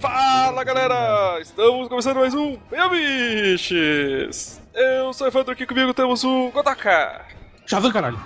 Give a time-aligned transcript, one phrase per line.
[0.00, 1.38] Fala galera!
[1.40, 2.58] Estamos começando mais um
[2.90, 4.60] Biches!
[4.74, 7.24] Eu sou o Evandro, aqui comigo temos o Godaka.
[7.64, 8.18] Shazam, caralho.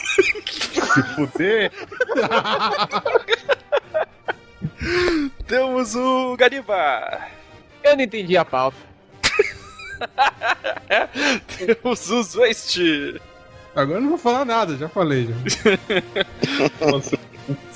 [0.48, 1.70] Se fuder.
[5.46, 7.20] temos o Gariba.
[7.84, 8.78] Eu não entendi a pauta.
[11.58, 12.78] temos o Zwest.
[13.76, 15.26] Agora eu não vou falar nada, já falei.
[15.26, 15.34] Já.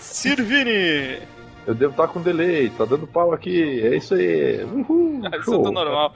[0.00, 1.20] Sirvini.
[1.66, 4.62] Eu devo estar com delay, tá dando pau aqui, é isso aí.
[4.64, 5.60] Uhul, Ah, Isso show.
[5.60, 6.14] é tão normal.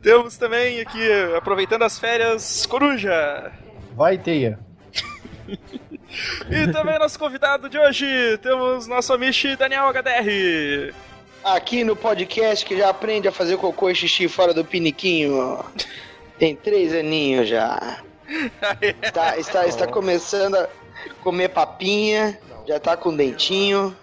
[0.00, 1.00] Temos também aqui,
[1.36, 3.50] aproveitando as férias, Coruja.
[3.96, 4.58] Vai, teia.
[6.48, 8.06] E também nosso convidado de hoje,
[8.42, 10.94] temos nosso amiche Daniel HDR.
[11.42, 15.58] Aqui no podcast que já aprende a fazer cocô e xixi fora do piniquinho.
[16.38, 17.98] Tem três aninhos já.
[19.02, 20.66] Está, está, está começando a
[21.22, 23.94] comer papinha, já tá com dentinho.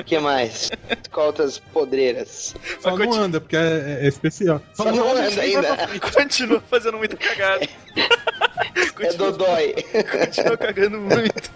[0.00, 0.70] O que mais?
[1.10, 2.54] Qual outras podreiras?
[2.80, 4.62] Só Mas não continua- anda, porque é, é especial.
[4.72, 5.76] Só não anda ainda.
[6.14, 7.64] Continua fazendo muita cagada.
[7.94, 9.74] É Continua, dodói.
[10.10, 11.50] continua cagando muito.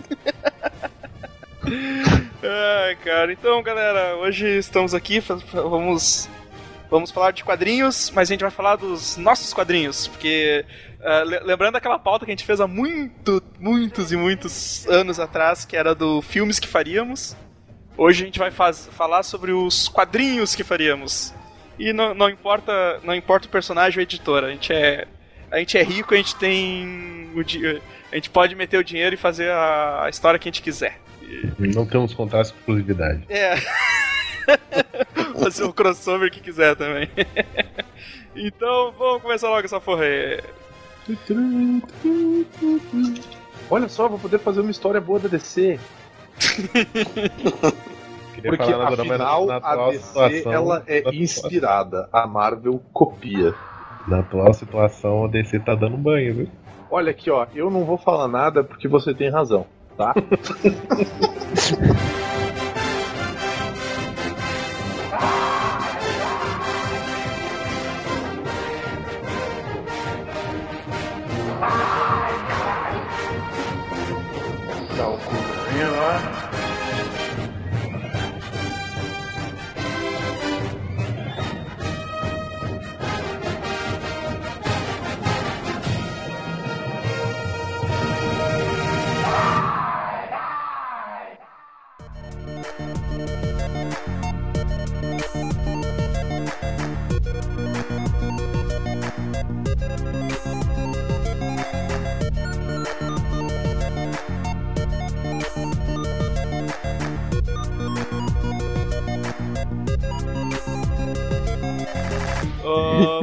[2.42, 3.32] Ai, cara.
[3.32, 5.20] Então, galera, hoje estamos aqui,
[5.52, 6.28] vamos
[6.90, 10.64] vamos falar de quadrinhos, mas a gente vai falar dos nossos quadrinhos, porque
[11.06, 15.20] ah, le- lembrando aquela pauta que a gente fez há muito, muitos e muitos anos
[15.20, 17.36] atrás, que era do filmes que faríamos.
[17.96, 21.32] Hoje a gente vai faz- falar sobre os quadrinhos que faríamos.
[21.78, 25.06] E não, não importa, não importa o personagem ou a editora, a gente é
[25.50, 29.14] a gente é rico, a gente tem o di- a gente pode meter o dinheiro
[29.14, 31.00] e fazer a, história que a gente quiser.
[31.58, 33.22] Não temos contrato de exclusividade.
[33.28, 33.54] É.
[35.40, 37.08] fazer o crossover que quiser também.
[38.34, 40.40] então, vamos começar logo essa porra aí.
[43.70, 45.78] Olha só, vou poder fazer uma história boa da DC.
[48.42, 53.54] Porque afinal na a atual DC situação- ela é na- inspirada, a Marvel copia.
[54.06, 56.48] Na atual situação, a DC tá dando banho, viu?
[56.90, 60.14] Olha aqui, ó, eu não vou falar nada porque você tem razão, tá?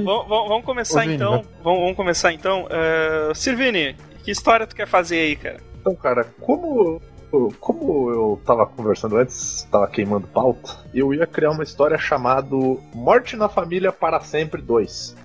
[0.04, 1.32] vamos, vamos- começar Ô, Vini, então.
[1.32, 1.46] vai.
[1.64, 2.66] Vamos, vamos começar então.
[2.66, 5.58] Uh, Sirvini, que história tu quer fazer aí, cara?
[5.80, 7.02] Então, cara, como
[7.60, 12.56] como eu tava conversando antes, tava queimando pauta, eu ia criar uma história chamada
[12.94, 15.16] Morte na Família para Sempre 2.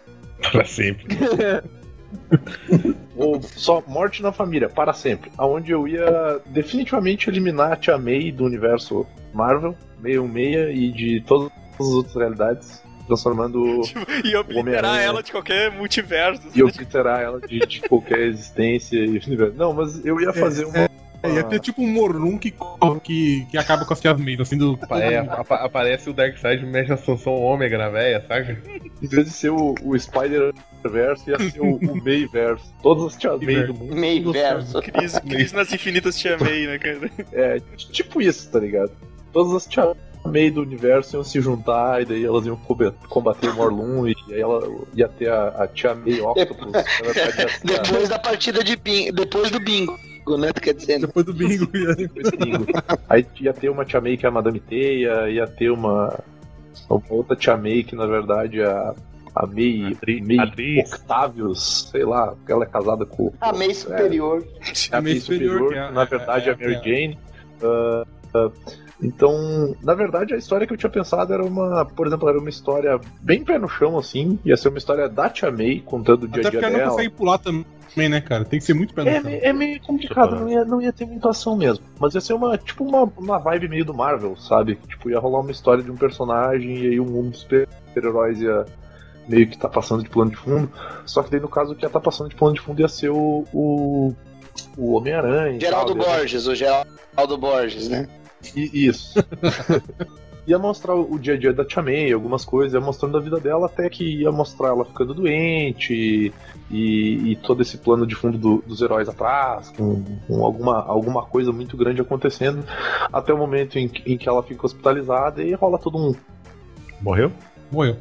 [0.50, 1.06] Pra sempre.
[3.16, 5.30] Ou só Morte na Família, para sempre.
[5.38, 11.50] Onde eu ia definitivamente eliminar a Tia May do universo Marvel, 616 e de todas
[11.78, 13.82] as outras realidades, transformando
[14.24, 16.42] E obliterar ela de qualquer multiverso.
[16.54, 19.54] e obliterar ela de, de qualquer existência e universo.
[19.56, 20.88] Não, mas eu ia fazer uma.
[21.20, 22.54] É, ia ter tipo um Morlun que,
[23.02, 24.78] que, que acaba com as Tia May, assim, do...
[24.92, 28.56] É, apa- aparece o Darkseid mexe a Sansão Ômega na véia, saca?
[29.02, 32.64] Em vez de ser o, o Spider-Verse, ia ser o, o May-Verse.
[32.82, 33.96] Todas as Tia May do mundo.
[33.96, 34.80] Meio verso.
[34.80, 37.10] Crise, crise nas infinitas te amei, né, cara?
[37.32, 38.93] É, tipo isso, tá ligado?
[39.32, 39.96] Todas as Tia
[40.28, 42.56] May do universo iam se juntar e daí elas iam
[43.08, 44.60] combater o Morlun e aí ela
[44.94, 46.72] ia ter a, a Tia May Octopus.
[46.75, 49.16] ia Depois da partida de bingo.
[49.16, 49.96] Depois do bingo,
[50.38, 50.52] né?
[50.52, 51.00] Tu quer dizer?
[51.00, 51.66] Depois do bingo.
[51.72, 52.66] Depois bingo.
[53.08, 56.19] Aí ia ter uma Tia May que é a Madame Teia, ia ter uma,
[56.88, 58.94] uma outra Tia May que na verdade é a,
[59.34, 60.92] a May, May atriz.
[60.92, 64.44] Octavius, sei lá, porque ela é casada com A meio superior.
[64.90, 67.19] é a May Superior, que na verdade é a Mary Jane.
[67.62, 68.04] Ah,
[68.34, 68.50] ah,
[69.00, 72.48] então, na verdade, a história que eu tinha pensado era uma, por exemplo, era uma
[72.48, 74.38] história bem pé no chão, assim.
[74.44, 76.72] Ia ser uma história da Tia May, contando o dia Até a dia porque ela
[76.72, 76.90] não dela.
[76.90, 78.44] consegue pular também, né, cara?
[78.44, 79.30] Tem que ser muito pé no É, chão.
[79.30, 81.84] é meio complicado, não ia, não ia ter muita ação mesmo.
[82.00, 84.76] Mas ia ser uma, tipo, uma, uma vibe meio do Marvel, sabe?
[84.88, 88.66] Tipo, ia rolar uma história de um personagem e aí o mundo dos super-heróis ia,
[89.28, 90.68] meio que tá passando de plano de fundo.
[91.06, 92.88] Só que daí no caso o que ia tá passando de plano de fundo ia
[92.88, 93.44] ser o.
[93.52, 94.12] o,
[94.76, 95.60] o Homem-Aranha.
[95.60, 96.16] Geraldo tal, né?
[96.18, 98.08] Borges, o Geraldo Borges, né?
[98.56, 99.14] E- Isso.
[100.46, 103.38] ia mostrar o dia a dia da Tia May, algumas coisas, ia mostrando a vida
[103.38, 106.32] dela, até que ia mostrar ela ficando doente
[106.70, 111.23] e, e todo esse plano de fundo do- dos heróis atrás, com, com alguma, alguma
[111.26, 112.64] coisa muito grande acontecendo,
[113.12, 116.14] até o momento em, que- em que ela fica hospitalizada e rola todo um.
[117.02, 117.31] Morreu?
[117.70, 117.96] Morreu.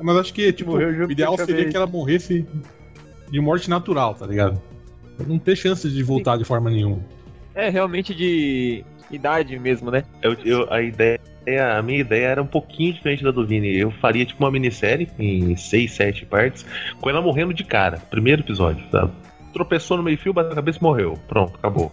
[0.00, 2.46] Mas acho que, tipo, Morreu o ideal seria que ela morresse
[3.30, 4.60] de morte natural, tá ligado?
[5.26, 7.00] Não ter chance de voltar de forma nenhuma.
[7.54, 10.04] É realmente de idade mesmo, né?
[10.22, 11.18] Eu, eu- a ideia,
[11.76, 13.76] a minha ideia era um pouquinho diferente da do Vini.
[13.78, 16.64] Eu faria tipo uma minissérie em seis, sete partes,
[17.00, 17.98] com ela morrendo de cara.
[18.10, 19.12] Primeiro episódio, sabe?
[19.52, 21.14] Tropeçou no meio fio, bateu a cabeça e morreu.
[21.26, 21.90] Pronto, acabou.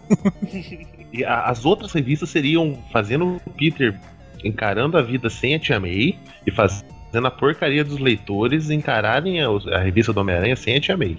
[1.12, 3.98] e a- as outras revistas seriam fazendo o Peter
[4.44, 6.86] encarando a vida sem a Tia May e fazendo
[7.26, 11.16] a porcaria dos leitores encararem a, a revista do Homem-Aranha sem a Tia May.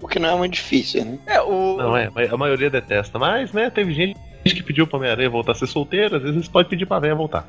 [0.00, 1.18] O que não é muito difícil, né?
[1.26, 1.76] É, o.
[1.76, 5.54] Não é, a maioria detesta, mas né, teve gente que pediu pra Homem-Aranha voltar a
[5.54, 7.46] ser solteiro, às vezes pode pedir pra velha voltar.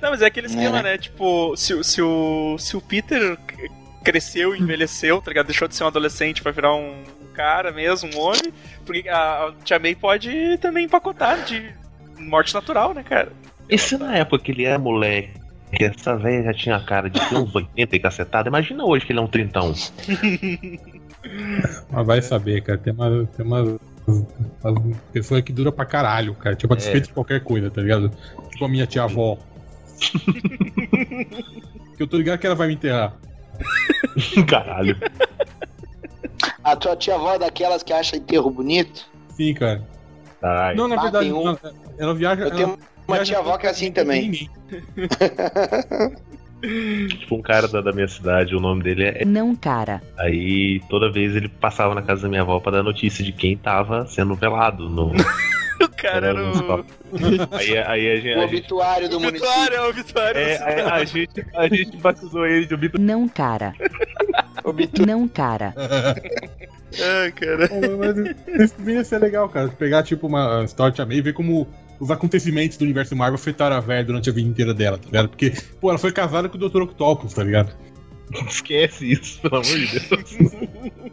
[0.00, 0.82] Não, mas é aquele esquema, É.
[0.82, 0.98] né?
[0.98, 3.36] Tipo, se, o- se, o, se o Peter
[4.04, 5.46] cresceu, envelheceu, tá ligado?
[5.46, 6.94] Deixou de ser um adolescente pra virar um
[7.34, 8.52] cara mesmo, um homem,
[8.84, 11.70] porque a, a Tia May pode também empacotar de
[12.18, 13.32] morte natural, né, cara?
[13.70, 15.30] E se na época que ele era moleque,
[15.74, 19.06] que essa velha já tinha a cara de ter uns 80 e cacetada, imagina hoje
[19.06, 19.72] que ele é um trintão.
[21.90, 22.78] Mas vai saber, cara.
[22.78, 23.26] Tem uma.
[23.36, 23.78] Tem uma.
[25.12, 26.56] Pessoa que dura pra caralho, cara.
[26.56, 28.10] Tipo, a despeito de qualquer coisa, tá ligado?
[28.50, 29.38] Tipo a minha tia avó.
[31.96, 33.14] que eu tô ligado que ela vai me enterrar.
[34.48, 34.96] Caralho.
[36.64, 39.06] A tua tia avó é daquelas que acha enterro bonito?
[39.30, 39.86] Sim, cara.
[40.42, 40.74] Ai.
[40.74, 41.58] Não, na Ah, verdade, um- não,
[41.98, 42.42] ela viaja.
[42.42, 42.68] Eu ela tenho
[43.06, 44.50] uma viaja tia avó que é assim também.
[47.08, 49.24] Tipo, um cara da, da minha cidade, o nome dele é.
[49.24, 50.00] Não, cara.
[50.16, 53.56] Aí toda vez ele passava na casa da minha avó pra dar notícia de quem
[53.56, 54.88] tava sendo velado.
[54.88, 55.12] No...
[55.82, 56.84] O cara era o.
[57.50, 58.38] aí, aí a gente.
[58.38, 59.48] O obituário do município.
[59.48, 60.40] Obituário, é o obituário.
[60.40, 63.04] é, a, a gente, a gente batizou ele de obituário.
[63.04, 63.74] Não, cara.
[64.62, 65.04] Obitu...
[65.04, 65.74] Não, cara.
[65.76, 67.68] Ai, cara.
[67.98, 69.68] Mas isso ia ser legal, cara.
[69.68, 71.66] Pegar, tipo, uma história de e ver como
[72.02, 75.28] os acontecimentos do universo Marvel afetaram a velha durante a vida inteira dela, tá ligado?
[75.28, 76.82] Porque, pô, ela foi casada com o Dr.
[76.82, 77.74] Octopus, tá ligado?
[78.48, 80.52] Esquece isso, pelo amor de Deus.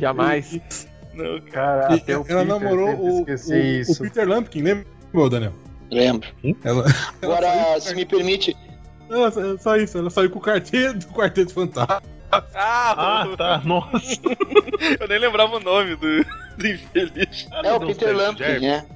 [0.00, 0.88] Jamais.
[1.14, 3.98] Não, Cara, E até o ela Peter namorou o, o- o.
[4.00, 4.86] Peter Lampkin, lembra,
[5.30, 5.52] Daniel?
[5.90, 6.28] Lembro.
[6.64, 6.84] Ela,
[7.20, 8.56] Agora, se me permite,
[9.10, 12.02] ela saiu, só isso, ela saiu com o quarteto, do quarteto fantástico.
[12.30, 14.18] Ah, Ah, tá, nossa.
[15.00, 16.24] eu nem lembrava o nome do,
[16.56, 17.46] do infeliz.
[17.62, 18.86] é o Peter Lampkin, né?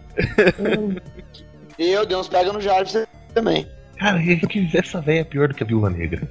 [1.78, 3.66] E eu dei uns pega no Jarvis também.
[3.98, 4.18] Cara,
[4.48, 6.28] que essa velha é pior do que a viúva negra.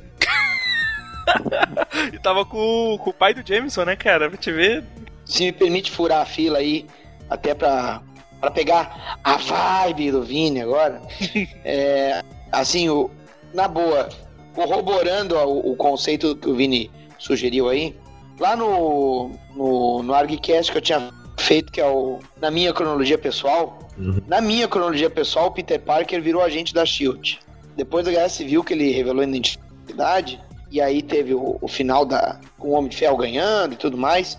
[2.13, 4.29] E tava com, com o pai do Jameson, né, cara?
[4.29, 4.83] Pra te ver.
[5.25, 6.85] Se me permite furar a fila aí,
[7.27, 8.01] até pra,
[8.39, 11.01] pra pegar a vibe do Vini agora.
[11.65, 12.21] É,
[12.51, 13.09] assim, o,
[13.53, 14.07] na boa,
[14.53, 17.95] corroborando o, o conceito que o Vini sugeriu aí,
[18.39, 23.17] lá no, no, no ArgCast que eu tinha feito, que é o na minha cronologia
[23.17, 24.21] pessoal, Uhum.
[24.27, 27.39] na minha cronologia pessoal, o Peter Parker virou agente da SHIELD.
[27.77, 30.39] Depois da Guerra Civil, que ele revelou a identidade,
[30.69, 33.97] e aí teve o, o final da, com o Homem de Ferro ganhando e tudo
[33.97, 34.37] mais,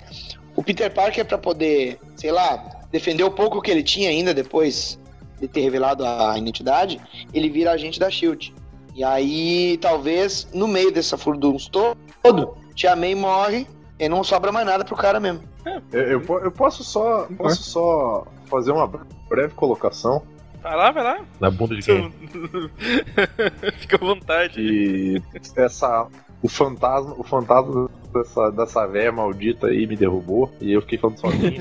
[0.54, 4.98] o Peter Parker, para poder, sei lá, defender o pouco que ele tinha ainda depois
[5.40, 7.00] de ter revelado a identidade,
[7.32, 8.54] ele vira agente da SHIELD.
[8.94, 13.66] E aí, talvez, no meio dessa furdunço todo, Tia May morre
[13.98, 15.42] e não sobra mais nada pro cara mesmo.
[15.92, 17.26] Eu, eu po- eu posso só.
[17.36, 18.86] Posso só fazer uma
[19.28, 20.22] breve colocação
[20.62, 21.20] Vai lá, vai lá.
[21.38, 22.10] Na bunda de quem?
[23.78, 25.22] Fica à vontade.
[25.32, 26.08] que essa.
[26.42, 31.18] O fantasma, o fantasma dessa, dessa véia maldita aí me derrubou e eu fiquei falando
[31.18, 31.56] sozinho.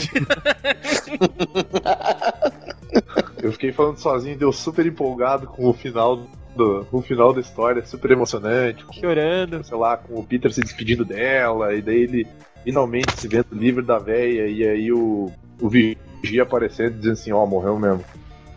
[3.41, 6.21] eu fiquei falando sozinho, deu super empolgado com o final
[6.55, 9.63] do, o final da história, super emocionante, com, Chorando.
[9.63, 12.27] sei lá, com o Peter se despedindo dela, e daí ele
[12.63, 15.31] finalmente se vendo livre da véia, e aí o,
[15.61, 18.03] o Vigia aparecendo dizendo assim, ó, morreu mesmo.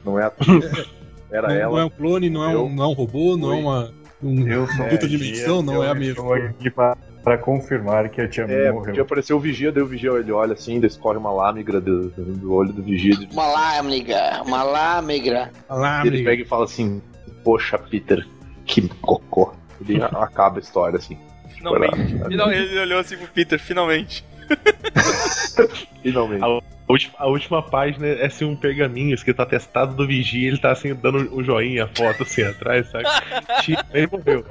[0.04, 0.32] Não é a
[1.30, 1.72] Era Não, ela.
[1.72, 3.90] não é um clone, não é um, não é um robô, não é uma.
[4.22, 6.22] Um, Eu sou outra dimensão, não é a mesma.
[6.22, 8.82] Estou aqui para, para confirmar que a tia É, morreu.
[8.82, 12.08] porque apareceu o Vigia, daí o Vigia ele olha assim, daí escorre uma lâmigra do,
[12.08, 13.14] do olho do Vigia.
[13.30, 15.50] Uma lâmigra, uma lâmigra.
[15.68, 17.02] Lá, ele pega e fala assim:
[17.44, 18.26] Poxa, Peter,
[18.64, 19.54] que cocô.
[19.86, 21.18] E acaba a história assim.
[21.48, 22.18] Finalmente.
[22.28, 24.24] Final- Ele olhou assim pro Peter, finalmente.
[26.02, 26.42] Finalmente.
[26.42, 26.60] A
[26.92, 30.94] última, a última página é assim um pergaminho escrito atestado do vigia, ele tá assim
[30.94, 33.04] dando o joinha, a foto assim atrás, sabe?
[33.92, 34.44] Ele morreu.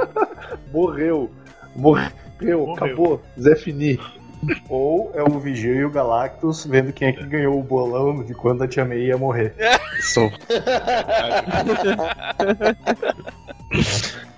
[0.72, 1.32] Morreu.
[1.76, 2.12] Morreu.
[2.40, 2.74] Morreu, Morreu.
[2.76, 3.24] acabou.
[3.40, 4.00] Zé Fini.
[4.70, 8.34] Ou é o Vigil e o Galactus vendo quem é que ganhou o bolão de
[8.34, 9.54] quando a Tia May ia morrer.
[10.02, 10.30] Só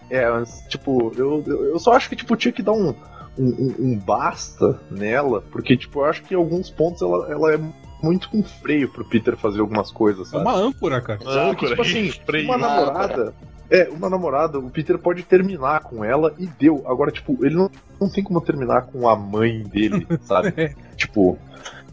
[0.10, 2.96] É, mas, tipo, eu, eu, eu só acho que, tipo, tinha que dar um,
[3.38, 7.60] um, um- basta nela, porque, tipo, eu acho que em alguns pontos ela, ela é
[8.02, 10.44] muito com freio pro Peter fazer algumas coisas, É sabe?
[10.44, 11.20] uma âncora, cara.
[11.24, 11.50] Sabe?
[11.52, 12.46] Porque, tipo assim, freio.
[12.48, 13.34] uma namorada.
[13.72, 16.84] É, uma namorada, o Peter pode terminar com ela e deu.
[16.88, 17.70] Agora, tipo, ele não,
[18.02, 20.76] não tem como terminar com a mãe dele, sabe?
[20.96, 21.38] tipo.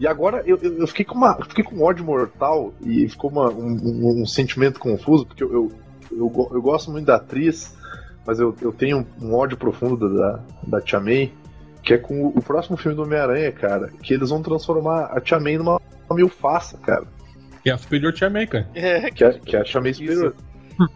[0.00, 1.36] E agora eu, eu, eu fiquei com uma.
[1.44, 5.52] Fiquei com um ódio mortal e ficou uma- um, um- um sentimento confuso, porque eu,
[5.52, 5.72] eu,
[6.12, 7.74] eu, eu gosto muito da atriz,
[8.26, 11.32] mas eu, eu tenho um ódio profundo da, da, Tia May,
[11.82, 15.20] que é com o, o próximo filme do Homem-Aranha, cara, que eles vão transformar a
[15.20, 15.80] Tia May numa
[16.10, 17.04] milfaça, cara.
[17.62, 18.68] Que é a superior Tia May, cara.
[18.74, 20.34] É, Que é, que é a Tia May superior.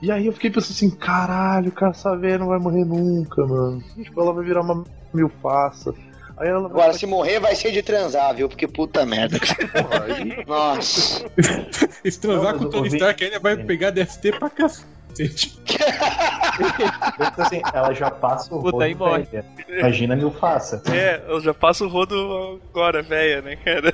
[0.03, 3.83] E aí eu fiquei pensando assim, caralho, cara, essa velha não vai morrer nunca, mano.
[4.03, 4.85] Tipo, ela vai virar uma
[5.15, 5.95] milfaça.
[6.37, 6.71] Aí ela vai.
[6.71, 8.49] Agora, se morrer, vai ser de transar, viu?
[8.49, 9.39] Porque puta merda.
[9.73, 11.25] Porra, aí- Nossa.
[12.05, 15.59] Se transar Não, com o Tony Stark ainda vai pegar DST pra cacete.
[17.37, 19.27] Assim, ela já passa o Puta, rodo aí morre.
[19.69, 20.83] Imagina a Milfaça.
[20.95, 23.93] é, eu já passo o rodo agora, velha, né, cara?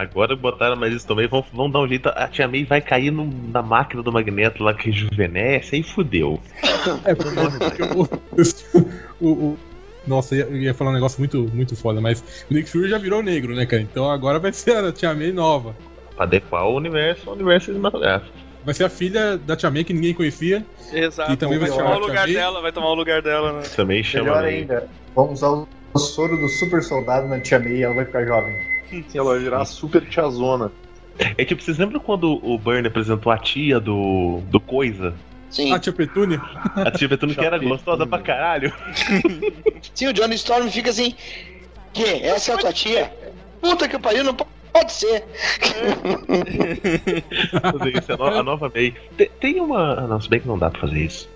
[0.00, 2.08] Agora botaram mais isso também, vão, vão dar um jeito.
[2.10, 6.40] A Tia May vai cair no- na máquina do magneto lá que rejuvenesce e fudeu.
[7.04, 7.82] É, porque
[9.20, 9.58] o, o, o-
[10.06, 12.98] Nossa, eu ia, ia falar um negócio muito, muito foda, mas o Nick Fury já
[12.98, 13.82] virou negro, né, cara?
[13.82, 15.74] Então agora vai ser a Tia May nova.
[16.16, 18.32] Pra adequar o universo ao universo cinematográfico.
[18.64, 20.64] Vai ser a filha da Tia May que ninguém conhecia.
[20.92, 21.32] Exato.
[21.32, 23.62] E também vai tomar chamar o lugar dela, vai tomar o lugar dela, né?
[23.76, 24.24] Também chama.
[24.24, 25.64] Melhor ainda, vamos usar
[25.94, 28.54] o soro do super soldado na Tia May e ela vai ficar jovem.
[28.90, 30.70] Sim, ela vai virar a super tiazona.
[31.36, 34.40] É tipo, vocês lembram quando o Burn apresentou a tia do.
[34.50, 35.14] do Coisa?
[35.50, 35.72] Sim.
[35.72, 36.40] A Tia Petúnia.
[36.76, 38.72] A tia Petúnia que era gostosa pra caralho.
[39.94, 41.14] Sim, o Johnny Storm fica assim.
[41.92, 42.04] Que?
[42.04, 43.10] Essa é a tua tia?
[43.60, 45.24] Puta que pariu, não po- pode ser.
[47.72, 48.94] Fazer isso, a, no- a nova May.
[49.16, 49.94] Tem, tem uma.
[49.94, 51.28] ah, Não, se bem que não dá pra fazer isso.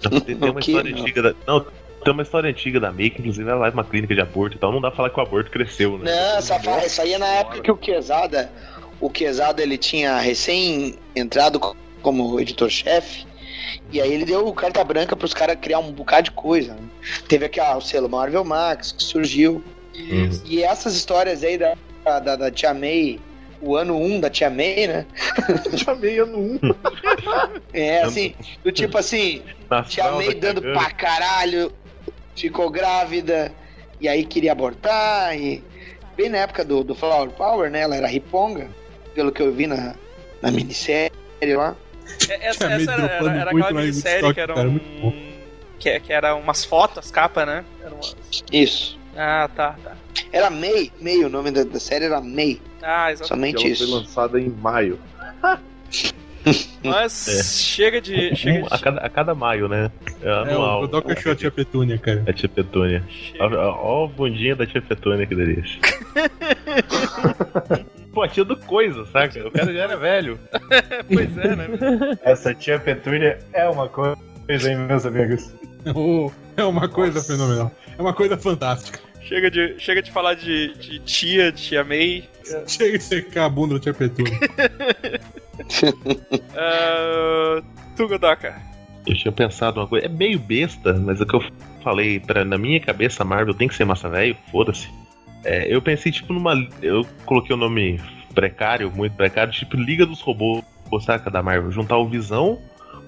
[0.00, 1.00] Tem, tem uma história Não.
[1.00, 1.34] antiga da.
[1.46, 1.64] Não,
[2.04, 4.58] tem uma história antiga da May, que inclusive ela pra uma clínica de aborto e
[4.60, 4.72] tal.
[4.72, 6.10] Não dá pra falar que o aborto cresceu, né?
[6.10, 8.50] Não, essa, fa- essa aí é na época que o Quesada,
[9.00, 13.26] o Quesada ele tinha recém entrado co- como editor-chefe.
[13.92, 16.74] E aí ele deu carta branca pros caras criar um bocado de coisa.
[16.74, 16.80] né?
[17.28, 19.62] Teve aqui ó, o selo Marvel Max que surgiu.
[19.94, 20.42] Isso.
[20.46, 21.74] E essas histórias aí da,
[22.20, 23.20] da, da Tia May,
[23.60, 25.06] o ano 1 da Tia May, né?
[25.76, 26.58] Tia May ano 1.
[27.72, 31.72] É assim, do tipo assim, Na Tia May dando pra caralho,
[32.36, 33.52] ficou grávida,
[34.00, 35.62] e aí queria abortar, e
[36.16, 37.80] bem na época do, do Flower Power, né?
[37.80, 38.68] Ela era riponga,
[39.14, 39.94] pelo que eu vi na,
[40.40, 41.12] na minissérie
[41.56, 41.76] lá.
[42.28, 44.70] É, Essa, essa era, era, era aquela minissérie que era um.
[44.72, 45.12] muito bom.
[45.78, 47.64] Que, que era umas fotos, capa, né?
[47.80, 48.16] Era umas-
[48.52, 48.98] Isso.
[49.16, 49.96] Ah, tá, tá.
[50.32, 53.58] Era May, May, o nome da, da série era May, Ah, exatamente.
[53.60, 53.94] somente Ela foi isso.
[53.96, 54.98] lançada em maio.
[56.84, 57.42] Mas É.
[57.42, 58.34] chega de.
[58.34, 58.74] Chega Um de.
[58.74, 59.90] a, cada, a cada maio, né?
[60.20, 60.80] É É, o anual.
[60.82, 62.24] Godoka achou a Tia Petúnia, cara.
[62.26, 63.02] A tia Petúnia.
[63.38, 65.78] Ó, chega- ó, ó o bundinha da tia Petúnia, que delícia.
[68.12, 69.46] Pô, a tia do coisa, saca?
[69.46, 70.38] O cara já era velho.
[71.12, 71.66] pois é, né?
[72.22, 74.16] Essa Tia Petúnia é uma coisa,
[74.70, 75.52] hein, meus amigos?
[75.96, 77.72] Oh, é uma coisa fenomenal.
[77.98, 79.00] É uma coisa fantástica.
[79.20, 82.22] Chega de, chega de falar de, de tia, de tia May.
[82.66, 84.32] Chega de secar a bunda da Tia Petúnia.
[86.56, 87.62] Ah,
[87.96, 88.54] tu, Godoka.
[89.06, 90.06] Eu tinha pensado uma coisa.
[90.06, 91.44] É meio besta, mas é o que eu
[91.82, 94.88] falei, pra, na minha cabeça, a Marvel tem que ser massa velho, foda-se.
[95.44, 96.54] É, eu pensei, tipo, numa.
[96.80, 98.00] Eu coloquei o nome
[98.34, 100.64] precário, muito precário, tipo Liga dos Robôs,
[101.04, 101.72] saca, da Marvel.
[101.72, 102.58] Juntar o Visão,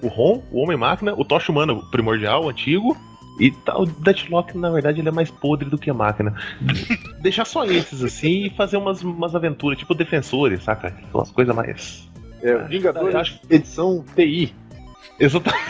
[0.01, 2.97] o Ron, o Homem-Máquina, o Tocha Humana, o primordial, antigo.
[3.39, 6.33] E tal, o Deathlock, na verdade, ele é mais podre do que a máquina.
[7.21, 10.95] Deixar só esses, assim, e fazer umas, umas aventuras, tipo Defensores, saca?
[11.13, 12.09] Umas coisas mais.
[12.41, 14.53] É, Vingadores, eu acho- edição TI.
[15.19, 15.65] Exatamente.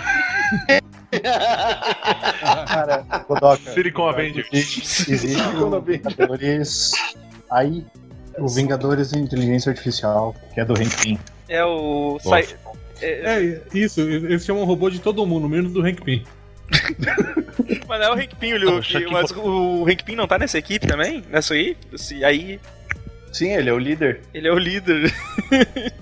[2.68, 3.72] Cara, Godoka.
[3.72, 4.48] Silicon Avengers.
[4.52, 4.82] Existe,
[5.12, 6.14] existe Silicon o Avengers.
[6.16, 6.92] Vingadores.
[7.52, 7.86] Aí,
[8.38, 11.20] o Vingadores de Inteligência Artificial, que é do Hank Pym.
[11.48, 12.18] É o.
[12.22, 12.46] Sai,
[13.02, 13.08] é,
[13.44, 16.24] É, isso, eles chamam robô de todo mundo, menos do Hank Pym.
[17.88, 20.58] mas não é o Hank Pym, o Shaquille mas o Hank Pym não tá nessa
[20.58, 21.24] equipe também?
[21.30, 21.78] Nessa aí?
[21.94, 22.60] Esse- aí
[23.32, 24.22] Sim, ele é o líder.
[24.34, 25.14] ele é o líder.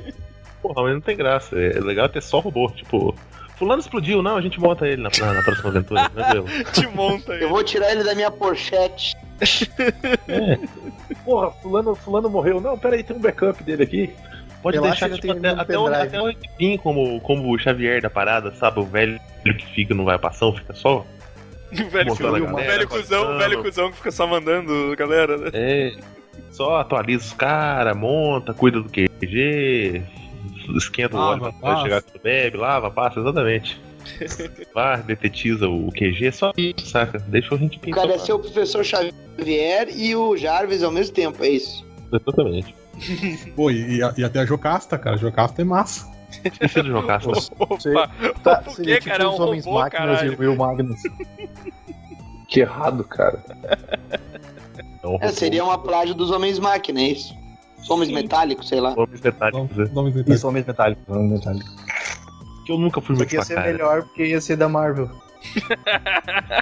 [0.62, 1.60] Porra, mas não tem graça.
[1.60, 2.70] É legal ter só robô.
[2.70, 3.14] Tipo,
[3.58, 6.10] Fulano explodiu, não, a gente monta ele na, na, na próxima aventura.
[6.10, 6.46] Tranquilo.
[6.74, 7.42] Te monta aí.
[7.42, 9.16] Eu vou tirar ele da minha porchete.
[11.24, 12.60] Porra, fulano, fulano morreu.
[12.62, 14.14] Não, peraí, tem um backup dele aqui.
[14.62, 17.60] Pode Relaxa deixar que tipo, eu até, até, o, até o Hank como, como o
[17.60, 18.80] Xavier da parada, sabe?
[18.80, 19.20] O velho
[19.56, 21.06] que fica no vai passão, fica só.
[21.72, 23.40] O velho, Montando a o galera, velho cuzão, o passando.
[23.40, 25.50] velho cuzão que fica só mandando galera, né?
[25.54, 25.96] É.
[26.52, 30.04] Só atualiza os caras, monta, cuida do QG,
[30.78, 31.82] esquenta o Lava, óleo pra passa.
[31.84, 33.82] chegar quando bebe, lava, passa, exatamente.
[34.74, 37.18] Vai, detetiza o QG, só isso, saca?
[37.28, 38.02] Deixa a gente O pensar.
[38.02, 41.86] cara é ser o professor Xavier e o Jarvis ao mesmo tempo, é isso.
[42.12, 42.76] Exatamente.
[43.56, 45.16] Pô, e, e- e até a Jocasta, cara.
[45.16, 46.12] A Jocasta é massa.
[46.44, 47.22] Esqueci de jogar.
[47.22, 48.10] Você- Opa,
[48.44, 49.24] Tá, por seria que, cara?
[49.24, 50.34] É um os homens robô, máquinas caralho.
[50.34, 51.02] e o Will Magnus.
[52.48, 53.44] Que errado, cara.
[55.02, 57.34] É, um É, seria uma plágio dos homens máquina, é isso?
[57.82, 58.94] Os homens metálicos, sei lá.
[58.96, 59.86] Homens metálicos, né?
[59.92, 60.36] Nomes metálicos.
[60.36, 61.04] Isso, homens metálicos.
[61.16, 61.76] Homens metálicos.
[62.66, 63.72] Que eu nunca fui Só muito que ia ser cara.
[63.72, 65.10] melhor porque ia ser da Marvel.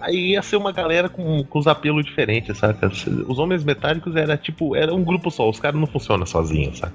[0.00, 2.88] Aí ia ser uma galera com, com os apelos diferentes, saca?
[2.88, 6.92] Os homens metálicos era tipo, era um grupo só, os caras não funcionam sozinhos, saca?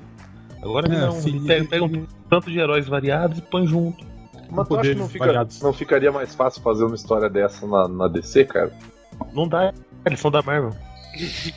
[0.65, 4.03] Agora É, não, sim, e- pegam um tanto de heróis variados e põem junto.
[4.49, 7.87] Mas tu acha que não, fica, não ficaria mais fácil fazer uma história dessa na,
[7.87, 8.71] na DC, cara?
[9.33, 9.73] Não dá,
[10.05, 10.71] eles são da Marvel.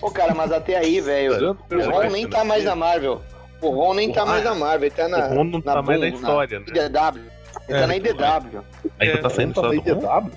[0.00, 1.56] Pô, cara, mas até aí, velho.
[1.70, 3.20] O Ron nem tá mais na Marvel.
[3.60, 5.26] O Ron nem tá mais na Marvel, ele tá na.
[5.26, 6.66] o Ron não na tá mais na história, né?
[6.68, 7.22] IDW.
[7.68, 8.64] Ele tá na IDW.
[9.00, 9.74] Ainda É, tá saindo Tá na Ron?
[9.74, 10.30] IDW?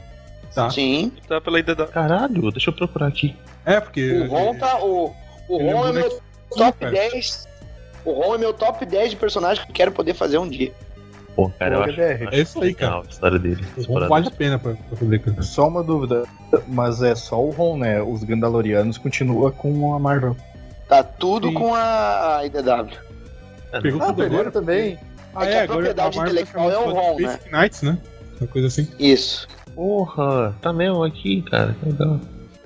[0.54, 0.70] Tá.
[0.70, 1.12] Sim.
[1.28, 1.88] Tá pela IDW.
[1.88, 3.36] Caralho, deixa eu procurar aqui.
[3.66, 4.12] É, porque.
[4.22, 4.78] O Ron tá.
[4.84, 5.14] O,
[5.48, 6.10] o é Ron é meu
[6.50, 6.92] top cara.
[6.92, 7.48] 10.
[8.04, 10.72] O Ron é meu top 10 de personagens que eu quero poder fazer um dia.
[11.36, 13.64] Pô, cara, eu acho, É isso aí, legal a história dele.
[13.88, 15.42] Ron vale a pena pra, pra fazer, cara.
[15.42, 16.24] Só uma dúvida,
[16.68, 18.02] mas é só o Ron, né?
[18.02, 20.36] Os Gandalorianos continuam com a Marvel.
[20.88, 21.54] Tá tudo Sim.
[21.54, 22.92] com a, a IDW.
[23.72, 24.52] Ah, tudo perderam agora.
[24.52, 25.00] também.
[25.34, 27.98] Ah, É que a propriedade Marvel tá intelectual é o Ron, Space Knights, né?
[28.42, 28.88] Uma coisa assim.
[29.00, 29.48] Isso.
[29.74, 31.74] Porra, tá mesmo aqui, cara.
[31.80, 32.20] que Legal.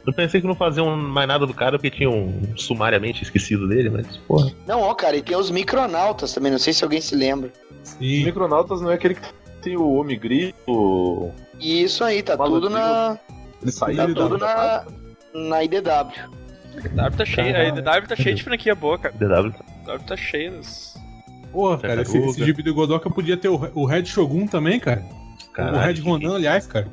[0.06, 4.06] Eu pensei que não faziam mais nada do cara porque tinham sumariamente esquecido dele, mas,
[4.28, 4.52] porra.
[4.68, 7.52] Não, ó, cara, e tem os micronautas também, não sei se alguém se lembra.
[7.84, 8.24] Os Sim.
[8.26, 9.22] Micronautas não é aquele que
[9.62, 11.32] tem o Homem Grito.
[11.60, 13.18] E isso aí, tá tudo na.
[13.62, 14.16] Ele saiu Tá IDW.
[14.16, 14.86] tudo na.
[15.34, 15.82] Na IDW.
[16.76, 19.16] A IDW tá cheia, a IDW tá cheia de franquia boa, cara.
[19.18, 19.54] DW.
[19.88, 20.96] A IDW tá cheia das...
[21.52, 25.04] Porra, cara, esse, esse gibi do Godoka podia ter o, o Red Shogun também, cara.
[25.54, 26.88] Caralho, o Red que- Ronan, aliás, cara.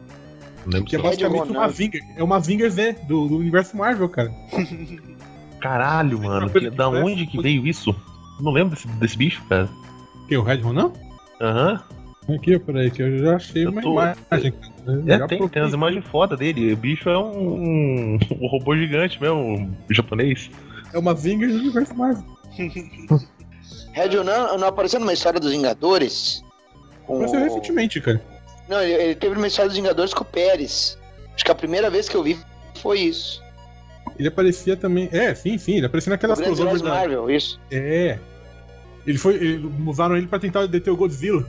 [0.66, 1.58] Lembro Que é basicamente Ronan.
[1.58, 2.02] uma Vinger.
[2.16, 4.32] É uma Vinger Z do, do universo Marvel, cara.
[5.60, 6.50] Caralho, mano.
[6.50, 7.94] que- que da parece- onde que veio isso?
[8.40, 9.68] Não lembro desse, desse bicho, cara.
[10.28, 10.92] Que o Red Ronan?
[11.40, 11.82] Aham.
[12.36, 14.16] Aqui, peraí, que eu já achei Eu uma tô- imagem.
[14.30, 14.52] cara.
[14.86, 15.62] Eu É, tem, tem procurei.
[15.64, 16.72] as imagens foda dele.
[16.72, 20.50] O bicho é um, um robô gigante mesmo, um japonês.
[20.92, 22.24] É uma Vinger do universo Marvel.
[23.92, 26.42] Red não, não apareceu numa história dos Vingadores?
[27.06, 28.22] Com Apareceu recentemente, cara.
[28.72, 30.98] Não, ele, ele teve uma história dos Vingadores com o Pérez.
[31.34, 32.38] Acho que a primeira vez que eu vi
[32.80, 33.42] foi isso.
[34.18, 35.08] Ele aparecia também.
[35.12, 35.76] É, sim, sim.
[35.76, 36.88] Ele aparecia naquelas crossovers Heróis da.
[36.90, 37.60] Marvel, isso.
[37.70, 38.18] É.
[39.06, 39.34] Ele foi.
[39.34, 41.46] ele- usaram ele pra tentar deter o Godzilla.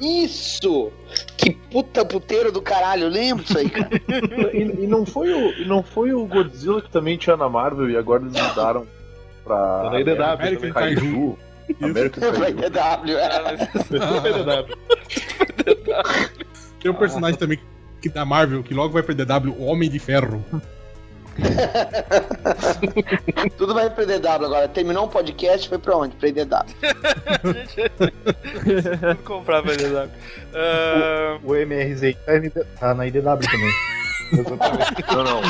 [0.00, 0.90] Isso!
[1.36, 3.88] Que puta puteiro do caralho, eu lembro disso aí, cara.
[4.52, 7.88] E, e não foi o, e não foi o Godzilla que também tinha na Marvel
[7.88, 8.86] e agora eles mudaram
[9.44, 9.56] pra.
[9.84, 11.00] Tá na IDW American Kaiju.
[11.00, 11.38] Kaiju.
[11.80, 12.70] American Vai Kaiju.
[12.70, 13.28] DW, é.
[16.84, 17.58] Tem um personagem também
[18.02, 20.44] que da Marvel, que logo vai pra DW, o Homem de Ferro.
[23.56, 24.68] Tudo vai pra DW agora.
[24.68, 26.14] Terminou um podcast, foi pra onde?
[26.14, 26.44] Pra DW.
[29.00, 30.10] Tudo comprar pra IDW.
[30.54, 32.16] Ah, O MRZ
[32.52, 33.72] tá tá na IDW também.
[35.14, 35.40] Não, não.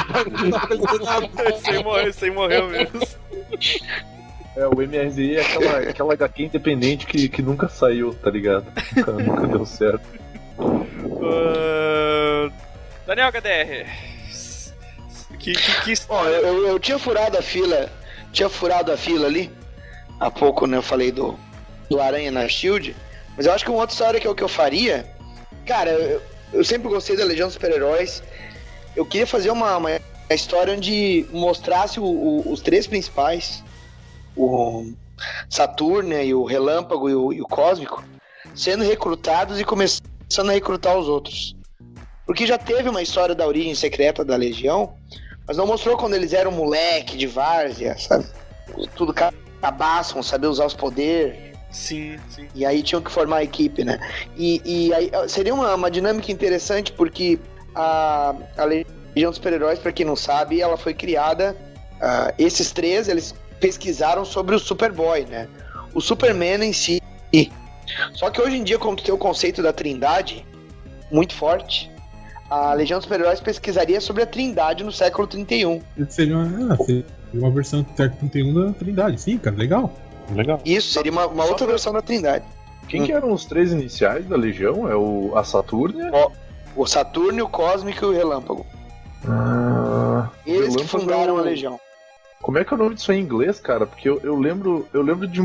[1.48, 3.00] esse aí morreu, esse aí morreu mesmo.
[4.56, 8.66] É, o MRZI é aquela, aquela HQ independente que, que nunca saiu, tá ligado?
[8.94, 10.06] Nunca, nunca deu certo.
[10.58, 12.50] Ah,
[13.06, 13.86] Daniel HDR.
[15.38, 17.90] Que, que, que Ó, eu, eu, tinha furado a fila.
[18.32, 19.50] Tinha furado a fila ali.
[20.18, 20.76] Há pouco, né?
[20.76, 21.38] Eu falei do,
[21.90, 22.96] do Aranha na Shield.
[23.36, 25.06] Mas eu acho que uma outra história que eu, que eu faria.
[25.66, 28.22] Cara, eu, eu sempre gostei da Legião dos Super-Heróis.
[28.96, 29.90] Eu queria fazer uma, uma
[30.30, 33.62] história onde mostrasse o- o- os três principais:
[34.36, 34.92] o
[35.50, 38.02] Saturno e o Relâmpago e o, e o Cósmico,
[38.54, 40.04] sendo recrutados e começando
[40.50, 41.56] a recrutar os outros.
[42.26, 44.94] Porque já teve uma história da origem secreta da Legião,
[45.46, 48.26] mas não mostrou quando eles eram moleque de várzea, sabe?
[48.96, 49.14] Tudo
[49.60, 51.54] cabaçam, saber usar os poderes.
[51.70, 52.48] Sim, sim.
[52.54, 53.98] E aí tinham que formar a equipe, né?
[54.36, 57.38] E, e aí seria uma, uma dinâmica interessante porque
[57.74, 61.56] a, a Legião dos Super-Heróis, pra quem não sabe, ela foi criada.
[62.00, 65.48] ah, esses três, eles pesquisaram sobre o Superboy, né?
[65.92, 67.02] O Superman em si.
[68.12, 70.46] Só que hoje em dia, como tu tem o conceito da Trindade
[71.10, 71.90] muito forte,
[72.50, 75.80] a Legião dos Super-Heróis pesquisaria sobre a Trindade no século 31.
[76.08, 79.20] Seria uma, ah, seria uma versão do Tec 31 da Trindade.
[79.20, 79.92] Sim, cara, legal.
[80.34, 80.60] Legal.
[80.64, 82.44] Isso seria uma, uma outra versão da Trindade.
[82.88, 84.88] Quem que eram os três iniciais da Legião?
[84.90, 86.10] É o a Saturnia,
[86.76, 88.66] O Saturno, o Cósmico e o Relâmpago.
[89.26, 91.80] Ah, Eles que Relâmpago fundaram é a o- Legião.
[92.42, 93.86] Como é que é o nome disso em inglês, cara?
[93.86, 94.86] Porque eu, eu lembro.
[94.92, 95.40] Eu lembro de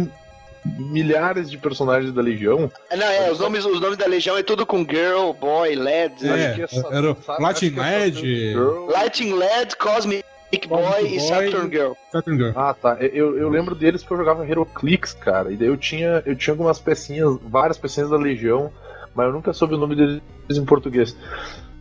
[0.77, 2.71] milhares de personagens da Legião.
[2.89, 6.13] É, Não, é, os nomes, os nomes da Legião é tudo com Girl, Boy, Led.
[6.27, 8.53] É, que é era o Sa- Latin acho que é Led.
[8.91, 10.23] Lightning Led, Cosmic
[10.67, 11.19] Boy Cosmic e Boy.
[11.19, 11.91] Saturn Girl.
[12.11, 12.51] Saturn Girl.
[12.55, 12.97] Ah, tá.
[12.99, 15.51] Eu, eu lembro deles porque eu jogava Heroclix, cara.
[15.51, 18.71] E daí eu tinha, eu tinha algumas pecinhas, várias pecinhas da Legião,
[19.13, 21.15] mas eu nunca soube o nome deles em português.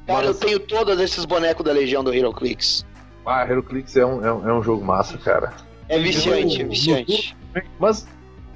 [0.06, 2.84] Cara, eu Mas- tenho todos esses bonecos da Legião do HeroClix.
[3.24, 5.52] Ah, Heroclix é um, é, um, é um jogo massa, cara.
[5.88, 7.36] É viciante, é viciante.
[7.78, 8.06] Mas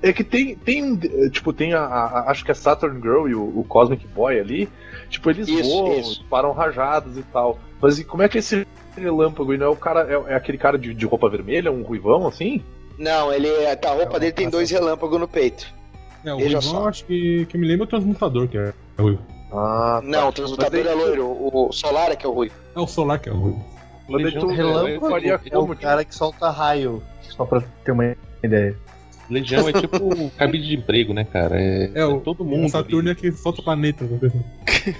[0.03, 0.97] é que tem, tem
[1.31, 4.39] tipo, tem a, a- a- acho que a Saturn Girl e o, o Cosmic Boy
[4.41, 4.69] ali,
[5.09, 6.25] tipo, eles Isso, voam, isso.
[6.29, 7.59] param rajadas e tal.
[7.81, 10.59] Mas e como é que esse relâmpago e não é o cara, é, é aquele
[10.59, 12.63] cara de, de roupa vermelha, um ruivão assim?
[12.99, 13.73] Não, ele é.
[13.73, 15.67] A roupa dele tem dois relâmpagos no peito.
[16.25, 16.81] É, o Veja Ruivão, só.
[16.83, 19.23] eu acho que, que me lembra o transmutador, que é o Ruivo.
[19.53, 20.09] Ah, tá.
[20.09, 21.27] Não, o transmutador é loiro.
[21.27, 22.55] O o Solar é que é o ruivo.
[22.77, 23.65] É o Solar que é o Ruivo.
[24.09, 25.77] Mas tu- Relâmpago faria é o como?
[25.77, 27.03] cara que solta raio.
[27.23, 28.77] Só pra ter uma ideia.
[29.33, 31.61] Legião é tipo um cabide de emprego, né, cara?
[31.61, 32.69] É, É, o, todo o mundo.
[32.69, 33.11] Saturno ali.
[33.11, 34.09] é que solta planetas.
[34.21, 34.31] né?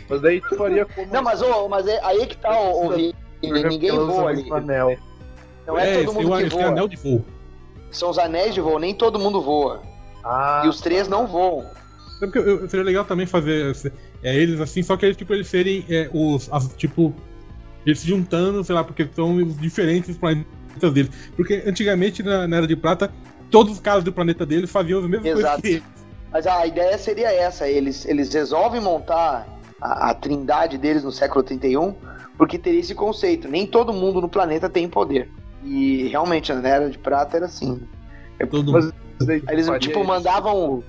[0.09, 1.13] Mas daí tu faria como.
[1.13, 2.97] Não, mas, ô, mas é, aí é que tá o, o
[3.43, 4.53] Ninguém usa voa o ali.
[4.53, 4.97] anel.
[5.67, 6.67] Não é, todo esse mundo tem, que voa.
[6.67, 7.25] anel de voo.
[7.91, 9.83] São os anéis de voo, nem todo mundo voa.
[10.25, 11.67] Ah, E os três não voam.
[12.23, 13.75] É porque eu- seria legal também fazer
[14.23, 16.49] é, eles assim, só que eles, tipo, eles serem é, os.
[16.53, 17.15] as- tipo.
[17.85, 21.11] Eles se juntando, sei lá, porque são os diferentes planetas deles.
[21.35, 23.11] Porque antigamente, na, na Era de Prata,
[23.53, 25.63] todos os caras do planeta deles faziam as mesmas Exato.
[25.63, 26.03] coisas eles.
[26.33, 29.47] Mas a ideia seria essa: eles, eles resolvem montar
[29.81, 31.95] a, a trindade deles no século 31,
[32.37, 33.47] porque teria esse conceito.
[33.47, 35.31] Nem todo mundo no planeta tem poder.
[35.63, 37.81] E realmente, na Era de Prata era assim.
[38.51, 38.93] Todo Mas-
[39.49, 40.83] Eles, tipo, isso, mandavam.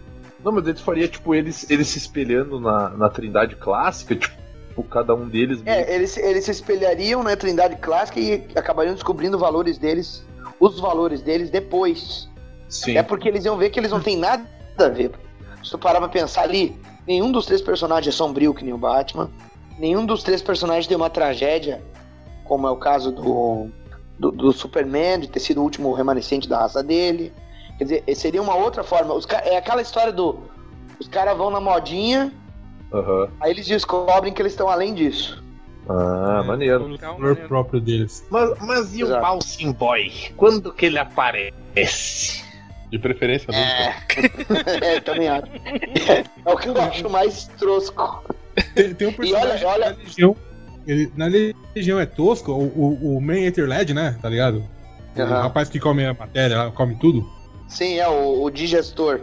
[0.44, 5.14] Não, mas tu faria, tipo, eles, eles se espelhando na, na trindade clássica, tipo, cada
[5.14, 5.62] um deles.
[5.62, 10.26] meio É, eles, eles se espelhariam na Trindade Clássica e acabariam descobrindo valores deles,
[10.60, 12.28] os valores deles depois.
[12.74, 12.98] Sim.
[12.98, 14.44] É porque eles iam ver que eles não têm nada
[14.80, 15.12] a ver.
[15.64, 16.76] Se tu parar pra pensar ali,
[17.08, 19.30] nenhum dos três personagens é sombrio que nem o Batman.
[19.78, 21.82] Nenhum dos três personagens tem uma tragédia,
[22.44, 23.70] como é o caso do,
[24.20, 27.32] do, do Superman, de ter sido o último remanescente da raça dele.
[27.78, 29.14] Quer dizer, seria uma outra forma.
[29.14, 30.40] Os, é aquela história do.
[31.00, 32.32] Os caras vão na modinha,
[32.94, 33.30] Aham.
[33.40, 35.44] aí eles descobrem que eles estão além disso.
[35.90, 36.86] Ah, É, maneiro.
[36.86, 37.48] O Então, maneiro.
[37.48, 38.26] próprio deles.
[38.30, 39.08] Mas, mas e o.
[39.10, 40.12] Balsim Boy?
[40.38, 42.43] Quando que ele aparece?
[42.94, 44.64] De preferência, nunca.
[44.86, 45.48] É, também acho.
[46.46, 48.24] É o que eu acho mais trosco.
[48.76, 50.36] Tem, tem um E olha, personagem olha, na Legião.
[50.86, 51.26] Ele, na
[51.76, 54.16] Legião é tosco, o, o, o Man Eater Led, né?
[54.22, 54.64] Tá ligado?
[55.16, 55.42] O Aham.
[55.42, 57.28] rapaz que come a matéria, come tudo.
[57.68, 59.22] sim, é o, o digestor.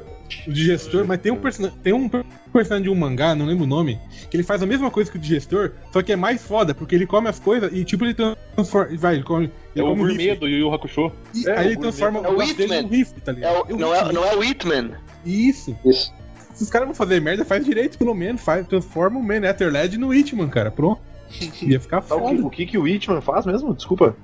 [0.48, 1.36] O digestor, mas tem um,
[1.82, 4.66] tem um per- personagem de um mangá, não lembro o nome, que ele faz a
[4.66, 7.72] mesma coisa que o digestor, só que é mais foda, porque ele come as coisas
[7.72, 8.96] e tipo ele transforma.
[8.96, 9.50] Vai, ele come.
[9.76, 10.36] É o gourmet rifle.
[10.36, 11.12] do Yu Yu Hakusho.
[11.34, 12.18] E É, aí o ele transforma.
[12.20, 12.82] É o braço dele Hitman.
[12.82, 13.72] num rifle, tá É ligado?
[13.72, 14.90] o, não, é, não é o Whitman.
[15.24, 15.76] Isso.
[15.84, 16.12] Isso.
[16.54, 18.42] Se os caras vão fazer merda, faz direito, pelo menos.
[18.42, 20.70] Faz, transforma o Man Led no Hitman, cara.
[20.70, 21.00] Pronto.
[21.62, 22.46] Ia ficar Tá, o, que, foda.
[22.46, 23.72] o que que o Hitman faz mesmo?
[23.74, 24.16] Desculpa.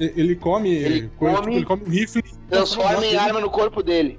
[0.00, 0.70] Ele come.
[0.74, 2.22] Ele coisa, come- tipo, ele come um rifle.
[2.48, 4.18] Transforma em arma no corpo dele.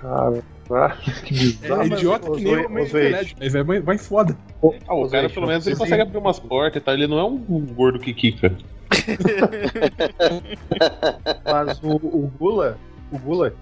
[0.00, 1.82] Cara, ah, que bizarro.
[1.82, 2.68] É idiota que nem o.
[2.92, 4.36] Led, mas é mais, mais foda.
[4.86, 6.94] Ah, o cara, pelo menos, ele consegue abrir umas portas e tal.
[6.94, 7.38] Ele não é um
[7.74, 8.56] gordo que quica.
[11.44, 12.78] Mas o, o Gula,
[13.10, 13.54] o Gula,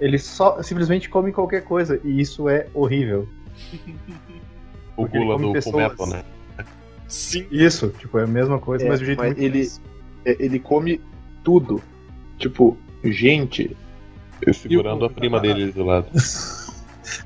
[0.00, 3.28] ele só simplesmente come qualquer coisa e isso é horrível.
[4.96, 5.72] O Porque Gula do pessoas.
[5.74, 6.24] Fullmetal, né?
[7.08, 7.46] Sim.
[7.50, 9.68] Isso, tipo, é a mesma coisa, É, mas um jeito mas muito ele-
[10.24, 11.00] É, Ele come
[11.42, 11.82] tudo.
[12.38, 13.76] Tipo, gente.
[14.52, 16.08] Segurando a prima dele do lado.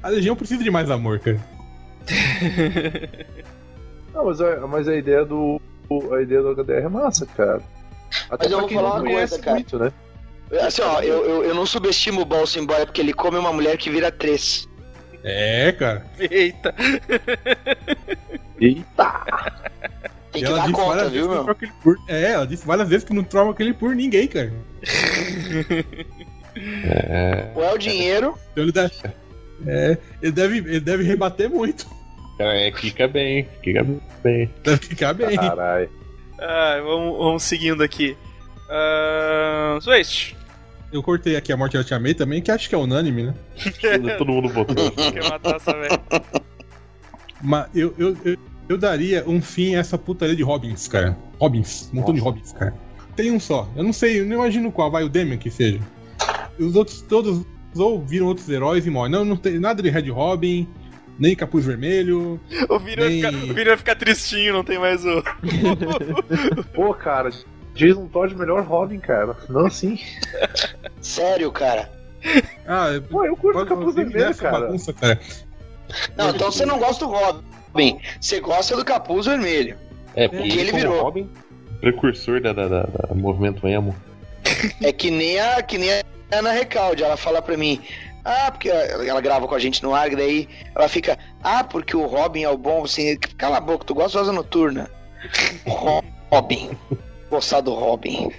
[0.02, 1.38] A Legião precisa de mais amor, cara.
[4.14, 5.60] Não, mas a, mas a ideia do.
[6.12, 7.62] A ideia do HDR é massa, cara.
[8.30, 9.54] Até Mas eu vou falar não uma coisa, cara.
[9.56, 9.92] muito, né?
[10.60, 13.76] Assim, ó, eu, eu, eu não subestimo o Balsim Boy porque ele come uma mulher
[13.76, 14.68] que vira três.
[15.22, 16.06] É, cara.
[16.18, 16.74] Eita.
[18.60, 19.24] Eita!
[20.30, 21.56] Tem que ela dar conta, várias viu, meu?
[21.82, 21.96] por.
[22.08, 24.52] É, ela disse várias vezes que não troca aquele por ninguém, cara.
[26.56, 27.50] É.
[27.54, 28.92] Ou é o dinheiro, Então ele deve.
[29.66, 31.86] É, ele deve, ele deve rebater muito.
[32.38, 33.48] Cara, é, quica bem.
[33.62, 33.84] Quica
[34.22, 34.50] bem.
[34.62, 35.36] Deve ficar bem.
[35.36, 35.88] Caralho.
[36.38, 38.16] Ah, vamos, vamos seguindo aqui.
[38.68, 40.36] Uh, Waste.
[40.92, 43.34] Eu cortei aqui a morte da Tia May também, que acho que é unânime, né?
[44.18, 44.90] Todo mundo votou.
[44.92, 46.00] Quer matar essa velha.
[47.42, 48.36] Mas eu, eu, eu,
[48.68, 51.16] eu daria um fim a essa putaria de Robins, cara.
[51.38, 52.74] Robins, um montão de Robins, cara.
[53.16, 53.68] Tem um só.
[53.76, 55.80] Eu não sei, eu não imagino qual, vai o Demian que seja.
[56.58, 57.44] Os outros todos
[57.76, 59.10] ou viram outros heróis e morrem.
[59.10, 60.68] Não, não tem nada de Red Robin,
[61.18, 62.40] nem capuz vermelho.
[62.68, 65.22] O Vini, vai Nem- ficar, o Vini vai ficar tristinho, não tem mais o.
[66.74, 67.30] Pô, cara,
[67.74, 69.36] Jason Todd melhor Robin, cara.
[69.48, 69.98] Não assim.
[71.00, 71.90] Sério, cara.
[72.66, 74.60] Ah, Pô, eu curto pode- capuz vermelho, cara.
[74.60, 75.20] bagunça, cara.
[76.16, 77.98] Não, então você não gosta do Robin.
[78.20, 79.76] Você gosta do capuz vermelho.
[80.16, 81.02] É, O que ele como virou.
[81.02, 81.30] Robin,
[81.80, 83.94] precursor da, da, da- da movimento emo.
[84.82, 87.02] É que nem a, que nem a Ana Recalde.
[87.02, 87.80] Ela fala pra mim.
[88.24, 91.18] Ah, porque ela ela grava com a gente no ar, e daí ela fica.
[91.42, 93.16] Ah, porque o Robin é o bom, assim.
[93.36, 94.90] Cala a boca, tu gosta de Asa Noturna.
[96.30, 96.70] Robin.
[97.30, 98.30] Gostar do Robin.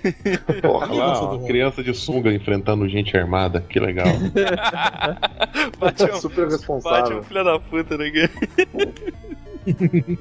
[0.62, 0.88] Porra.
[0.88, 1.46] Do Ah, Robin?
[1.48, 4.06] criança de sunga enfrentando gente armada, que legal.
[5.80, 7.24] Bate um, Super bate um responsável.
[7.24, 8.06] filho da puta, né?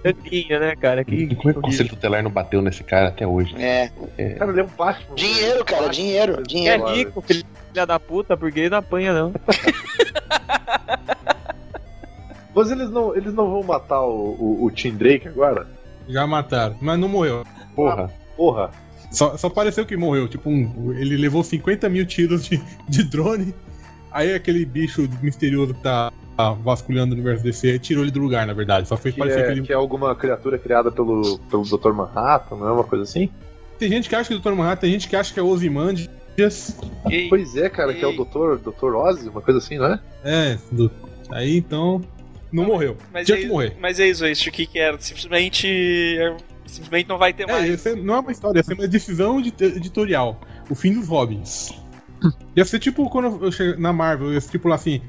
[0.02, 1.04] Tantinho, né, cara?
[1.04, 3.54] Que, Como é que o conselho tutelar não bateu nesse cara até hoje?
[3.58, 3.90] É.
[4.38, 5.14] Cara, ele é um Batman.
[5.14, 6.86] Dinheiro, cara, dinheiro, é dinheiro.
[6.86, 9.32] rico, filho da puta, porque não apanha, não.
[12.54, 15.66] Mas eles não, eles não vão matar o, o, o Tim Drake agora?
[16.08, 17.44] Já mataram, mas não morreu.
[17.74, 18.10] Porra.
[18.36, 18.70] Porra.
[19.10, 20.28] Só, só pareceu que morreu.
[20.28, 23.52] Tipo, um- ele levou 50 mil tiros de, de drone.
[24.12, 26.12] Aí aquele bicho misterioso que tá
[26.62, 28.88] vasculhando o universo DC tirou ele do lugar, na verdade.
[28.88, 29.62] Só fez Que parecer que é, ele.
[29.62, 31.92] que é alguma criatura criada pelo, pelo Dr.
[31.92, 33.28] Manhattan, não é uma coisa assim?
[33.78, 34.52] Tem gente que acha que é o Dr.
[34.52, 36.76] Manhattan, tem gente que acha que é o Ozymandias.
[37.08, 38.16] Ei, Pois é, cara, que é o Ei.
[38.16, 38.70] Dr.
[38.70, 38.94] Dr.
[38.96, 40.00] Ozzy, uma coisa assim, não é?
[40.24, 40.90] É, do...
[41.30, 42.00] aí então.
[42.52, 42.96] Não morreu.
[43.12, 43.76] mas, Tinha é, que morrer.
[43.80, 44.48] mas é isso, é isso.
[44.48, 44.98] O que, que era?
[45.00, 45.66] Simplesmente.
[46.18, 47.80] é, Simplesmente não vai ter É, mais.
[47.80, 50.40] ser- não é uma história, ia ser uma decisão edi- editorial.
[50.70, 51.72] O fim dos Robins.
[52.56, 55.02] Ia ser tipo quando eu cheguei na Marvel, ia ser tipo lá assim.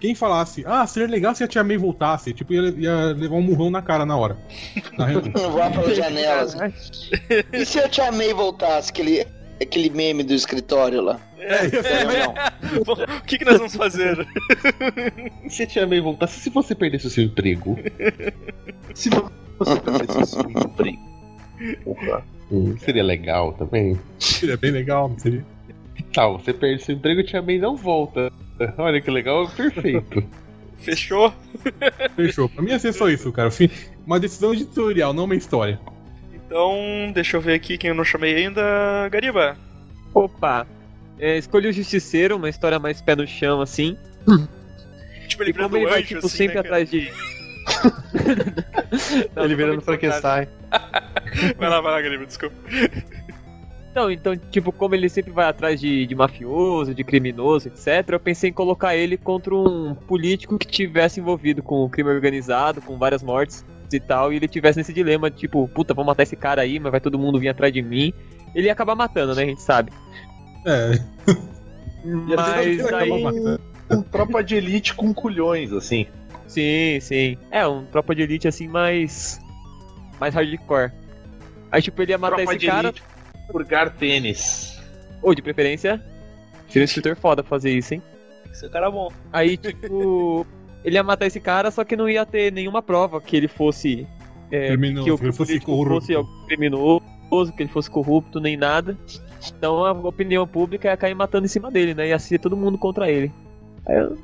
[0.00, 3.42] Quem falasse, ah, seria legal se a Tia May voltasse, tipo, ia, ia levar um
[3.42, 4.38] murrão na cara na hora.
[4.96, 5.06] Na
[5.50, 6.42] voar pela janela.
[6.42, 6.58] assim.
[7.52, 9.26] E se eu te amei voltasse, aquele,
[9.60, 11.20] aquele meme do escritório lá?
[11.38, 12.34] é, não.
[12.84, 14.26] Bom, o que, que nós vamos fazer?
[15.44, 17.78] E se a Tia May voltasse, se você perdesse o seu emprego?
[18.94, 20.98] Se você perdesse o seu emprego.
[21.84, 22.24] Porra.
[22.50, 23.98] Hum, seria legal também.
[24.18, 25.44] seria bem legal, não seria?
[26.12, 28.32] Tá, você perde seu emprego e a Tia May não volta.
[28.78, 30.22] Olha que legal, perfeito.
[30.80, 31.32] Fechou?
[32.16, 32.48] Fechou.
[32.48, 33.50] Pra mim ia ser só isso, cara.
[33.50, 33.70] Fim-
[34.06, 35.78] Uma decisão editorial, não uma história.
[36.34, 39.08] Então, deixa eu ver aqui quem eu não chamei ainda.
[39.10, 39.56] Gariba.
[40.14, 40.66] Opa.
[41.18, 43.96] É, escolhi o Justiceiro, uma história mais pé no chão, assim.
[45.28, 47.12] Tipo, ele E como ele vai, anjo, tipo, assim, sempre né, atrás de.
[49.36, 50.48] Não, Ele virando Frankenstein.
[51.58, 52.56] Vai lá, vai lá, Gariba, desculpa.
[53.90, 58.20] Então, então, tipo, como ele sempre vai atrás de, de mafioso, de criminoso, etc., eu
[58.20, 62.96] pensei em colocar ele contra um político que tivesse envolvido com o crime organizado, com
[62.96, 66.62] várias mortes e tal, e ele tivesse nesse dilema, tipo, puta, vou matar esse cara
[66.62, 68.12] aí, mas vai todo mundo vir atrás de mim.
[68.54, 69.42] Ele ia acabar matando, né?
[69.42, 69.92] A gente sabe.
[70.64, 70.92] É,
[72.04, 73.22] Mas aí.
[73.22, 73.60] matando.
[73.90, 76.06] Um tropa de elite com culhões, assim.
[76.46, 77.36] Sim, sim.
[77.50, 79.40] É, um tropa de elite assim mais.
[80.20, 80.92] mais hardcore.
[81.72, 83.02] Aí, tipo, ele ia matar tropa esse cara, elite
[83.50, 84.78] purgar tênis.
[85.22, 86.02] ou de preferência.
[86.68, 88.02] Seria um escritor foda fazer isso, hein?
[88.50, 89.08] Esse cara é bom.
[89.32, 90.46] Aí, tipo,
[90.84, 94.06] ele ia matar esse cara, só que não ia ter nenhuma prova que ele fosse.
[94.50, 96.12] É, Criminoso, que o que ele fosse político corrupto.
[96.12, 98.96] fosse criminoso, que ele fosse corrupto, nem nada.
[99.56, 102.08] Então a opinião pública ia cair matando em cima dele, né?
[102.08, 103.32] Ia ser todo mundo contra ele.
[103.86, 104.18] Aí eu.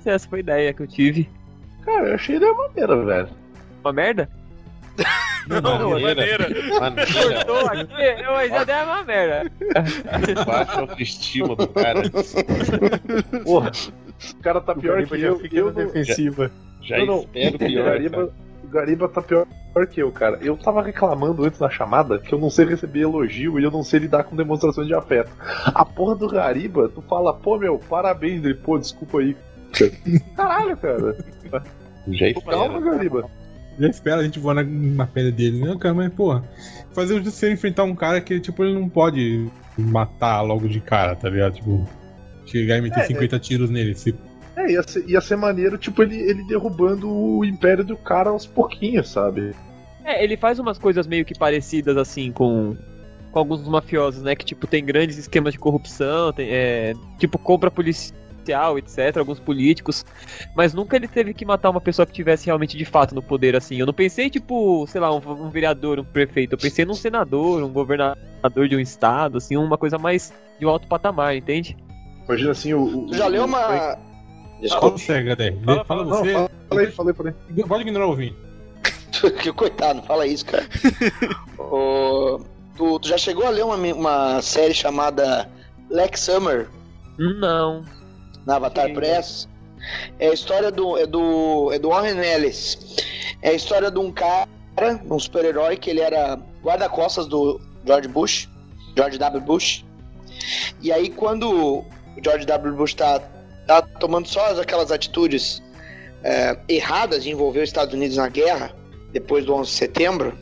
[0.00, 1.28] sei, Essa foi a ideia que eu tive.
[1.82, 3.28] Cara, eu achei ideia maneira, velho.
[3.82, 4.28] Uma merda?
[5.48, 6.48] Não, maneira.
[6.80, 7.44] Maneira.
[7.44, 9.50] Cortou aqui, eu já dei uma merda.
[10.46, 12.02] Baixa a autoestima do cara.
[13.44, 13.70] Porra.
[14.38, 15.40] O cara tá pior que já eu.
[15.66, 16.50] não- defensiva.
[16.82, 17.18] Já Não, não.
[17.20, 17.84] espero pior.
[17.84, 18.32] Gariba,
[18.64, 19.46] o Gariba tá pior
[19.90, 20.38] que eu, cara.
[20.42, 23.82] Eu tava reclamando antes na chamada que eu não sei receber elogio e eu não
[23.82, 25.30] sei lidar com demonstrações de afeto.
[25.66, 28.44] A porra do Gariba, tu fala, pô, meu, parabéns.
[28.44, 29.36] Ele, pô, desculpa aí.
[30.36, 31.16] Caralho, cara.
[32.08, 32.80] Já Calma.
[32.80, 33.30] Gariba.
[33.80, 35.94] Já espera a gente voar na, na pele dele, né, cara?
[35.94, 36.44] Mas, porra,
[36.92, 41.16] fazer o Justiceiro enfrentar um cara que, tipo, ele não pode matar logo de cara,
[41.16, 41.54] tá ligado?
[41.54, 41.88] Tipo,
[42.44, 43.94] chegar e meter É, 50 tiros nele.
[43.94, 44.14] Se...
[44.54, 48.46] É, ia ser, ia ser maneiro, tipo, ele, ele derrubando o império do cara aos
[48.46, 49.54] pouquinhos, sabe?
[50.04, 52.76] É, ele faz umas coisas meio que parecidas assim com,
[53.32, 54.34] com alguns dos mafiosos, né?
[54.34, 57.70] Que tipo, tem grandes esquemas de corrupção, tem, é, tipo, compra
[58.40, 60.04] policial, etc., alguns políticos.
[60.54, 63.54] Mas nunca ele teve que matar uma pessoa que tivesse realmente de fato no poder,
[63.54, 63.76] assim.
[63.76, 66.54] Eu não pensei, tipo, sei lá, um, um vereador, um prefeito.
[66.54, 70.68] Eu pensei num senador, um governador de um estado, assim, uma coisa mais de um
[70.68, 71.76] alto patamar, entende?
[72.26, 72.82] Imagina assim, o.
[72.82, 73.96] o Tu já leu uma.
[74.68, 75.52] Fala você, HD.
[75.64, 76.32] Fala, Fala, fala, você.
[76.32, 77.34] Não, fala aí, falei, falei.
[77.66, 78.36] Pode ignorar o ouvinte.
[79.42, 80.66] Que Coitado, fala isso, cara.
[82.76, 85.46] Tu, tu já chegou a ler uma, uma série chamada
[85.90, 86.66] Lex Summer
[87.18, 87.84] Não.
[88.50, 88.94] Na Avatar Sim.
[88.94, 89.48] Press?
[90.18, 90.98] É a história do.
[90.98, 91.72] É do.
[91.72, 92.96] É do Warren Ellis.
[93.40, 94.48] É a história de um cara,
[95.08, 98.48] um super-herói, que ele era guarda-costas do George Bush.
[98.96, 99.40] George W.
[99.40, 99.84] Bush.
[100.82, 101.84] E aí, quando o
[102.22, 102.74] George W.
[102.74, 103.20] Bush tá,
[103.66, 105.62] tá tomando só aquelas atitudes
[106.24, 108.74] é, erradas de envolver os Estados Unidos na guerra,
[109.12, 110.38] depois do 11 de setembro,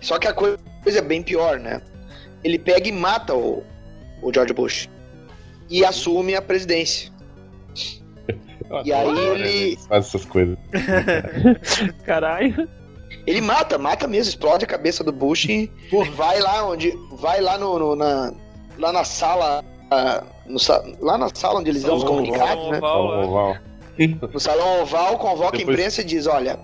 [0.00, 1.82] só que a coisa é bem pior, né?
[2.42, 3.62] Ele pega e mata o,
[4.22, 4.88] o George Bush
[5.70, 7.09] e assume a presidência.
[8.84, 9.78] E aí ele.
[9.88, 10.56] Faz essas coisas.
[12.04, 12.68] Caralho.
[13.26, 15.70] Ele mata, mata mesmo, explode a cabeça do Bush e
[16.14, 16.92] vai lá onde.
[17.12, 17.78] Vai lá no.
[17.78, 18.32] no- na,
[18.78, 19.64] lá na sala.
[19.90, 20.58] ah, no
[21.00, 22.78] lá na sala onde eles dão os comunicados, né?
[22.78, 23.56] oval, Oval, oval.
[24.32, 26.58] No salão oval, convoca a Depois- imprensa e diz: Olha,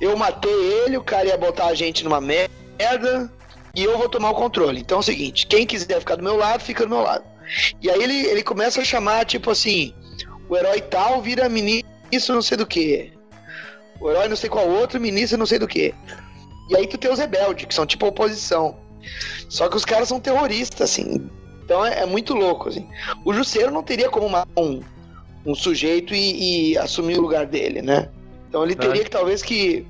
[0.00, 0.50] eu matei
[0.84, 3.30] ele, o cara ia botar a gente numa merda
[3.74, 4.80] e eu vou tomar o controle.
[4.80, 7.24] Então é o seguinte: quem quiser ficar do meu lado, fica do meu lado.
[7.82, 9.92] E aí ele, ele começa a chamar, tipo assim:
[10.48, 13.12] o herói tal vira ministro não sei do que.
[14.00, 15.94] O herói não sei qual outro, ministro não sei do que.
[16.70, 18.76] E aí tu tem os rebeldes, que são tipo oposição.
[19.48, 21.28] Só que os caras são terroristas, assim.
[21.64, 22.86] Então é, é muito louco, assim.
[23.24, 24.82] O Jusceiro não teria como matar um,
[25.44, 28.08] um sujeito e, e assumir o lugar dele, né?
[28.48, 29.86] Então ele teria que talvez que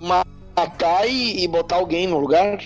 [0.00, 2.60] matar e, e botar alguém no lugar.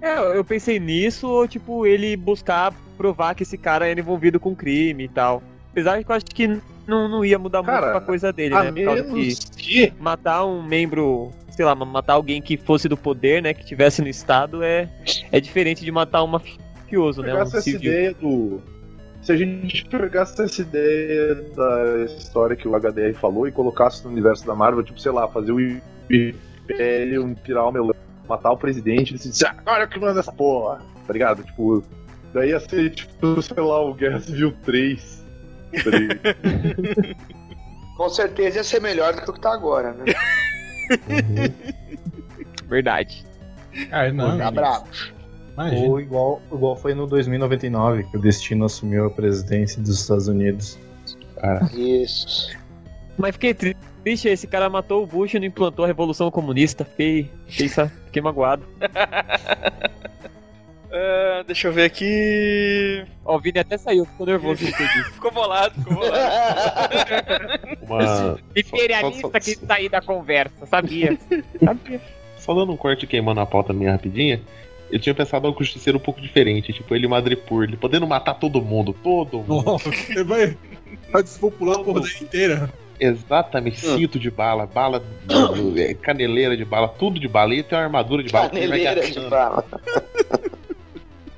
[0.00, 4.54] É, eu pensei nisso, ou tipo, ele buscar provar que esse cara era envolvido com
[4.54, 5.42] crime e tal.
[5.70, 8.72] Apesar que eu acho que não, não ia mudar Cara, muito pra coisa dele, né?
[8.72, 9.92] Por causa que que.
[10.00, 13.52] matar um membro, sei lá, matar alguém que fosse do poder, né?
[13.52, 14.88] Que tivesse no estado é,
[15.30, 17.34] é diferente de matar um mafioso, né?
[17.34, 18.60] Um essa ideia do.
[19.20, 24.10] Se a gente pegasse essa ideia da história que o HDR falou e colocasse no
[24.10, 27.94] universo da Marvel, tipo, sei lá, fazer o Império pirar o melão,
[28.26, 31.42] matar o presidente, e decidir, agora eu que manda essa porra, tá ligado?
[31.42, 31.84] Tipo,
[32.32, 35.17] daí ia ser, tipo, sei lá, o Guerra Civil 3.
[35.72, 37.14] Tá?
[37.96, 40.04] Com certeza ia ser melhor do que o que tá agora, né?
[42.68, 43.24] Verdade.
[43.90, 44.38] Ah, não.
[44.38, 44.86] Tá bravo.
[45.54, 45.86] Imagina.
[45.88, 50.78] Ou igual, igual foi no 2099, que o Destino assumiu a presidência dos Estados Unidos.
[51.74, 52.56] Isso.
[53.16, 56.84] Mas fiquei tri- triste, esse cara matou o Bush e não implantou a Revolução Comunista.
[56.84, 57.68] Fiquei, fiquei,
[58.06, 58.64] fiquei magoado.
[60.90, 63.04] Ah, deixa eu ver aqui.
[63.24, 64.64] Ó, o Vini até saiu, ficou nervoso.
[65.12, 66.18] Ficou bolado, ficou bolado.
[67.82, 68.38] Uma...
[68.56, 71.18] Imperialista que sair da conversa, sabia?
[71.62, 72.00] sabia.
[72.38, 74.40] Só dando um corte queimando a pauta minha rapidinha.
[74.90, 78.62] Eu tinha pensado algo justiceiro um pouco diferente, tipo ele Madripoor, ele podendo matar todo
[78.62, 79.64] mundo, todo mundo.
[79.64, 80.56] Nossa, você vai,
[81.12, 82.72] vai despopular a porra inteira.
[82.98, 85.04] Exatamente, cinto de bala, bala,
[85.76, 87.54] é, caneleira de bala, tudo de bala.
[87.54, 88.48] Ia ter uma armadura de bala.
[88.48, 89.64] que ele vai Caneleira de bala.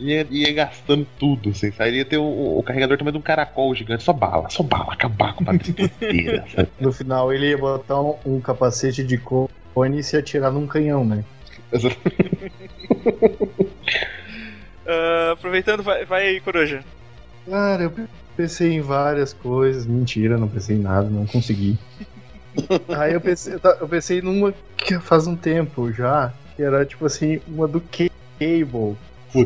[0.00, 1.98] Ia, ia gastando tudo, assim, sabe?
[1.98, 5.34] Ia ter o, o carregador também de um caracol gigante, só bala, só bala, acabar
[5.34, 6.44] com a inteira?
[6.80, 11.04] No final ele ia botar um, um capacete de cone e se atirar num canhão,
[11.04, 11.22] né?
[14.86, 16.82] Ah, aproveitando, vai, vai Coruja.
[17.48, 17.92] Cara, eu
[18.36, 19.86] pensei em várias coisas.
[19.86, 21.78] Mentira, não pensei em nada, não consegui.
[22.98, 27.06] Aí eu pensei, ta- eu pensei numa que faz um tempo já, que era tipo
[27.06, 28.96] assim, uma do Cable.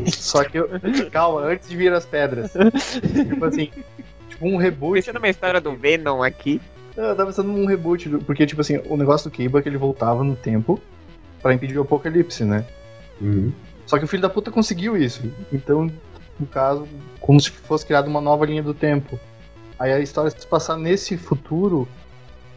[0.07, 0.69] Só que eu.
[1.11, 2.51] Calma, antes de vir as pedras.
[2.51, 3.71] tipo assim,
[4.29, 4.95] tipo um reboot.
[4.95, 6.61] Pensando numa história do Venom aqui.
[6.95, 9.77] Eu tava pensando num reboot, porque tipo assim, o negócio do Cable é que ele
[9.77, 10.79] voltava no tempo
[11.41, 12.65] pra impedir o apocalipse, né?
[13.85, 15.21] Só que o filho da puta conseguiu isso.
[15.51, 15.91] Então,
[16.39, 16.87] no caso,
[17.19, 19.19] como se fosse criada uma nova linha do tempo.
[19.77, 21.87] Aí a história se passar nesse futuro,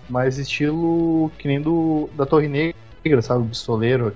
[0.08, 3.42] mais estilo que nem do da Torre Negra, sabe?
[3.42, 4.14] O pistoleiro.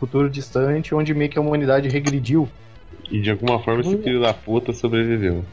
[0.00, 2.48] Futuro distante, onde meio que a humanidade regrediu.
[3.10, 5.44] E de alguma forma esse filho da puta sobreviveu.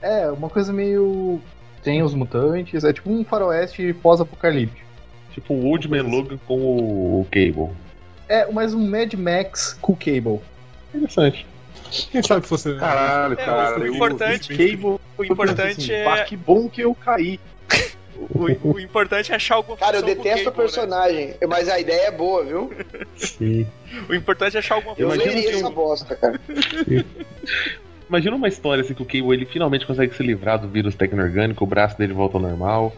[0.00, 1.40] É, uma coisa meio.
[1.82, 4.86] Tem os mutantes, é tipo um faroeste pós-apocalíptico.
[5.32, 7.70] Tipo o Old Man Logan com o, o Cable.
[8.28, 10.40] É, mas um Mad Max com Cable.
[10.94, 11.46] Interessante.
[11.90, 12.74] Quem sabe que fosse.
[12.76, 13.80] Caralho, É, cara.
[13.80, 16.04] o eu- importante- o Cable, O importante assim, é.
[16.04, 17.40] pá, que bom que eu caí.
[18.20, 20.56] O, o importante é achar alguma Cara, eu detesto o né?
[20.56, 22.70] personagem, mas a ideia é boa, viu?
[23.16, 23.66] Sim.
[24.08, 25.24] O importante é achar alguma Eu função.
[25.26, 26.38] leria que essa eu- bosta, cara.
[28.08, 31.62] Imagina uma história assim que o Cable ele finalmente consegue se livrar do vírus tecno-orgânico,
[31.64, 32.94] o braço dele volta ao normal,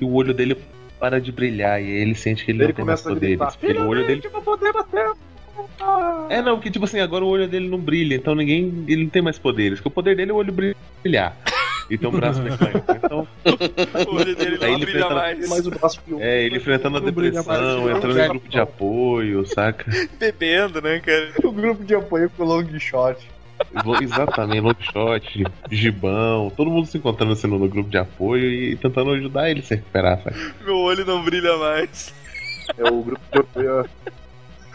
[0.00, 0.56] e o olho dele
[0.98, 3.38] para de brilhar, e aí ele sente que ele, Ele não tem mais poderes.
[3.38, 4.20] porque o olho dele.
[4.20, 5.10] "Finalmente eu poder bater".
[6.28, 8.84] É, não, porque tipo assim, agora o olho dele não brilha, então ninguém.
[8.88, 9.78] Ele não tem mais poderes.
[9.78, 10.52] Porque o poder dele é o olho
[11.02, 11.36] brilhar.
[11.90, 12.84] E tem um braço mecânico.
[12.92, 13.26] Então,
[14.06, 15.48] O olho dele Aí não ele brilha mais.
[15.48, 16.20] Mas o braço pior.
[16.20, 19.90] é, ele enfrentando a mais, depressão, entrando em quero, grupo de apoio, saca?
[20.18, 21.32] Bebendo, né, cara?
[21.42, 23.18] O grupo de apoio com o long shot.
[24.00, 29.50] Exatamente, Longshot, Gibão, todo mundo se encontrando assim, no grupo de apoio e tentando ajudar
[29.50, 30.36] ele a se recuperar, sabe?
[30.64, 32.14] Meu olho não brilha mais.
[32.76, 33.84] É o grupo de apoio.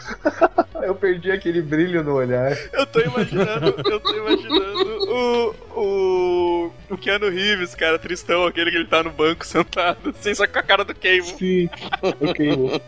[0.84, 2.52] Eu perdi aquele brilho no olhar.
[2.72, 8.76] Eu tô imaginando, eu tô imaginando o, o, o Keanu Reeves, cara, tristão, aquele que
[8.76, 11.22] ele tá no banco sentado, assim, só com a cara do Cable.
[11.22, 11.70] Sim,
[12.02, 12.82] o Cable.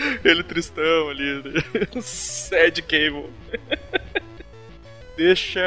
[0.24, 1.42] Ele tristão ali.
[2.00, 3.30] Sad Cable.
[5.16, 5.60] deixa.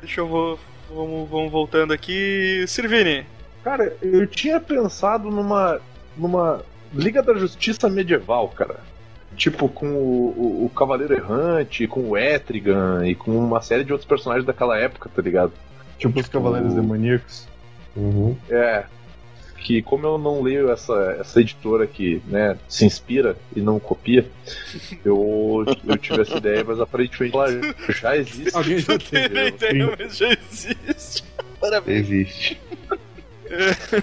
[0.00, 0.58] Deixa eu vou.
[0.88, 2.64] Vamos, vamos voltando aqui.
[2.66, 3.26] Sirvini.
[3.64, 5.80] Cara, eu tinha pensado numa.
[6.16, 8.80] numa Liga da Justiça medieval, cara.
[9.36, 13.92] Tipo, com o, o, o Cavaleiro Errante, com o Etrigan e com uma série de
[13.92, 15.52] outros personagens daquela época, tá ligado?
[15.98, 17.46] Tipo os Cavaleiros Demoníacos.
[17.96, 18.36] Uhum.
[18.48, 18.84] É.
[19.58, 24.26] Que como eu não leio essa, essa editora que né, se inspira e não copia,
[25.04, 27.48] eu, eu tive essa ideia, mas aparentemente ela
[27.90, 28.56] já existe.
[28.56, 31.24] Alguém já a ideia, mas já existe.
[31.60, 32.08] Parabéns.
[32.08, 32.60] Existe.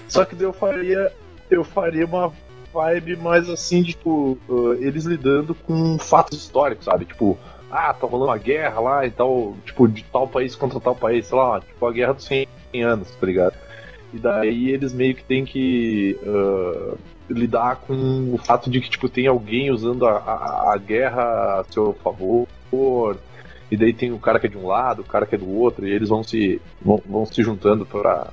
[0.08, 1.12] Só que daí eu faria.
[1.50, 2.32] Eu faria uma
[2.72, 7.04] vibe mais assim, tipo, uh, eles lidando com fatos históricos, sabe?
[7.04, 7.38] Tipo,
[7.70, 11.26] ah, tá rolando uma guerra lá e tal, tipo, de tal país contra tal país,
[11.26, 12.48] sei lá, tipo a guerra dos 100
[12.82, 13.54] anos, tá ligado?
[14.12, 16.96] E daí eles meio que tem que uh,
[17.28, 21.64] lidar com o fato de que, tipo, tem alguém usando a, a, a guerra a
[21.70, 22.46] seu favor.
[23.70, 25.50] E daí tem o cara que é de um lado, o cara que é do
[25.50, 28.32] outro, e eles vão se, vão, vão se juntando pra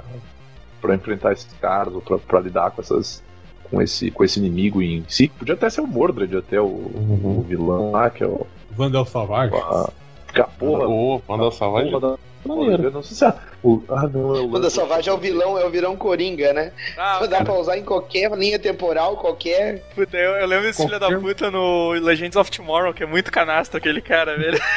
[0.94, 3.22] enfrentar esses caras, ou pra, pra lidar com essas.
[3.70, 5.28] Com esse, com esse inimigo em si.
[5.28, 8.46] Podia até ser o Mordred, até o, o vilão lá, que é o.
[8.72, 9.56] Vandal Savage.
[9.56, 9.90] A,
[10.34, 11.22] que a porra.
[11.28, 11.92] Vandal Savage.
[12.00, 12.92] da- Maneiro.
[12.92, 13.34] Não sei se é.
[13.64, 16.54] O, ah, não, é o Quando a Salvage é o vilão, é o vilão Coringa,
[16.54, 16.72] né?
[16.96, 19.80] Ah, Dá pra usar em qualquer linha temporal, qualquer.
[19.96, 23.32] puta, eu, eu lembro desse filho da puta no Legends of Tomorrow, que é muito
[23.32, 24.60] canastro aquele cara, velho.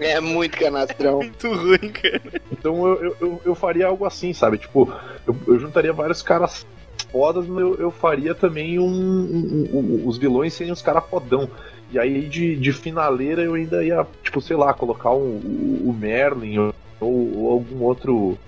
[0.00, 1.18] É muito canastrão.
[1.20, 2.40] Muito ruim, cara.
[2.50, 4.56] Então eu, eu, eu, eu faria algo assim, sabe?
[4.56, 4.90] Tipo,
[5.26, 6.66] eu, eu juntaria vários caras
[7.10, 11.48] fodas, mas eu, eu faria também um, um- um- os vilões serem os caras fodão.
[11.90, 15.92] E aí de, de finaleira eu ainda ia, tipo, sei lá, colocar um- o, o
[15.92, 18.38] Merlin ou, ou algum outro.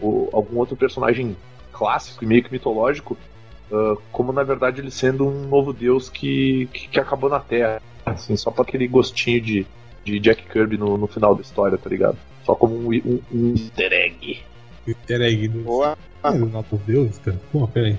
[0.00, 1.36] ou algum outro personagem
[1.72, 3.16] clássico e meio que mitológico.
[3.72, 7.80] ah, como na verdade ele sendo um novo deus que, que, que acabou na Terra.
[8.06, 9.66] Assim, só pra aquele gostinho de,
[10.04, 12.16] de Jack Kirby no, no final da história, tá ligado?
[12.44, 14.42] Só como um, um, um easter egg.
[14.86, 15.64] Easter egg do.
[16.24, 17.38] Ah, Nosso Deus, cara.
[17.52, 17.98] Pô, pera aí.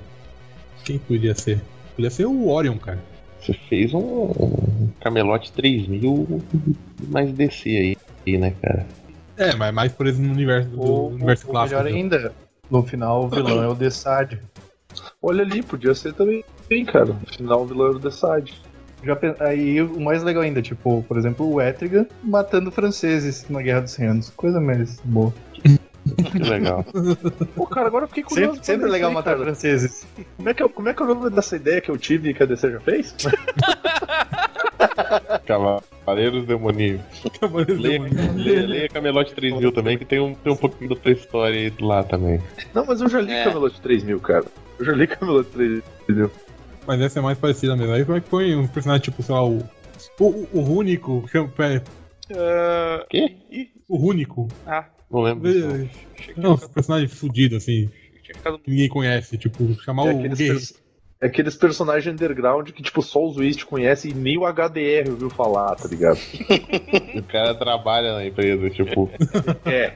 [0.84, 1.62] Quem podia ser?
[1.96, 3.00] Podia ser o Orion, cara.
[3.40, 6.42] Você fez um, um Camelote 3000
[7.08, 8.86] mais DC aí, aí, né, cara?
[9.38, 11.80] É, mas mais por exemplo no universo do Ou, universo ou clássico.
[11.84, 12.34] melhor ainda,
[12.72, 14.40] no final o vilão é o Desad.
[15.22, 16.44] Olha ali, podia ser também,
[16.92, 17.06] cara.
[17.06, 18.54] No final, o vilão era o The Side.
[19.04, 23.82] Já aí o mais legal ainda, tipo, por exemplo, o Etrigan matando franceses na Guerra
[23.82, 24.30] dos 100 Anos.
[24.32, 25.32] Coisa mais boa.
[26.32, 26.86] Que legal.
[27.56, 28.54] Pô, cara, agora eu fiquei curioso.
[28.56, 29.44] Sempre, sempre é legal matar cara.
[29.46, 30.06] franceses.
[30.38, 32.30] Como é, que, é- como é que é o nome dessa ideia que eu tive
[32.30, 33.16] e que a DC já fez?
[35.46, 37.06] Cavaleiros Demoníacos.
[37.40, 38.36] Cavaleiros Leia, Demoníacos.
[38.46, 41.74] leia, leia Camelote 3000 também, que tem um, tem um pouquinho da tua história aí
[41.80, 42.42] lá também.
[42.74, 43.44] Não, mas eu já li É.
[43.46, 44.46] Camelot 3000, cara.
[44.80, 46.32] Eu já li Camelot 3000.
[46.88, 47.94] Mas essa é mais parecida mesmo.
[47.94, 49.64] Aí como é que foi um personagem tipo, sei lá, o.
[50.20, 51.24] O, o Rúnico.
[51.58, 51.84] pera,
[52.32, 53.36] Ah, Quê?
[53.88, 54.48] O Rúnico.
[54.68, 54.86] ah,
[55.16, 55.68] Não lembro disso.
[55.68, 56.44] não.
[56.44, 57.90] Não, um tinha personagem fudido, assim,
[58.24, 58.60] ficado.
[58.60, 59.38] que ninguém conhece.
[59.38, 60.74] Tipo, chamar É o pers-
[61.22, 65.30] é aqueles personagens underground que, tipo, só os Wist conhecem e nem o HDR ouviu
[65.30, 66.20] falar, tá ligado?
[67.16, 69.10] O cara trabalha na empresa, tipo,
[69.66, 69.94] É.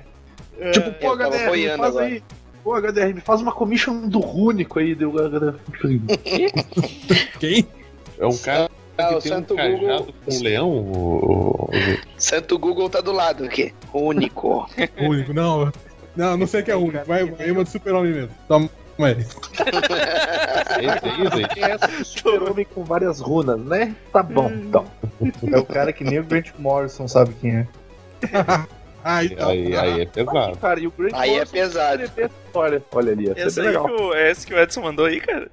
[0.72, 2.06] Tipo, pô, HDR, faz agora.
[2.06, 2.24] aí.
[2.64, 4.94] Pô, HDR, me faz uma commission do Rúnico aí.
[4.96, 5.56] Deu HDR.
[7.40, 7.66] Quem?
[8.18, 8.70] é um cara
[9.02, 10.14] Ah, o um Santo cajado Google.
[10.26, 10.70] com um leão.
[10.70, 11.70] o- o-
[12.18, 13.74] Santo Google tá do lado aqui.
[13.94, 14.70] Único.
[15.00, 15.72] Único, não.
[16.16, 17.06] Não, não sei que é único.
[17.06, 18.32] Vai, vai uma do super-homem mesmo.
[18.48, 18.70] Toma
[19.00, 19.16] aí.
[19.20, 19.38] Esse
[21.36, 21.48] aí.
[21.54, 23.96] Quem é esse super-homem com várias runas, né?
[24.12, 24.86] Tá bom, então.
[25.52, 27.68] É o cara que nem o Grant Morrison sabe quem é.
[29.02, 29.50] Ah, então.
[29.50, 30.58] Aí, aí é pesado.
[30.58, 32.04] Cara, e o Grant Aí é pesado.
[32.04, 32.84] essa história.
[32.92, 33.86] Olha ali, essa Esse é aí legal.
[33.86, 35.50] que o, é esse que o Edson mandou aí, cara?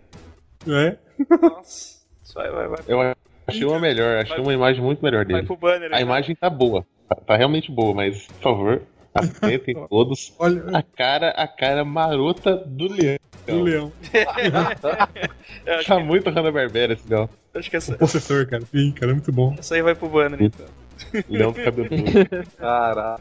[0.67, 0.97] É.
[1.41, 1.97] Nossa.
[2.25, 2.79] Isso Vai, vai, vai.
[2.89, 3.01] Eu
[3.47, 5.47] achei uma melhor, achei uma imagem muito melhor Vai dele.
[5.47, 6.03] pro banner A aí.
[6.03, 8.83] imagem tá boa, tá, tá realmente boa, mas, por favor,
[9.15, 10.35] atentem todos.
[10.39, 13.19] Olha, A cara, a cara marota do leão.
[13.49, 13.93] o leão.
[15.67, 17.29] Acho, Tá que, muito Hanna-Barbera esse leão.
[17.55, 18.63] acho que essa, O possessor, cara.
[18.73, 19.55] Sim, cara, é muito bom.
[19.59, 20.67] essa aí vai pro banner, então.
[21.29, 21.89] Leão do cabelo
[22.59, 23.21] Caralho.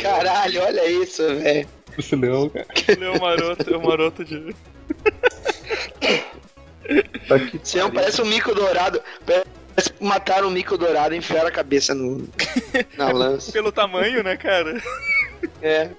[0.00, 1.68] Caralho, olha isso, velho.
[1.98, 2.66] Esse leão, cara.
[2.88, 4.54] Ele é o maroto, é o maroto de.
[7.28, 9.00] Tá aqui, Você não parece um mico dourado.
[9.76, 12.26] Parece mataram o mico dourado e enfiaram a cabeça no,
[12.96, 13.52] na lança.
[13.52, 14.82] Pelo tamanho, né, cara?
[15.60, 15.90] É.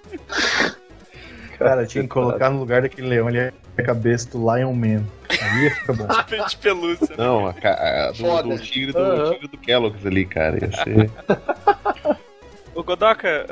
[1.59, 5.03] Cara, tinha que colocar no lugar daquele leão ali a cabeça do Lion Man.
[5.29, 6.07] Aí ia ficar bom.
[6.49, 7.15] de pelúcia.
[7.17, 9.31] Não, a, a- do, do tigre do, Aham.
[9.33, 10.57] tigre do Kellogg's ali, cara.
[10.59, 11.11] Ia ser.
[12.73, 13.45] Ô, Godoka,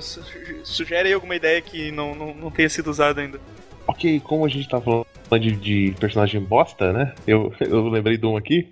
[0.00, 0.22] su-
[0.64, 3.38] sugere aí alguma ideia que não, não, não tenha sido usada ainda.
[3.86, 5.06] Ok, como a gente tá falando
[5.40, 7.14] de, de personagem bosta, né?
[7.26, 8.68] Eu, eu lembrei de um aqui.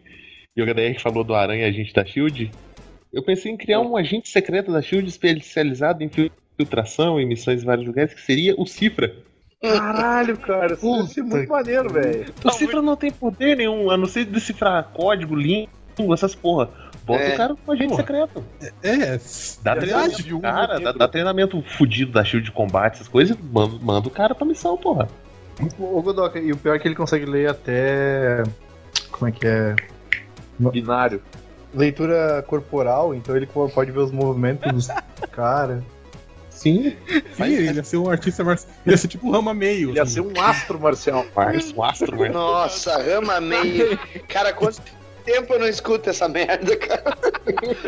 [0.57, 2.51] E o HDR falou do Aranha Agente da Shield.
[3.13, 6.11] Eu pensei em criar um agente secreto da Shield especializado em
[6.57, 9.15] filtração e missões em vários lugares, que seria o Cifra.
[9.61, 12.27] Caralho, cara, isso ia ser muito maneiro, velho.
[12.45, 15.69] O Cifra não tem poder nenhum, a não ser decifrar código, língua,
[16.13, 16.69] essas porra.
[17.05, 17.35] Bota É.
[17.35, 18.03] o cara como agente Porra.
[18.03, 18.45] secreto.
[18.83, 19.19] É,
[19.63, 23.09] Dá É treinamento, de um cara, dá, dá treinamento fudido da Shield de combate, essas
[23.09, 25.09] coisas, manda, manda o cara pra missão, porra.
[25.79, 28.43] Ô, Godoka, e o pior é que ele consegue ler até.
[29.11, 29.77] Como é que é?
[30.59, 31.23] Binário.
[31.75, 34.89] Leitura corporal, então ele pode ver os movimentos dos
[35.33, 35.83] caras.
[36.49, 36.97] Sim,
[37.37, 38.73] sim, ele ia ser um artista marcial.
[38.87, 39.91] Ele ia ser tipo rama meio.
[39.91, 40.15] Ele ia assim.
[40.15, 41.27] ser um astro marcial.
[41.77, 42.33] Um astro, mano.
[42.33, 43.99] Nossa, rama meio.
[44.29, 44.81] Cara, quanto
[45.25, 47.17] tempo eu não escuto essa merda, cara?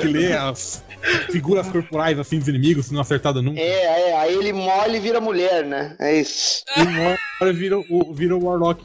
[0.01, 0.83] que lê as
[1.31, 3.61] figuras corporais assim dos inimigos, se não acertado nunca.
[3.61, 5.97] É, é, aí ele molha e vira mulher, né?
[6.01, 6.65] É isso.
[6.77, 8.85] E uma hora vira o, vira o Warlock.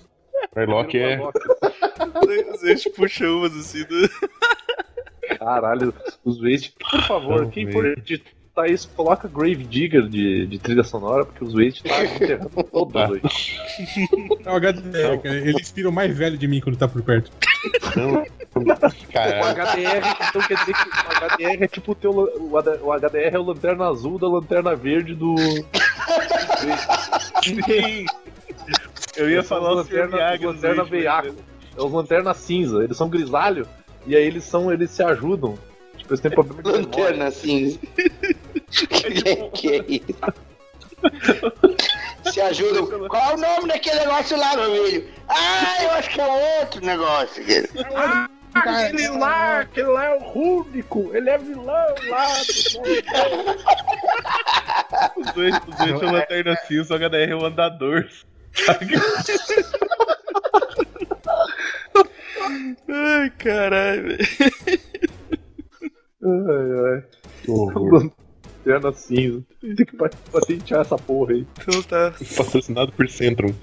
[0.56, 1.20] Warlock é.
[2.00, 4.10] A gente puxa umas assim do.
[5.38, 6.74] Caralho, os Waste.
[6.80, 11.44] Por favor, Não, quem for editar isso, coloca Grave Digger de, de trilha sonora, porque
[11.44, 13.22] os Waste tá enterrando todos hoje.
[14.46, 15.38] É o HDR, cara.
[15.38, 17.32] Ele inspira o mais velho de mim quando tá por perto.
[17.96, 18.24] Não.
[18.54, 18.66] O
[19.14, 22.12] Cara, HDR, então quer dizer que o HDR é tipo o teu.
[22.12, 25.36] O o HDR é o lanterna azul da lanterna verde do.
[27.42, 28.06] sim.
[29.16, 29.94] Eu ia Eles falar os o Sr.
[29.94, 31.36] lanterna, Miyagi os lanterna veiaco.
[31.78, 33.68] É os lanterna cinza, eles são grisalho,
[34.06, 34.72] e aí eles são.
[34.72, 35.58] eles se ajudam.
[35.98, 37.04] Tipo, eles têm problema de memória.
[37.04, 37.80] Lanterna assim.
[38.72, 40.34] que, que é isso?
[42.32, 43.08] Se ajudam.
[43.08, 45.08] Qual é o nome daquele negócio lá, meu filho?
[45.28, 47.44] Ah, eu acho que é outro negócio.
[48.54, 52.28] Aquele lá, aquele lá é o Rúbico, ele é vilão lá.
[55.18, 58.08] Os dois, os dois são lanterna cinza, o HDR é o andador.
[62.88, 64.20] Ai, caralho, velho.
[66.24, 67.04] Ai, ai.
[68.66, 69.44] Lanterna cinza.
[69.60, 71.48] Tem que pat- patentear essa porra aí.
[71.62, 72.14] Então tá.
[72.38, 73.54] Patrocinado por Centrum.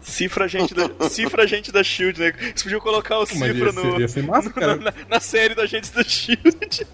[0.00, 2.32] Cifra agente da, cifra agente da Shield, né?
[2.54, 4.76] Você podia colocar o Mas cifra ia ser, no, ia ser massa, cara.
[4.76, 6.86] na, na série da Agentes da Shield.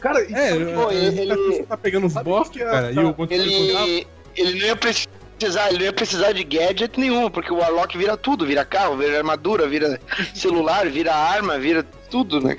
[0.00, 3.02] Cara, isso É, Pô, ele, ele- tá pegando os bosta, que é- cara, e tá-
[3.02, 5.10] o quanto ele Ele, ele não ia precisar,
[5.40, 9.18] ele não ia precisar de gadget nenhum, porque o Warlock vira tudo, vira carro, vira
[9.18, 10.00] armadura, vira
[10.34, 12.56] celular, vira arma, vira tudo, né?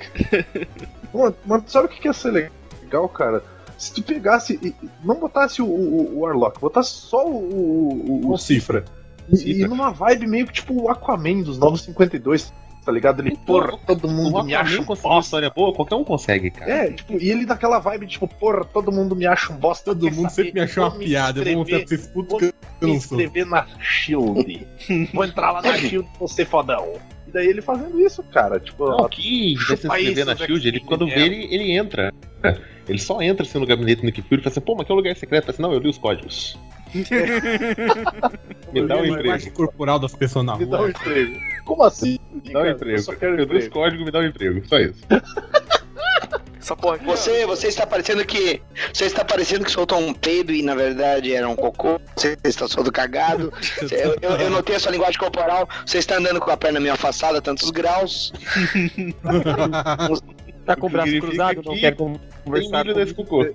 [1.12, 2.52] Mano, mano, sabe o que que ia ser
[2.82, 3.42] legal, cara?
[3.78, 8.26] Se tu pegasse e e não botasse o, o, o Warlock, botasse só o, o,
[8.26, 8.84] o, O Cifra.
[9.30, 9.52] E, Cifra.
[9.52, 12.52] e numa vibe meio que tipo o Aquaman dos Novos 52,
[12.88, 13.20] tá ligado?
[13.20, 15.18] Ele, porra, todo mundo me acha um bosta.
[15.20, 16.70] história boa, qualquer um consegue, cara.
[16.70, 19.94] É, tipo, e ele daquela vibe, tipo, porra, todo mundo me acha um bosta.
[19.94, 20.44] Todo quer mundo saber?
[20.44, 21.40] sempre me achou uma me piada.
[21.40, 23.20] Eu vou mostrar pra vocês putos vou que eu não sou.
[23.20, 24.66] inscrever na Shield.
[25.12, 26.94] Vou entrar lá na Shield e vou ser fodão.
[27.26, 28.58] E daí ele fazendo isso, cara.
[28.58, 32.10] Tipo, Não, que se inscrever na Zack Shield, ele, quando vê, ele, ele entra.
[32.88, 34.92] Ele só entra assim no gabinete do Nick Fury e fala assim, pô, mas que
[34.92, 35.50] é um lugar secreto?
[35.50, 36.58] Assim, não, eu li os códigos.
[38.72, 39.52] Me dá um emprego.
[39.52, 40.90] corporal das pessoas na me dá um rua.
[40.90, 41.38] emprego.
[41.68, 42.18] Como assim?
[42.44, 42.96] Me dá um emprego.
[42.96, 43.74] Eu só quero Eu li os emprego.
[43.74, 44.66] códigos, me dá um emprego.
[44.66, 45.00] Só isso.
[46.58, 48.60] Essa porra aqui, Você, você está parecendo que.
[48.92, 52.00] Você está parecendo que soltou um peido e na verdade era um cocô.
[52.16, 53.52] Você está todo cagado.
[53.80, 55.68] Você- Eu, eu, eu notei a sua linguagem corporal.
[55.86, 58.32] Você está andando com a perna meio afastada, tantos graus.
[60.66, 63.00] Tá com o braço cruzado, não que quer Tem conversar milho com...
[63.00, 63.46] nesse cocô.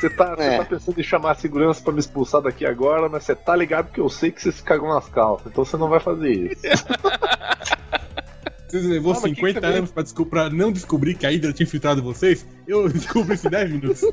[0.00, 0.56] Você tá, você É.
[0.58, 3.92] tá pensando em chamar a segurança pra me expulsar daqui agora, mas você tá ligado
[3.92, 6.62] que eu sei que você se cagou nas calças, então você não vai fazer isso.
[8.70, 11.28] Vocês levou Ah, mas que 50 que você anos pra, pra não descobrir que a
[11.30, 12.46] Hydra tinha infiltrado vocês?
[12.68, 14.00] Eu descobri isso em 10 minutos.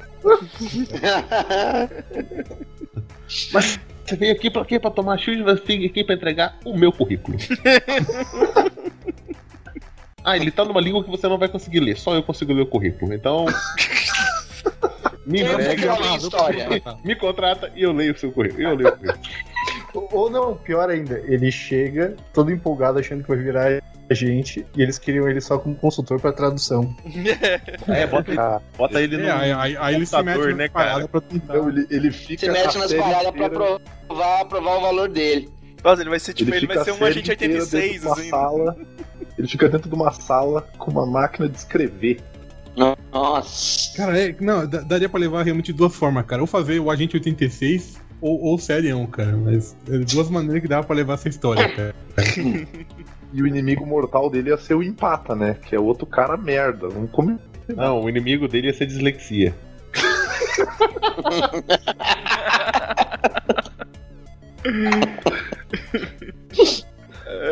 [3.28, 4.80] Você veio aqui pra quê?
[4.80, 7.38] Pra tomar Shield, você veio aqui pra entregar o meu currículo.
[10.24, 12.62] ah, ele tá numa língua que você não vai conseguir ler, só eu consigo ler
[12.62, 13.14] o currículo.
[13.14, 13.46] Então.
[15.28, 16.68] Me o entrega, na história?
[17.04, 18.64] me contrata e eu leio o seu currículo.
[18.64, 19.20] Eu leio o currículo.
[20.12, 24.98] Ou não, pior ainda, ele chega todo empolgado achando que vai virar agente e eles
[24.98, 26.96] queriam ele só como consultor pra tradução.
[27.88, 29.24] É, bota, bota ele no.
[29.24, 31.08] É, aí, aí, aí ele se mete né, cara?
[31.08, 31.56] pra tentar.
[31.56, 32.46] Então ele, ele fica.
[32.46, 35.50] Se mete a nas paradas pra provar, provar o valor dele.
[35.84, 38.00] Nossa, ele vai ser tipo, ele, fica vai a ser um agente inteira 86, dentro
[38.00, 38.30] de uma assim.
[38.30, 38.78] sala,
[39.38, 42.22] ele fica dentro de uma sala com uma máquina de escrever.
[42.78, 43.98] Nossa.
[43.98, 46.42] Cara, é, não, daria pra levar realmente de duas formas, cara.
[46.42, 49.36] Ou fazer o Agente 86 ou, ou Serião, cara.
[49.36, 51.96] Mas é duas maneiras que dava pra levar essa história, cara.
[53.34, 55.58] E o inimigo mortal dele ia ser o Empata, né?
[55.66, 56.88] Que é outro cara merda.
[56.88, 57.38] Vamos comer.
[57.76, 59.56] Não, o inimigo dele ia ser dislexia.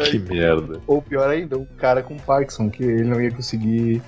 [0.10, 0.82] Que merda.
[0.88, 4.02] Ou pior ainda, o cara com Parkinson, que ele não ia conseguir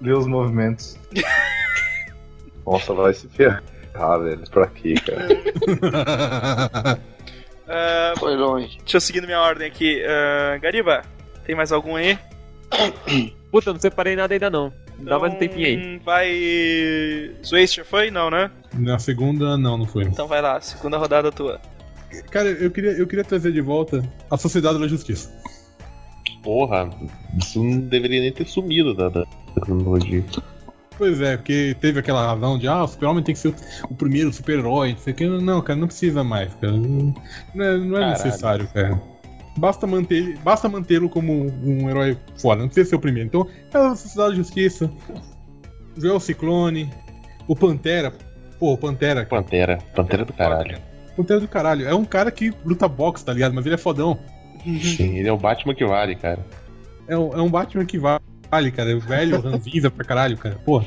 [0.00, 0.98] ler os movimentos.
[2.66, 3.62] Nossa, vai se ferrar,
[4.20, 4.42] velho.
[4.50, 5.28] Pra quê, cara?
[7.68, 8.78] Ah, Foi longe.
[8.78, 10.02] deixa eu seguir minha ordem aqui.
[10.04, 11.02] Ah, Gariba,
[11.44, 12.18] tem mais algum aí?
[13.50, 14.72] Puta, não separei nada ainda não.
[14.98, 15.74] Dá mais um tempinho aí.
[15.74, 17.36] Então, Vai.
[17.44, 18.10] Zwaste já foi?
[18.10, 18.50] Não, né?
[18.74, 20.04] Na segunda, não, não foi.
[20.04, 21.60] Então vai lá, segunda rodada tua.
[22.30, 25.30] Cara, eu queria, eu queria trazer de volta a Sociedade da Justiça.
[26.46, 26.88] Porra,
[27.36, 29.26] isso não deveria nem ter sumido da, da
[29.60, 30.24] cronologia.
[30.96, 33.52] Pois é, porque teve aquela razão de, ah, o super-homem tem que ser
[33.90, 35.26] o, primeiro super-herói, não sei o que.
[35.26, 36.72] Não, cara, não precisa mais, cara.
[36.72, 37.14] Não
[37.58, 39.02] é, não é necessário, cara.
[39.58, 43.26] Basta manter basta mantê-lo como um herói foda, não precisa ser o primeiro.
[43.26, 44.88] Então, é a Sociedade da Justiça,
[45.96, 46.88] Joel Ciclone,
[47.48, 48.12] o Pantera.
[48.56, 49.26] Pô, o Pantera.
[49.26, 50.78] Pantera, Pantera do caralho.
[51.16, 51.88] Pantera do caralho.
[51.88, 53.52] É um cara que luta boxe, tá ligado?
[53.52, 54.16] Mas ele é fodão.
[54.80, 56.44] Sim, ele é o Batman que vale, cara.
[57.06, 58.20] É um, é um Batman que vale,
[58.74, 58.90] cara.
[58.90, 60.56] É velho, ranzinza pra caralho, cara.
[60.64, 60.86] Porra.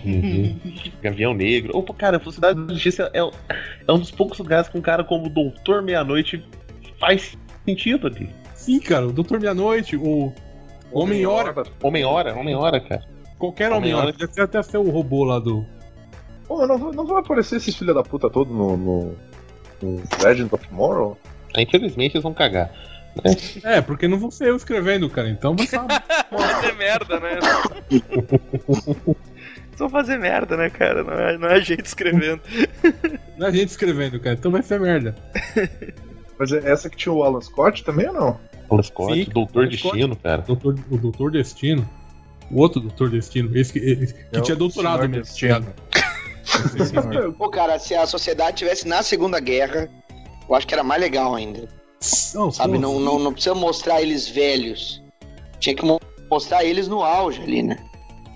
[1.02, 1.78] Gavião Negro.
[1.78, 5.04] Opa, cara, a Sociedade da Justiça é, é um dos poucos lugares que um cara
[5.04, 6.44] como o Doutor Meia-Noite
[7.00, 8.30] faz sentido ali.
[8.54, 10.34] Sim, cara, o Doutor Meia-Noite, o
[10.92, 11.54] Homem-Hora.
[11.82, 13.04] Homem-Hora, Homem-Hora, cara.
[13.38, 14.12] Qualquer Homem-Hora.
[14.12, 15.66] Podia ser até ser o robô lá do.
[16.48, 19.16] Pô, não, não vai aparecer esses filha da puta todos no, no,
[19.82, 21.18] no Legend of Tomorrow?
[21.58, 22.72] Infelizmente eles vão cagar.
[23.64, 25.30] É, porque não vou ser eu escrevendo, cara.
[25.30, 25.68] Então vai
[26.30, 27.40] fazer merda, né?
[29.78, 31.04] Vão fazer merda, né, cara?
[31.06, 32.42] Não é, não é a gente escrevendo.
[33.38, 34.36] Não é a gente escrevendo, cara.
[34.36, 35.16] Então vai ser merda.
[36.38, 38.40] Mas é essa que tinha o Alan Scott também ou não?
[38.70, 39.94] Alan Scott, Sim, Doutor Alan Scott.
[39.94, 40.42] Destino, cara.
[40.42, 41.90] Doutor, o Doutor Destino.
[42.52, 43.58] O outro Doutor Destino.
[43.58, 45.24] Esse que, esse que É tinha doutorado mesmo.
[45.24, 45.66] Destino.
[46.86, 47.34] Senhor.
[47.34, 49.90] Pô, cara, se a sociedade tivesse na Segunda Guerra,
[50.50, 51.70] eu acho que era mais legal ainda.
[52.34, 52.78] Não, Sabe?
[52.78, 55.02] Não, não, não precisa mostrar eles velhos.
[55.60, 56.00] Tinha que mo-
[56.32, 57.78] mostrar eles no auge ali, né?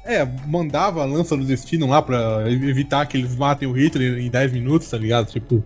[0.05, 4.29] É, mandava a lança do destino lá pra evitar que eles matem o Hitler em
[4.29, 5.31] 10 minutos, tá ligado?
[5.31, 5.63] Tipo.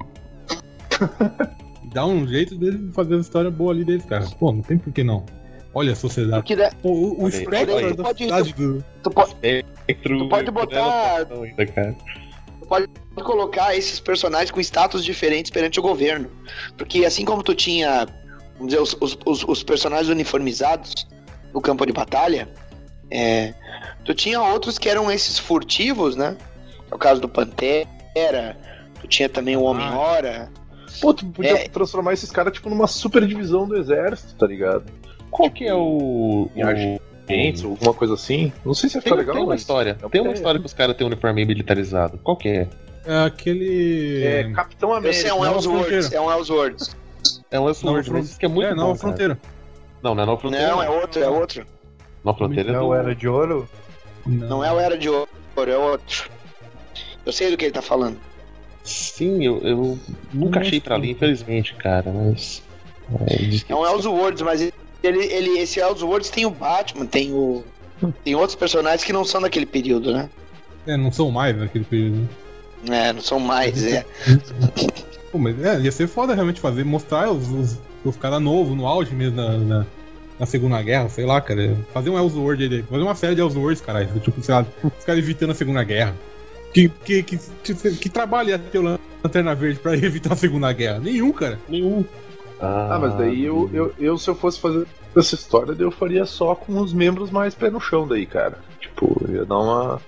[1.93, 4.25] dá um jeito deles fazer a história boa ali deles, cara.
[4.39, 5.25] Pô, não tem por que não.
[5.73, 6.41] Olha a sociedade.
[6.41, 7.95] Porque da- Pô, o, o aí.
[7.95, 8.83] da Pode- cidade do.
[9.03, 11.95] tu, pode, Spectro, Tu pode botar- ainda, cara.
[12.67, 12.87] Pode
[13.23, 16.29] colocar esses personagens com status diferentes perante o governo.
[16.77, 18.05] Porque assim como tu tinha,
[18.55, 21.07] vamos dizer, os, os, os- os personagens uniformizados
[21.53, 22.47] no campo de batalha,
[23.09, 23.53] é,
[24.03, 26.35] tu tinha outros que eram esses furtivos, né?
[26.91, 28.57] É o caso do Pantera,
[29.01, 30.51] tu tinha também o Homem-Hora.
[31.01, 31.67] Pô, tu podia É.
[31.67, 34.85] transformar esses caras tipo numa super divisão do exército, tá ligado?
[35.29, 36.49] Qual que é o.
[36.55, 36.97] O-
[37.63, 38.51] Alguma coisa assim.
[38.65, 39.97] Não sei se ia Tem, legal, tem uma mas- história.
[40.01, 42.17] É Tem uma história que os caras têm um uniforme militarizado.
[42.23, 42.67] Qual que é?
[43.05, 44.23] É aquele.
[44.23, 45.21] É Capitão América.
[45.21, 46.09] sei, é um Fronteira.
[46.13, 46.95] é um Ellsworth.
[47.49, 47.77] É um mas
[48.25, 48.75] isso que é muito é, bom.
[48.75, 48.99] Nova cara.
[48.99, 49.39] Fronteira.
[50.03, 50.67] Não, não é Nova Fronteira.
[50.67, 51.65] Não, é outro, é outro.
[52.23, 52.93] Nova Fronteira é Não do...
[52.93, 53.69] era de ouro?
[54.25, 56.29] Não é o Era de Ouro, é outro.
[57.25, 58.17] Eu sei do que ele tá falando.
[58.83, 59.99] Sim, eu, eu
[60.33, 62.61] nunca achei pra ali, infelizmente, cara, mas.
[63.27, 64.69] É, É um Ellsworth, mas
[65.07, 67.63] ele, ele, esse Ellsworth tem o Batman, tem o.
[68.23, 70.29] Tem outros personagens que não são daquele período, né?
[70.85, 72.27] É, não são mais naquele período.
[72.85, 73.07] né?
[73.09, 74.05] É, não são mais, é.
[75.31, 78.85] Pô, mas é, ia ser foda realmente fazer, mostrar os, os, os caras novos no
[78.85, 79.85] auge mesmo na, na,
[80.39, 81.75] na Segunda Guerra, sei lá, cara.
[81.93, 84.07] Fazer um aí, fazer uma série de Ellsworths, caralho.
[84.19, 86.15] Tipo, sei lá, os caras evitando a Segunda Guerra.
[86.73, 90.71] Que, que, que, que, que trabalho ia ter o Lanterna Verde pra evitar a Segunda
[90.71, 90.99] Guerra?
[90.99, 91.59] Nenhum, cara.
[91.67, 92.05] Nenhum.
[92.59, 96.55] Ah, mas daí eu, eu, eu, se eu fosse fazer essa história, eu faria só
[96.55, 98.59] com os membros mais pé no chão daí, cara.
[98.79, 100.01] Tipo, ia dar uma.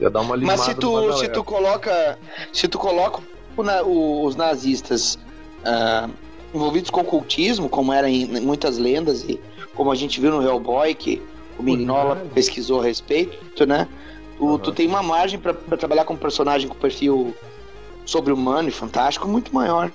[0.00, 2.18] Ia dar uma limada Mas se tu, se tu coloca.
[2.52, 3.20] Se tu coloca
[3.56, 5.16] o o- os nazistas
[5.64, 6.08] ah,
[6.52, 9.40] envolvidos com ocultismo, como era em muitas lendas, e
[9.74, 11.22] como a gente viu no Hellboy, que
[11.58, 13.86] o Mignola pesquisou a respeito, né?
[14.36, 14.58] Tu, Aham.
[14.58, 17.34] tu tem uma margem pra, pra trabalhar com um personagem com perfil
[18.04, 19.92] sobre-humano e fantástico muito maior.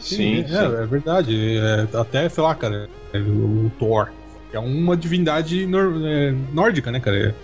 [0.00, 0.54] Sim, é, sim.
[0.54, 1.58] é verdade.
[1.58, 4.10] É, até, sei lá, cara, é, o, o Thor.
[4.50, 7.34] que É uma divindade nor- é, nórdica, né, cara?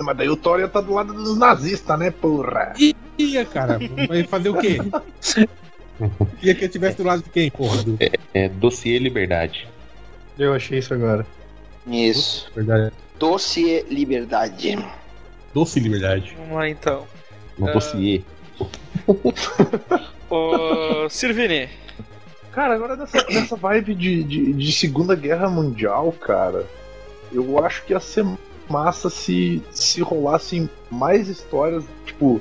[0.00, 2.72] Mas daí o Thor ia estar do lado dos nazistas, né, porra?
[3.18, 3.78] Ia, cara.
[4.08, 4.78] Vai fazer o quê?
[6.42, 7.82] Ia que eu tivesse do lado de quem, porra?
[7.82, 7.96] Do...
[8.34, 9.68] É Dossiê Liberdade.
[10.38, 11.24] Eu achei isso agora.
[11.86, 12.50] Isso.
[12.54, 12.92] Verdade.
[13.18, 14.78] Doce Liberdade.
[15.54, 16.34] Doce liberdade.
[16.38, 17.06] Vamos lá então.
[17.58, 17.72] No Ah.
[17.72, 18.22] dossiê.
[20.30, 21.68] Ô, Sirvini.
[22.52, 26.66] Cara, agora nessa, nessa vibe de, de, de Segunda Guerra Mundial, cara,
[27.32, 28.26] eu acho que ia ser
[28.68, 32.40] massa se, se rolassem mais histórias, tipo,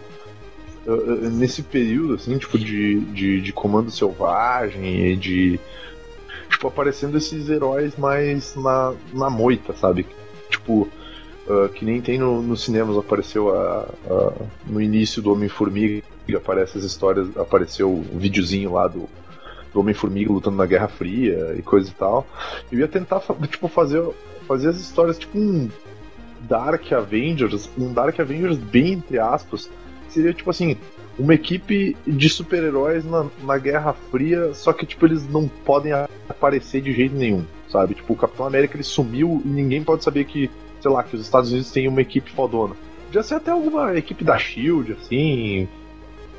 [0.86, 5.60] uh, uh, nesse período, assim, tipo, de, de, de comando selvagem e de.
[6.50, 10.06] Tipo, aparecendo esses heróis mais na, na moita, sabe?
[10.50, 10.90] Tipo,
[11.48, 14.34] uh, que nem tem no, nos cinemas, apareceu a, a-
[14.68, 16.04] no início do Homem-Formiga,
[16.36, 19.10] aparece as histórias, apareceu o videozinho lá do,
[19.74, 22.28] do Homem-Formiga lutando na Guerra Fria e coisa e tal.
[22.72, 24.04] Eu ia tentar, tipo, fazer,
[24.48, 25.70] fazer as histórias tipo um
[26.42, 29.70] Dark Avengers, um Dark Avengers bem entre aspas.
[30.10, 30.76] Seria tipo assim,
[31.18, 35.94] uma equipe de super-heróis na, na Guerra Fria, só que tipo eles não podem
[36.28, 37.96] aparecer de jeito nenhum, sabe?
[37.96, 40.50] Tipo, o Capitão América ele sumiu e ninguém pode saber que,
[40.82, 42.76] sei lá, que os Estados Unidos têm uma equipe fodona.
[43.06, 45.68] Podia ser até alguma equipe da Shield, assim,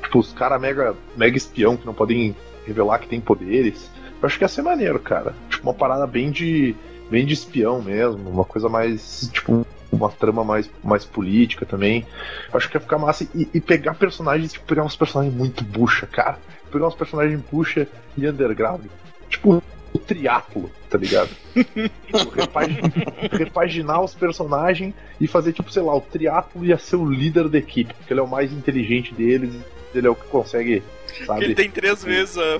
[0.03, 2.35] tipo, os caras mega, mega espião que não podem
[2.65, 3.89] revelar que tem poderes.
[4.21, 5.33] Eu acho que ia ser maneiro, cara.
[5.49, 6.75] Tipo, uma parada bem de.
[7.09, 9.29] bem de espião mesmo, uma coisa mais.
[9.31, 12.05] tipo, uma trama mais, mais política também.
[12.51, 15.63] Eu acho que ia ficar massa e, e pegar personagens, tipo, pegar uns personagens muito
[15.63, 16.39] bucha, cara.
[16.71, 17.87] Pegar uns personagens bucha
[18.17, 18.85] e underground.
[19.29, 19.61] Tipo,
[19.93, 21.29] o triatlo, tá ligado?
[21.53, 22.81] Tipo, repagi-
[23.31, 27.59] repaginar os personagens e fazer, tipo, sei lá, o triatlo ia ser o líder da
[27.59, 29.53] equipe, porque ele é o mais inteligente deles,
[29.93, 30.81] ele é o que consegue,
[31.25, 31.43] sabe?
[31.45, 32.59] ele tem três vezes a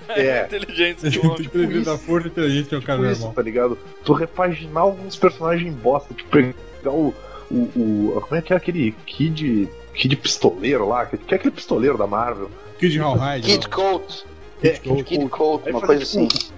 [0.16, 1.42] É, inteligência de um Tem homem.
[1.42, 3.34] que prever da força inteligente é um cara tipo isso, normal.
[3.34, 3.78] tá ligado?
[4.04, 7.14] Tu repaginar alguns personagens bosta, tipo, pegar o.
[7.50, 9.68] o, o como é que é aquele Kid.
[9.94, 11.04] Kid pistoleiro lá?
[11.04, 12.50] Que que é aquele pistoleiro da Marvel?
[12.78, 13.46] Kid Hallhide.
[13.46, 14.24] Kid Colt.
[14.62, 16.28] É, Kid Kid Colt, uma coisa assim.
[16.28, 16.52] tipo,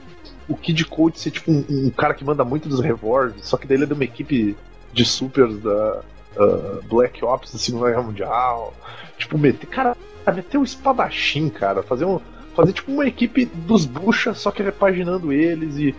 [0.48, 3.66] O Kid Colt ser tipo um, um cara que manda muito dos revólveres, só que
[3.66, 4.56] daí ele é de uma equipe
[4.92, 6.00] de supers da
[6.38, 8.72] ah, Black Ops da Segunda Guerra Mundial.
[9.18, 9.66] Tipo, meter.
[9.66, 9.96] Cara,
[10.32, 11.82] meter um espadachim, cara.
[11.82, 12.20] Fazer um.
[12.54, 15.94] Fazer tipo uma equipe dos bucha, só que repaginando eles e.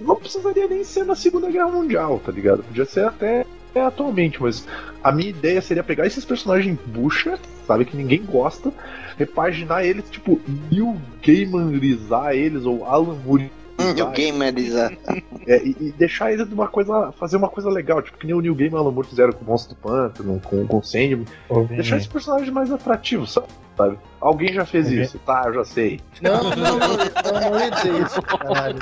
[0.00, 2.64] Não precisaria nem ser na Segunda Guerra Mundial, tá ligado?
[2.64, 4.66] Podia ser até é, atualmente, mas
[5.02, 8.72] a minha ideia seria pegar esses personagens bucha, sabe, que ninguém gosta,
[9.16, 13.50] repaginar eles, tipo, New Gaimanizar eles, ou Alan Moore
[13.90, 14.92] O Gamerizar.
[15.46, 17.12] é, e, e deixar eles de uma coisa.
[17.18, 19.44] fazer uma coisa legal, tipo que nem o New Game e Alan Moore fizeram com
[19.44, 21.24] o Monstro do Pântano, com, com o Sandman.
[21.68, 23.46] Deixar esses personagens mais atrativos, sabe?
[23.76, 23.98] sabe?
[24.20, 25.02] Alguém já fez Uhum.
[25.02, 25.42] isso, tá?
[25.46, 26.00] Eu já sei.
[26.22, 28.78] Não, não, não, não, não ia dizer isso, caralho.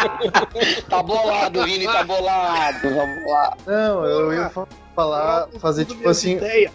[0.88, 2.78] Tá bolado, Vini, tá bolado.
[2.82, 3.56] Vamos lá.
[3.66, 6.70] Não, eu ia fa- falar, fazer tipo assim, Ideia.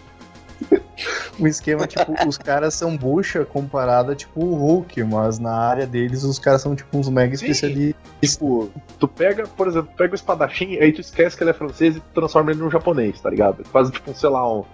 [1.38, 5.86] um esquema tipo, os caras são bucha comparado a tipo o Hulk, mas na área
[5.86, 7.46] deles os caras são tipo uns mega Sim.
[7.46, 8.02] especialistas.
[8.20, 11.96] Tipo, tu pega, por exemplo, pega o espadachim, aí tu esquece que ele é francês
[11.96, 13.64] e tu transforma ele num japonês, tá ligado?
[13.66, 14.64] Faz tipo um, sei lá, um.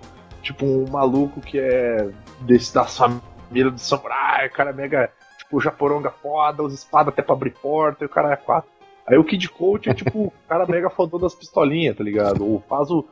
[0.42, 2.08] Tipo um maluco que é
[2.42, 7.22] desse da família do samurai, o cara é mega, tipo, japoronga foda, usa espada até
[7.22, 8.68] pra abrir porta, e o cara é quatro.
[9.06, 12.46] Aí o Kid Coach é tipo o cara mega fodão das pistolinhas, tá ligado?
[12.46, 13.06] Ou faz o,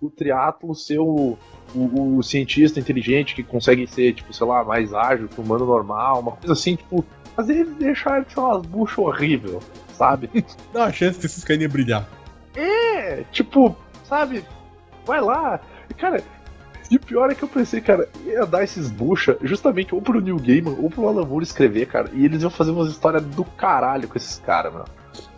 [0.00, 1.36] o triatlo ser o,
[1.74, 5.64] o, o cientista inteligente que consegue ser, tipo, sei lá, mais ágil que o humano
[5.66, 9.62] normal, uma coisa assim, tipo, fazer eles deixarem de ser umas buchas horríveis,
[9.94, 10.28] sabe?
[10.72, 12.06] Dá uma chance desses carinha brilhar.
[12.54, 13.74] É, tipo,
[14.04, 14.44] sabe?
[15.04, 15.60] Vai lá.
[15.90, 16.22] E, Cara,
[16.90, 20.20] e o pior é que eu pensei, cara, ia dar esses bucha justamente ou pro
[20.20, 22.10] New Gaiman ou pro Alan Moore escrever, cara.
[22.12, 24.84] E eles iam fazer umas histórias do caralho com esses caras, mano.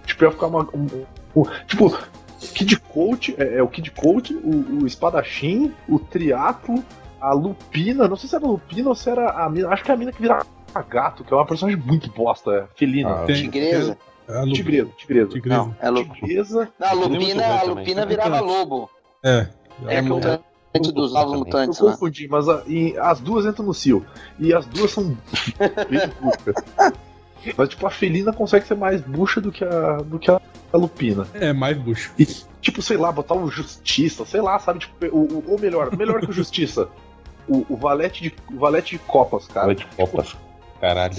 [0.04, 0.62] Tipo, ia ficar uma.
[0.74, 1.04] um-
[1.36, 1.96] um- tipo,
[2.38, 6.82] Kid Coach, é, é o Kid Coach, o, o espadachim, o triatlo,
[7.20, 9.90] a Lupina, não sei se era a Lupina ou se era a mina, acho que
[9.90, 10.44] é a mina que vira
[10.88, 13.10] gato, que é uma personagem muito bosta, é, felina.
[13.22, 13.98] Ah, Tem- Tigresa.
[14.28, 15.28] A Lu- Tigresa, tigresa.
[15.30, 15.56] Tigresa.
[15.62, 16.04] Não, é Lu...
[16.04, 16.68] Tigresa.
[16.78, 17.62] Não, a Lupina, a.
[17.64, 18.90] Lupina virava lobo.
[19.24, 19.48] É.
[19.86, 21.32] É, É que o muito- mutante dos novos.
[21.32, 21.92] Eu mutantes lá.
[21.92, 24.04] confundi, mas a- e as duas entram no Cio.
[24.38, 25.04] E as duas são
[25.88, 26.92] bem buchas.
[27.56, 30.40] Mas, tipo, a felina consegue ser mais bucha do que a, do que a,
[30.72, 31.26] a lupina.
[31.34, 32.12] É, mais bucho.
[32.18, 32.26] E,
[32.60, 34.80] tipo, sei lá, botar o Justiça, sei lá, sabe?
[34.80, 36.88] Tipo, o, o- ou melhor, melhor que o Justiça.
[37.48, 39.74] O, o, valete de, o valete de copas, cara.
[39.74, 40.36] Cara de copas.
[40.80, 41.14] Caralho.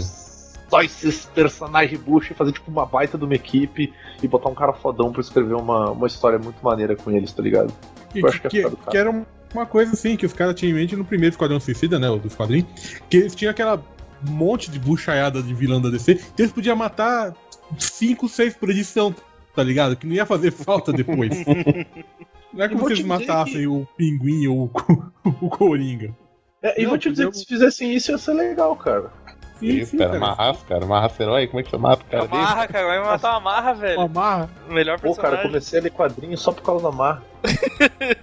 [0.69, 3.91] Só esses personagens bucha e fazer, tipo, uma baita de uma equipe
[4.21, 7.41] e botar um cara fodão pra escrever uma, uma história muito maneira com eles, tá
[7.41, 7.73] ligado?
[8.11, 8.75] Que, Eu acho que é que, cara.
[8.91, 11.59] que era um- uma coisa assim que os caras tinham em mente no primeiro Esquadrão
[11.59, 12.07] Suicida, né?
[12.07, 12.67] o Dos quadrinhos.
[13.09, 13.81] Que eles tinham aquela
[14.23, 16.15] monte de buchaiada de vilão da DC.
[16.15, 17.33] Que eles podiam matar
[17.77, 19.13] 5, 6 por edição,
[19.55, 19.95] tá ligado?
[19.95, 21.31] Que não ia fazer falta depois.
[22.53, 25.03] não é como se eles matassem o Pinguim ou o, Co-
[25.41, 26.15] o Coringa.
[26.61, 29.11] É, e Não, vou te dizer eu- que se fizessem isso ia ser legal, cara.
[29.59, 30.55] Sim, Isso, sim, cara, cara.
[30.69, 30.85] cara.
[30.85, 32.41] Amarraço herói, como é que você mata o cara dele?
[32.41, 33.99] Amarra, cara, vai matar uma amarra, velho.
[33.99, 34.49] Amarra.
[34.69, 35.47] Melhor Pô, cara, personagem.
[35.47, 37.23] comecei a ler quadrinho só por causa da Marra.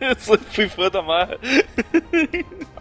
[0.01, 1.39] Eu fui fã da Marra.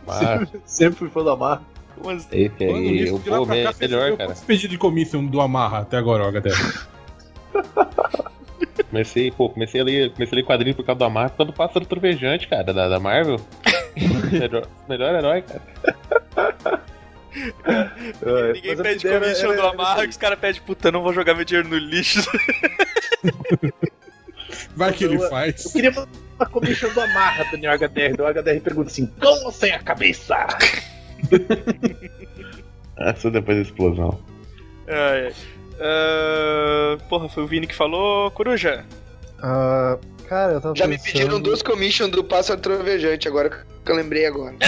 [0.08, 0.48] Amarra.
[0.66, 1.62] Sempre fui fã da Marra.
[2.04, 3.22] Mas, Esse Falando aí, o
[3.54, 4.26] é melhor, cara.
[4.30, 6.50] quantos pedidos de commission do Amarra até agora, ó, HT?
[8.90, 11.52] Comecei, pô, comecei a ler, comecei a ler quadrinho por causa do Amarra, por causa
[11.52, 13.40] do Pássaro Trovejante, cara, da, da Marvel.
[14.32, 16.82] melhor, melhor herói, cara.
[17.36, 20.62] É, ninguém a pede ideia era- commission era- do era Amarra que os caras pedem,
[20.62, 22.22] puta, não vou jogar meu dinheiro no lixo.
[24.74, 25.66] Vai que ele faz.
[25.66, 28.22] Eu queria uma commission do Amarra, Daniel HDR.
[28.22, 30.48] O HDR pergunta assim: com ou sem a cabeça?
[32.98, 34.20] Essa depois da explosão.
[34.88, 35.34] Ai, ai.
[35.80, 38.32] Ah, porra, foi o Vini que falou.
[38.32, 38.86] Coruja.
[39.42, 39.98] Ah,
[40.28, 41.14] cara, eu tava Já me pensando...
[41.14, 44.56] pediram duas commission do Pássaro Trovejante, agora que eu lembrei agora.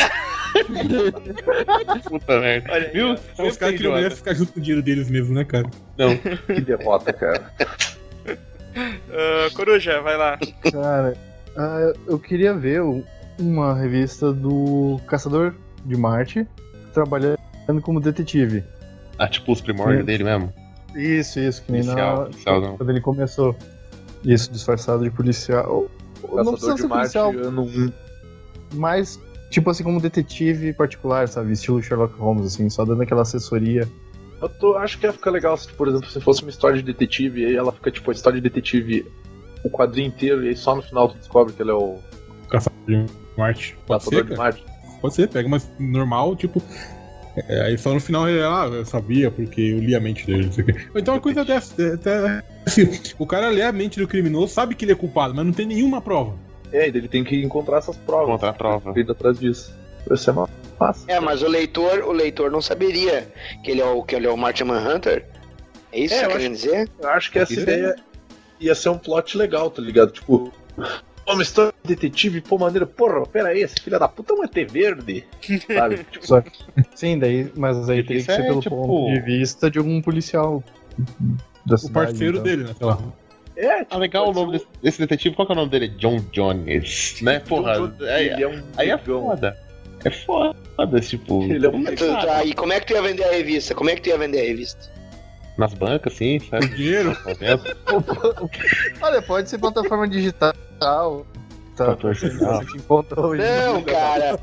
[2.08, 2.72] Puta merda.
[2.72, 3.14] Olha Viu?
[3.14, 3.96] Os caras que não idiota.
[3.96, 5.70] merecem ficar junto com o dinheiro deles mesmo, né, cara?
[5.98, 6.18] Não.
[6.48, 7.52] Que derrota, cara.
[8.76, 10.38] Ah, Coruja, vai lá.
[10.72, 11.18] Cara,
[11.56, 12.82] ah, eu queria ver
[13.40, 15.54] uma revista do Caçador
[15.88, 16.48] de Marte
[16.94, 17.38] trabalhando
[17.82, 18.64] como detetive.
[19.18, 20.54] Ah, tipo os primórdios dele mesmo.
[20.96, 22.78] Isso, isso, que nem Policial, na, policial não.
[22.78, 23.56] quando ele começou.
[24.24, 25.90] Isso, disfarçado de policial.
[26.22, 27.92] Não Caçador precisa de ser Marte, policial, ano 1.
[28.74, 29.20] mas
[29.50, 31.54] tipo assim, como detetive particular, sabe?
[31.54, 33.88] Estilo Sherlock Holmes, assim, só dando aquela assessoria.
[34.42, 36.84] Eu tô, acho que ia ficar legal se, por exemplo, se fosse uma história de
[36.84, 39.06] detetive e aí ela fica tipo a história de detetive
[39.64, 41.98] o quadrinho inteiro e aí só no final tu descobre que ele é o
[42.50, 43.06] Caçador de
[43.38, 43.78] Marte.
[43.88, 44.36] Caçador de?
[44.36, 44.64] Marte.
[45.08, 46.62] Pode ser, pega uma normal, tipo.
[47.48, 50.48] é, aí só no final ele, ah, eu sabia porque eu li a mente dele,
[50.48, 50.76] não sei o quê.
[50.96, 54.76] Então uma coisa dessa, é, até, assim, o cara lê a mente do criminoso, sabe
[54.76, 56.36] que ele é culpado, mas não tem nenhuma prova.
[56.74, 58.28] É, e ele tem que encontrar essas provas.
[58.28, 58.92] Contra a prova.
[58.96, 59.74] Ele atrás disso.
[60.06, 61.10] Vai ser uma massa.
[61.10, 63.32] É, mas o leitor, o leitor não saberia
[63.64, 65.26] que ele é o, que ele é o Martian Manhunter.
[65.94, 66.90] É isso É, que eu você tá querendo dizer?
[67.00, 67.96] Eu acho que essa Isso ideia
[68.60, 70.12] ia ser um plot legal, tá ligado?
[70.12, 70.52] Tipo,
[71.34, 74.44] uma história de detetive, pô, maneira, porra, pera aí, esse filho da puta é um
[74.44, 75.26] ET verde,
[75.68, 75.98] sabe?
[76.12, 76.52] Tipo, Só que,
[76.96, 79.78] sim, daí, mas aí teria Isso que ser é, pelo tipo- ponto de vista de
[79.80, 80.64] algum policial
[81.66, 81.94] da O cidade.
[81.94, 82.44] parceiro então.
[82.44, 82.74] dele, né?
[82.78, 82.98] Sei lá.
[83.56, 85.36] é, tipo, Ah, legal o nome ser desse, desse detetive.
[85.36, 85.90] Qual que é o nome dele?
[85.90, 87.22] John Jones.
[87.22, 87.74] Né, porra?
[87.76, 89.58] John Jones, aí, ele é um aí é foda.
[90.06, 91.44] É foda, tipo.
[91.44, 93.74] Ele é um Tu- tá, e como é que tu ia vender a revista?
[93.76, 94.90] Como é que tu ia vender a revista?
[95.58, 96.68] Nas bancas, assim, sabe?
[96.70, 97.16] Dinheiro.
[97.16, 97.32] Tá?
[99.02, 100.54] Olha, pode ser plataforma digital.
[100.80, 102.62] Tá, Patrocinal.
[103.38, 104.38] Não, cara.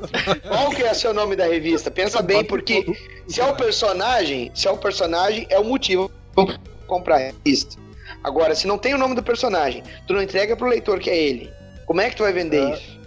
[0.47, 1.91] Qual que é o seu nome da revista?
[1.91, 2.85] Pensa bem, porque
[3.29, 7.77] se é o personagem, se é o personagem, é o motivo pra comprar a revista.
[8.23, 11.17] Agora, se não tem o nome do personagem, tu não entrega pro leitor que é
[11.17, 11.51] ele.
[11.87, 12.71] Como é que tu vai vender Ah.
[12.77, 13.01] isso?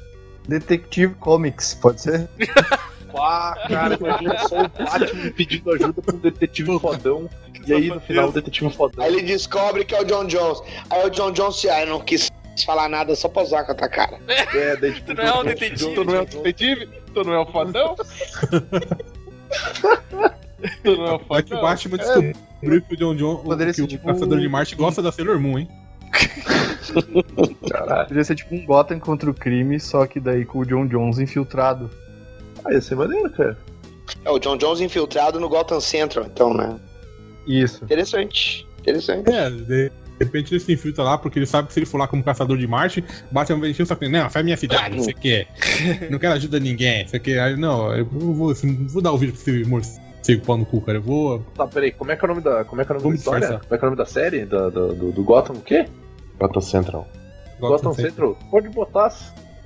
[0.47, 2.27] Detective Comics, pode ser?
[3.17, 7.29] pá, cara, imagina só o Batman pedindo ajuda pra um detetive fodão.
[7.65, 9.03] E aí no final o detetive fodão.
[9.03, 10.61] Aí ele descobre que é o John Jones.
[10.89, 12.31] Aí o John Jones, ah, eu não quis
[12.65, 14.19] falar nada só pra usar com a tua cara.
[14.27, 15.93] É, daí, tipo, Tu não é um detetive.
[15.95, 16.89] Tu não é o detetive?
[17.13, 17.95] Tu não é o fodão?
[20.83, 21.61] tu não é o Vai que o fodão?
[21.61, 25.11] Batman descobriu que o John John, Poderia que o tipo- caçador de Marte gosta da
[25.11, 25.69] Sailor Moon, hein?
[27.69, 28.03] Caralho.
[28.07, 31.19] Poderia ser tipo um Gotham contra o crime, só que daí com o John Jones
[31.19, 31.89] infiltrado.
[32.67, 33.57] Ah, ia ser maneiro, cara.
[34.23, 36.79] É o John Jones infiltrado no Gotham Central, então, né?
[37.45, 37.83] Isso.
[37.83, 38.67] Interessante.
[38.79, 39.29] Interessante.
[39.29, 42.07] É, de repente ele se infiltra lá, porque ele sabe que se ele for lá
[42.07, 44.07] como caçador de Marte, Batman vai encher o saco.
[44.09, 45.47] Não, faz minha cidade, você quer.
[46.09, 47.39] Não quero ajuda de ninguém, você quer.
[47.39, 50.81] Aí, não, eu vou, assim, vou dar o vídeo pra esse morcego pau no cu,
[50.81, 50.97] cara.
[50.97, 51.39] Eu vou.
[51.55, 52.63] Tá, peraí, como é que é o nome da.
[52.65, 53.39] Como é que é o nome Vamos da história?
[53.39, 53.61] disfarçar.
[53.67, 54.45] Como é que é o nome da série?
[54.45, 55.85] Da, da- do, do Gotham o quê?
[56.39, 57.07] Gotham Central.
[57.59, 58.37] Gotham Central.
[58.49, 59.09] Pode botar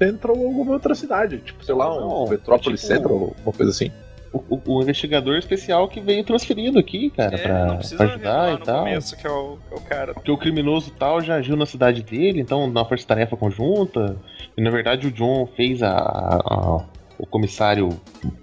[0.01, 1.37] Central ou alguma outra cidade.
[1.39, 3.91] Tipo, sei lá, um Não, Metrópolis tipo- Central, alguma coisa assim.
[4.33, 8.57] O, o- o investigador especial que veio transferido aqui, cara, É, pra, pra ajudar e
[8.63, 8.79] tal.
[8.85, 10.13] começo que é o, que é o cara.
[10.13, 14.15] Porque o criminoso tal já agiu na cidade dele, então na força-tarefa conjunta.
[14.57, 16.85] E na verdade o John fez a, a-
[17.19, 17.89] o comissário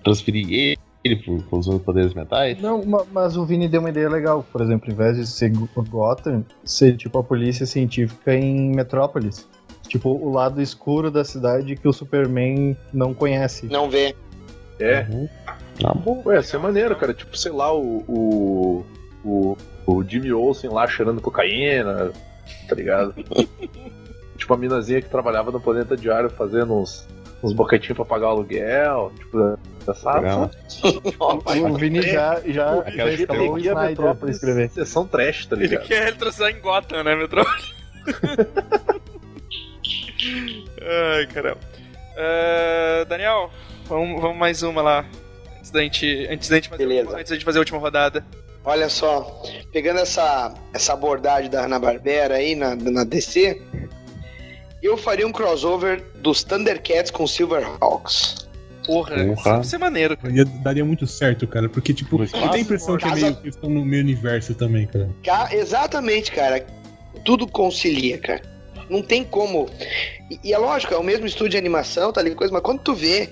[0.04, 2.60] transferir ele por, por usando poderes mentais.
[2.60, 4.44] Não, ma- mas o Vini deu uma ideia legal.
[4.52, 9.48] Por exemplo, ao invés de ser Go- Gotham, ser tipo a polícia científica em Metrópolis.
[9.86, 13.66] Tipo, o lado escuro da cidade que o Superman não conhece.
[13.66, 14.14] Não vê.
[14.78, 15.06] É.
[15.10, 15.28] Uhum.
[15.80, 16.22] Na boa.
[16.26, 17.14] Ué, ia ser maneiro, cara.
[17.14, 18.04] Tipo, sei lá, o.
[18.08, 18.86] O,
[19.24, 19.56] o,
[19.86, 22.12] o Jimmy Olsen lá cheirando cocaína,
[22.68, 23.14] tá ligado?
[24.36, 27.06] tipo, a minazinha que trabalhava no Planeta Diário fazendo uns,
[27.42, 29.12] uns boquetinhos pra pagar o aluguel.
[29.18, 29.58] Tipo,
[29.90, 30.50] essa Programa.
[31.70, 34.70] O Vini já, já, já Aquela escalou o Snyder pra escrever.
[34.70, 35.86] Sessão trash, tá Ele ligado?
[35.86, 37.62] quer ele transformar em Gotham, né, Metrópole?
[40.80, 41.58] Ai, caramba.
[42.16, 43.50] Ah, Daniel,
[43.86, 45.04] vamos, vamos mais uma lá.
[45.58, 47.16] Antes da gente, antes da gente, fazer, Beleza.
[47.16, 48.24] antes da gente fazer a última rodada.
[48.64, 49.42] Olha só,
[49.72, 53.60] pegando essa, essa abordagem da Hanna-Barbera aí na, na DC,
[54.82, 58.46] eu faria um crossover dos Thundercats com Silverhawks.
[58.84, 59.32] Porra, Porra.
[59.34, 60.34] isso deve ser maneiro, cara.
[60.34, 63.36] Ia- daria muito certo, cara, porque, tipo, eu tenho a impressão que é Casa- meio
[63.36, 65.08] que estão no meu universo também, cara.
[65.22, 66.64] Ca- Exatamente, cara.
[67.24, 68.42] Tudo concilia, cara.
[68.88, 69.68] Não tem como.
[70.30, 72.80] E, e é lógico, é o mesmo estúdio de animação, tá ali coisa, mas quando
[72.80, 73.30] tu vê,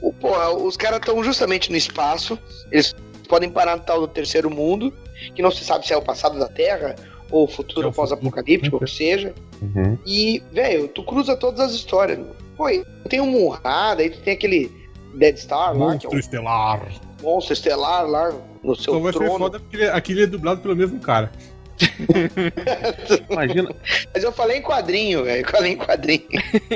[0.00, 2.38] o, porra, os caras estão justamente no espaço,
[2.70, 2.94] eles
[3.28, 4.92] podem parar no tal do terceiro mundo,
[5.34, 6.94] que não se sabe se é o passado da Terra
[7.30, 9.34] ou o futuro É o pós-apocalíptico, ou seja.
[9.60, 9.98] Uhum.
[10.06, 12.20] E, velho, tu cruza todas as histórias.
[12.56, 12.66] Pô,
[13.08, 14.70] tem o Murrada, aí tu tem aquele
[15.14, 16.88] Dead Star lá, que é Monstro estelar.
[17.20, 18.32] o monstro estelar lá
[18.62, 19.38] no seu Só vai ser trono.
[19.38, 21.32] foda porque ele- aquele é dublado pelo mesmo cara.
[23.30, 23.74] Imagina,
[24.14, 25.48] Mas eu falei em quadrinho, velho.
[25.48, 26.22] Falei em quadrinho.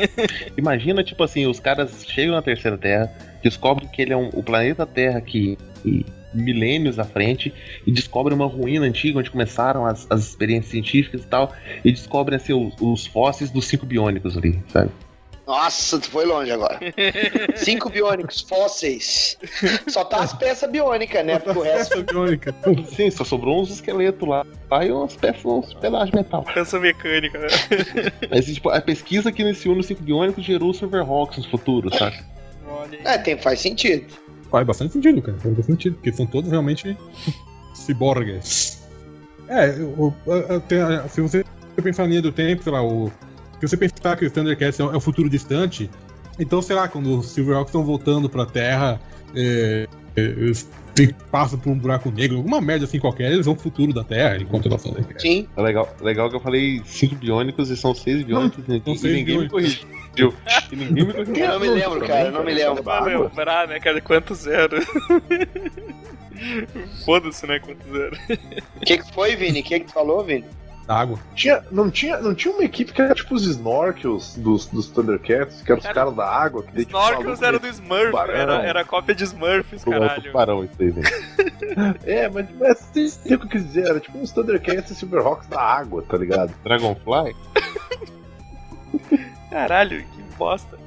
[0.56, 4.42] imagina, tipo assim, os caras chegam na Terceira Terra, descobrem que ele é um- o
[4.42, 5.56] planeta Terra que.
[5.82, 7.52] que milênios à frente
[7.84, 11.52] e descobrem uma ruína antiga onde começaram as, as experiências científicas e tal
[11.84, 14.92] e descobrem assim, os, os fósseis dos cinco biônicos ali, sabe?
[15.50, 16.78] Nossa, tu foi longe agora.
[17.56, 19.36] Cinco biônicos, fósseis.
[19.88, 21.40] Só tá as peças biônicas, né?
[21.40, 22.04] Porque o resto.
[22.04, 22.54] Biônica.
[22.94, 24.46] Sim, só sobrou uns esqueletos lá,
[24.86, 26.44] e umas peças, uns pedaços de metal.
[26.54, 27.48] Pensa mecânica, né?
[28.30, 32.16] Mas tipo, a pesquisa que iniciou nos cinco biônicos gerou o Silverhawks no futuro, sabe?
[32.68, 33.04] Olha aí.
[33.04, 34.06] É, tem, faz sentido.
[34.52, 35.36] Faz bastante sentido, cara.
[35.38, 36.96] Faz bastante sentido, porque são todos realmente
[37.74, 38.80] ciborgues.
[39.48, 40.14] É, o-
[40.68, 41.44] tem a- se você
[41.82, 43.10] pensar na linha do tempo, sei lá, o.
[43.60, 45.90] Se você pensar que os Thundercats é o é o futuro distante,
[46.38, 48.98] então, sei lá, quando os Silverhawks estão voltando pra Terra,
[49.36, 49.86] é,
[50.16, 50.52] é,
[51.30, 54.38] passam por um buraco negro, alguma merda assim qualquer, eles vão pro futuro da Terra
[54.38, 55.22] enquanto nós Thundercats.
[55.22, 55.46] Sim.
[55.56, 58.98] É legal, legal que eu falei cinco biônicos e são seis biônicos e, são e
[58.98, 59.84] seis ninguém me biônicos.
[59.84, 60.34] corrigiu.
[60.72, 61.36] E ninguém me corrigiu.
[61.36, 62.22] Eu não me lembro, cara.
[62.22, 62.82] Eu não me lembro.
[62.82, 64.78] Pra lembrar, né, cara, quanto zero.
[67.04, 68.16] Foda-se, né, quanto zero.
[68.76, 69.60] O que, que foi, Vini?
[69.60, 70.44] O que, que tu falou, Vini?
[70.90, 71.18] Água.
[71.34, 75.62] Tinha, não, tinha, não tinha uma equipe que era tipo os Snorkels dos, dos Thundercats,
[75.62, 78.84] que eram os Cara, caras da água, que tipo, Snorkels era do Smurf, era, era
[78.84, 80.22] cópia de Smurfs, Pô, é outro caralho.
[80.24, 81.10] tubarão isso aí, velho.
[82.04, 83.86] É, mas, mas entendeu o que eu quis dizer?
[83.86, 86.52] Era tipo uns Thundercats e Silverhawks da água, tá ligado?
[86.64, 87.36] Dragonfly?
[89.50, 90.78] Caralho, que bosta.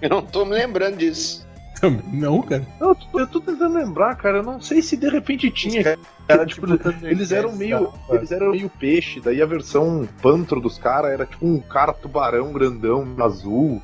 [0.00, 1.46] Eu não tô me lembrando disso.
[1.80, 2.66] Também não, cara.
[2.80, 4.38] Não, eu tô, eu tô tentando lembrar, cara.
[4.38, 5.98] Eu não sei se de repente tinha.
[6.26, 6.66] Cara, tipo,
[7.02, 7.92] eles eram meio.
[8.10, 12.52] Eles eram meio peixe, daí a versão pantro dos caras era tipo um cara tubarão
[12.52, 13.82] grandão azul.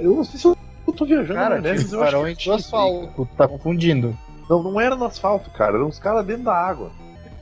[0.00, 0.56] Eu não sei se eu
[0.86, 2.82] eu tô viajando Cara, maionese, tinha eu acho que tinha isso aí.
[2.82, 4.16] asfalto, tu tá confundindo.
[4.48, 5.76] Não, não era no asfalto, cara.
[5.76, 6.90] Eram uns caras dentro da água.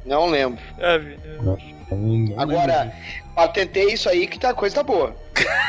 [0.05, 0.61] Não lembro.
[0.79, 1.17] É, vi-
[2.37, 2.93] Agora,
[3.35, 5.15] patentei isso aí que tá, a coisa tá boa.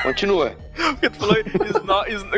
[0.04, 0.56] Continua.
[0.94, 1.36] Porque tu falou,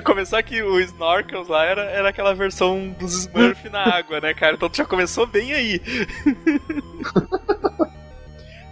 [0.03, 4.55] começou que o Snorkels lá era, era aquela versão dos Smurf na água, né, cara?
[4.55, 5.82] Então tu já começou bem aí.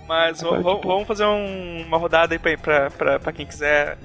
[0.07, 3.97] Mas vamos fazer um- uma rodada aí pra, pra, pra, pra quem quiser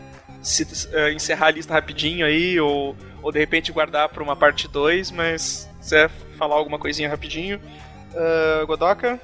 [0.42, 4.66] se- eh, encerrar a lista rapidinho aí, ou, ou de repente guardar pra uma parte
[4.66, 7.60] 2, mas se quiser falar alguma coisinha rapidinho.
[8.16, 9.20] Ah, Godoka?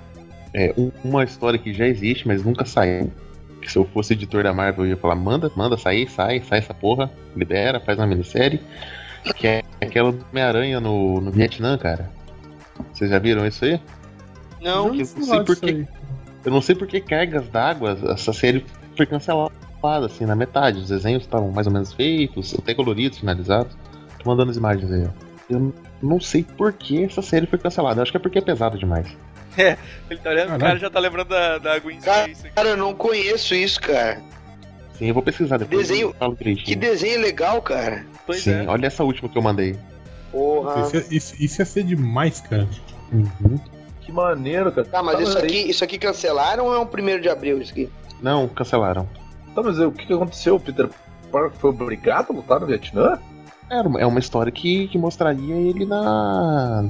[0.54, 3.10] É, um- uma história que já existe, mas nunca saiu.
[3.66, 6.72] Se eu fosse editor da Marvel, eu ia falar: manda, manda sair, sai, sai essa
[6.72, 8.60] porra, libera, faz uma minissérie.
[9.36, 12.10] Que é aquela do Homem-Aranha no, no Vietnã, cara.
[12.92, 13.80] Vocês já viram isso aí?
[14.62, 14.90] Não.
[14.92, 15.88] Que eu não sei Não, por isso que aí.
[16.44, 18.64] Eu não sei por que cargas d'água essa série
[18.96, 19.52] foi cancelada,
[20.06, 20.78] assim, na metade.
[20.78, 23.76] Os desenhos estavam mais ou menos feitos, até coloridos, finalizados.
[24.22, 25.28] Tô mandando as imagens aí, ó.
[25.50, 27.98] Eu não sei por que essa série foi cancelada.
[27.98, 29.08] Eu acho que é porque é pesado demais.
[30.10, 32.52] Ele tá olhando, o cara já tá lembrando da, da Gwen Cara, Stacy.
[32.54, 34.20] Cara, eu não conheço isso, cara.
[34.94, 35.88] Sim, eu vou pesquisar depois.
[35.88, 36.14] Desenho-
[36.64, 38.04] Que desenho legal, cara.
[38.26, 38.66] Pois Sim, é.
[38.68, 39.76] olha essa última que eu mandei.
[40.32, 40.82] Porra.
[40.82, 42.68] Isso, ia- isso- isso ia ser demais, cara.
[43.12, 43.58] Uhum.
[44.00, 44.86] Que maneiro, cara.
[44.86, 47.60] Tá, mas Tá, isso aí- aqui, isso aqui cancelaram ou é um primeiro de abril
[47.62, 47.88] isso aqui?
[48.20, 49.08] Não, cancelaram.
[49.54, 50.56] Tá, mas o que, que aconteceu?
[50.56, 50.88] O Peter
[51.30, 53.18] Parker foi obrigado a lutar no Vietnã?
[53.70, 56.84] Era uma- É uma história que, que mostraria ele na.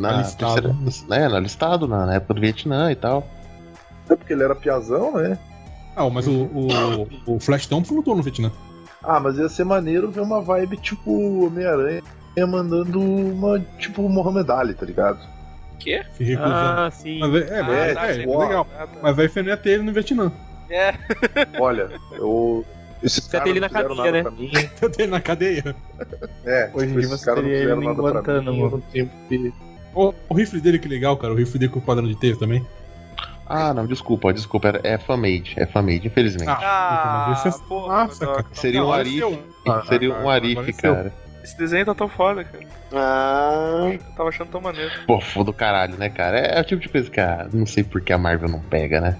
[0.00, 0.62] Na Alistado.
[0.62, 0.76] terceira.
[1.08, 3.26] Né, no alistado, na, na época do Vietnã e tal.
[4.08, 5.38] É porque ele era piazão, né?
[5.94, 8.50] Ah, mas o, o, o Flash Thompson lutou no Vietnã.
[9.02, 12.02] Ah, mas ia ser maneiro ver uma vibe tipo Homem-Aranha
[12.48, 15.18] mandando uma tipo Mohamed Ali, tá ligado?
[15.78, 16.02] Quê?
[16.18, 16.54] Recusando.
[16.54, 17.18] Ah, sim.
[17.18, 18.26] Mas é, é, Ah, é, tá, é, sei.
[18.26, 18.66] legal.
[18.78, 18.98] Ah, tá.
[19.02, 20.32] Mas aí você não ia ter ele no Vietnã.
[20.70, 20.94] É,
[21.58, 22.64] Olha, eu.
[23.02, 24.24] Esses caras ele na cadeia, né?
[24.80, 25.74] Eu tenho na cadeia.
[26.44, 28.82] É, Hoje em tipo, dia você caras não teria fizeram ele em nada pra mim.
[29.28, 29.52] Que.
[29.94, 31.32] O, o rifle dele que legal, cara.
[31.32, 32.64] O rifle dele com o padrão de teia também.
[33.46, 34.68] Ah, não, desculpa, desculpa.
[34.68, 36.48] era- É fanmade, é fanmade, infelizmente.
[36.48, 38.44] Ah, Ah, mas esse é porra, cara.
[38.52, 39.14] Seria um Não, Arif.
[39.14, 41.12] esse é um- Ah, Seria ah, um ah, Arif, agora é cara.
[41.42, 42.64] Esse desenho tá tão foda, cara.
[42.92, 44.90] Ah, Eu tava achando tão maneiro.
[45.06, 46.38] Pô, foda do caralho, né, cara?
[46.38, 48.60] É, é o tipo de coisa que a, não sei por que a Marvel não
[48.60, 49.16] pega, né?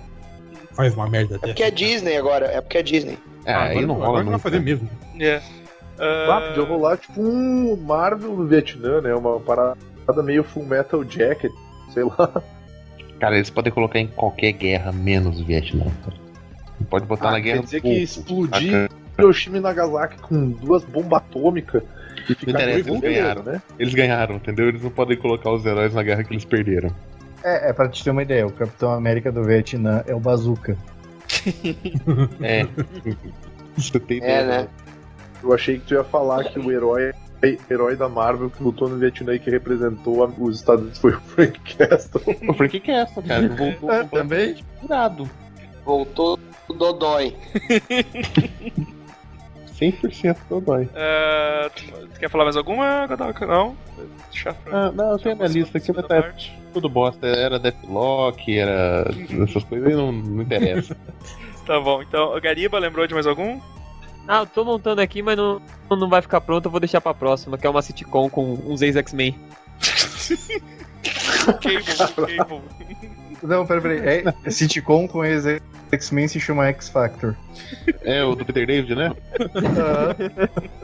[0.75, 3.19] Faz uma merda é porque é Disney agora, é porque é Disney.
[3.45, 4.43] É, Ah, aí agora- não agora rola não vai muito.
[4.43, 4.65] fazer né?
[4.65, 4.91] mesmo.
[5.19, 5.41] É.
[5.99, 9.15] Ah, Ah, podia rolar tipo um Marvel no Vietnã, né?
[9.15, 9.77] Uma parada
[10.23, 11.53] meio Full Metal Jacket,
[11.93, 12.43] sei lá.
[13.19, 15.87] Cara, eles podem colocar em qualquer guerra, menos o Vietnã.
[16.79, 18.91] Não Pode botar Ah, na guerra quer dizer do que explodir?
[19.19, 21.83] Hiroshima e Nagasaki com duas bombas atômicas
[22.29, 23.43] e ficar interessa, dois eles ganharam.
[23.43, 23.63] né?
[23.79, 24.69] Eles ganharam, entendeu?
[24.69, 26.91] Eles não podem colocar os heróis na guerra que eles perderam.
[27.45, 30.77] É, é pra te ter uma ideia, o Capitão América do Vietnã é o Bazooka.
[32.41, 32.67] É.
[33.77, 34.69] Você tem É, ideia, né?
[35.43, 37.13] Eu achei que tu ia falar que o herói
[37.71, 41.13] herói da Marvel que lutou no Vietnã e que representou a- os Estados Unidos foi
[41.13, 42.23] o Frank Castle.
[42.49, 43.45] O Frank Castle, cara.
[43.45, 44.57] Ele voltou É, também?
[44.81, 45.29] curado.
[45.85, 46.39] Voltou
[46.69, 47.35] o Dodói.
[49.79, 50.89] 100% dodói.
[52.13, 53.07] tu quer falar mais alguma?
[53.47, 53.77] Não?
[54.31, 56.33] Deixa pra- Ah, não, eu tenho a minha lista aqui, mas tá
[56.75, 57.27] tudo bosta.
[57.27, 59.05] Era Deathlock, era.
[59.43, 60.97] essas coisas aí não, não interessa.
[61.67, 63.61] Tá bom, então, o Gariba lembrou de mais algum?
[64.33, 65.61] Ah, eu tô montando aqui, mas não,
[65.91, 68.81] não vai ficar pronto, eu vou deixar pra próxima, que é uma sitcom com uns
[68.81, 69.37] ex-X-Men.
[71.61, 72.61] Cable, Cable.
[73.43, 73.99] Não, peraí, peraí.
[73.99, 75.45] É, é sitcom com ex
[75.91, 77.35] X-Men se chama X Factor.
[78.03, 79.13] É o do Peter David, né?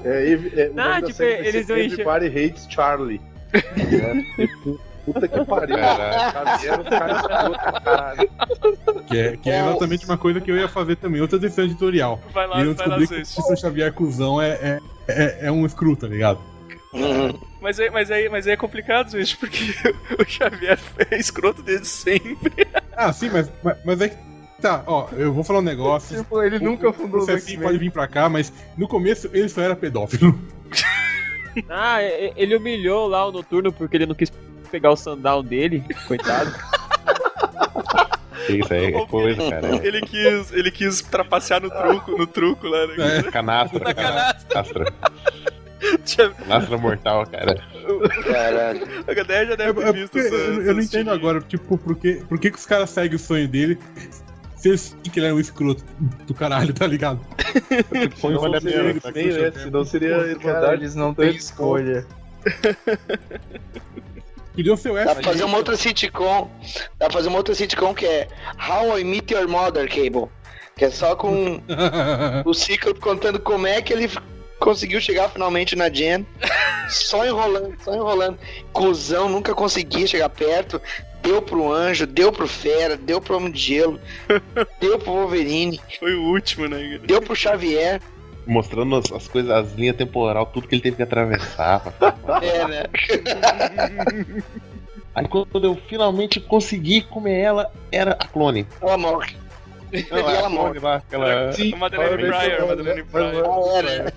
[0.05, 3.20] É, é, o Não, nome da tipo, série vai eles vão encher- Everybody Hates Charlie.
[3.53, 3.62] É,
[5.07, 5.76] Puta que pariu.
[5.76, 6.57] Caralho.
[8.50, 9.04] Escroto.
[9.07, 12.20] Que é, que é exatamente uma coisa que eu ia fazer também, outra decisão editorial.
[12.32, 15.46] Vai lá, E eu vai lá, descobri que o professor Xavier Cusão é, é, é,
[15.46, 16.40] é um screw, tá ligado?
[17.61, 19.59] Mas aí, mas, aí, mas aí é complicado, Zeus, porque
[20.18, 20.78] o Xavier
[21.11, 22.66] é escroto desde sempre.
[22.96, 24.16] Ah, sim, mas, mas, mas é que.
[24.61, 26.16] Tá, ó, eu vou falar um negócio.
[26.16, 27.68] Tipo, ele nunca o fundou os processinho X-Men.
[27.68, 30.36] pode vir pra cá, mas no começo ele só era pedófilo.
[31.68, 34.30] Ah, ele humilhou lá o Noturno porque ele não quis
[34.67, 36.53] pegar o sundown dele, coitado.
[38.49, 39.87] Isso aí é coisa, cara.
[39.87, 43.19] Ele quis, ele quis trapacear no truco, no truco lá, né?
[43.19, 43.23] É.
[43.31, 43.95] Canastra, Na.
[43.95, 44.93] Canastra.
[46.39, 47.57] Canastra mortal, cara.
[48.25, 48.89] Caralho.
[49.07, 51.41] A galera já É, deve é ter porque visto essa, eu, eu não entendo agora,
[51.41, 53.79] tipo, por que, por que, que os caras seguem o sonho dele
[54.57, 55.85] se eles que ele é um escroto
[56.27, 57.21] do caralho, tá ligado?
[58.17, 58.91] Foi Senão vale a seria pena.
[58.91, 59.51] X-Men, né?
[59.53, 62.07] Senão seria Cara, eles não têm escolha.
[64.57, 66.50] Podiam ser o Dá pra fazer uma outra sitcom.
[66.98, 68.26] Dá pra fazer uma outra sitcom que é
[68.68, 70.28] How I Meet Your Mother, Cable.
[70.76, 71.61] Que é só com
[72.44, 74.11] o Ciclo contando como é que ele
[74.59, 76.26] conseguiu chegar finalmente na Jen.
[76.88, 78.38] Só enrolando, só enrolando.
[78.72, 80.80] Cusão, nunca conseguia chegar perto.
[81.22, 83.98] Deu pro anjo, deu pro Fera, deu pro Homem de Gelo,
[84.80, 87.00] deu pro Wolverine, Foi o último, né?
[87.04, 88.00] deu pro Xavier.
[88.47, 91.82] Mostrando as, as coisas, as linhas temporal, tudo que ele teve que atravessar.
[92.42, 92.84] É, né?
[95.14, 98.66] Aí quando eu finalmente consegui comer ela, era a clone.
[98.82, 99.34] Ela morre.
[100.11, 100.78] Não, E a ela morre.
[100.78, 101.53] lá, aquela.
[101.53, 103.47] Sim, Madeleine parabéns, Pryor, Madeleine Pryor.
[103.47, 104.12] Ah, é, né?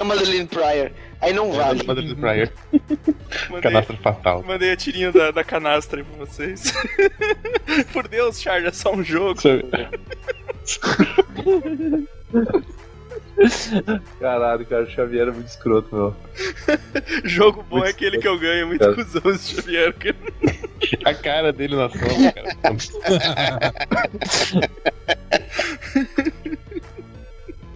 [0.00, 0.90] É Madeline Pryor.
[1.20, 1.84] Aí não vale.
[1.84, 2.48] Madeleine Pryor,
[3.50, 4.42] Mandei, canastra fatal.
[4.46, 6.72] mandei a tirinha da, da canastra aí pra vocês.
[7.92, 9.38] Por Deus, Charles, é só um jogo.
[14.18, 16.16] Caralho, cara, o Xavier é muito escroto, meu.
[17.24, 18.94] Jogo bom Muito é aquele que eu ganho, muito cara.
[18.94, 19.94] cuzão esse Xavier.
[19.94, 20.16] cara.
[21.04, 22.56] A cara dele na sombra, cara.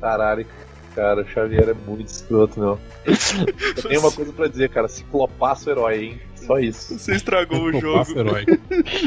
[0.00, 0.46] Caralho,
[0.94, 2.78] cara, o Xavier é muito escroto, meu.
[3.06, 4.88] Eu tenho uma coisa pra dizer, cara.
[4.88, 6.20] Ciclopaço herói, hein?
[6.36, 6.98] Só isso.
[6.98, 8.18] Você estragou o jogo.
[8.18, 8.44] herói.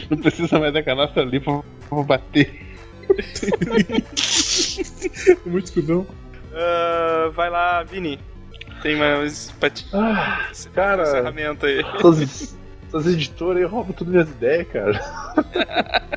[0.09, 2.64] Não precisa mais da canastra ali pra, pra bater.
[5.45, 6.05] Muito escudão.
[6.53, 8.19] Ah, vai lá, Vini.
[8.81, 11.03] Tem mais pra ti- Ah, cara.
[11.03, 11.81] encerramento aí.
[11.97, 12.55] essas,
[12.87, 14.99] essas editoras aí roubam tudo minhas ideias, cara.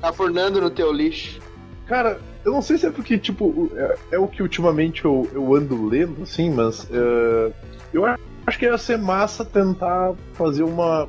[0.00, 1.40] Tá furnando no teu lixo.
[1.86, 5.54] Cara, eu não sei se é porque, tipo, é, é o que ultimamente eu, eu
[5.54, 7.52] ando lendo, assim, mas é,
[7.92, 11.08] eu a- acho que ia ser massa tentar fazer uma,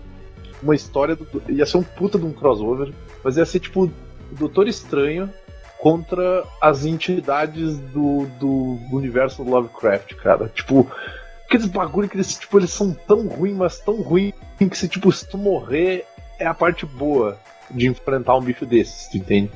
[0.64, 1.16] uma história.
[1.16, 2.92] Do, ia ser um puta de um crossover,
[3.24, 3.92] mas ia ser tipo
[4.32, 5.32] o Doutor Estranho
[5.78, 10.50] contra as entidades do, do universo do Lovecraft, cara.
[10.50, 10.90] Tipo,
[11.46, 15.12] aqueles bagulho que eles, tipo, eles são tão ruins, mas tão ruins que se, tipo,
[15.12, 16.06] se tu morrer,
[16.40, 17.38] é a parte boa
[17.70, 19.52] de enfrentar um bicho desses, tu entende?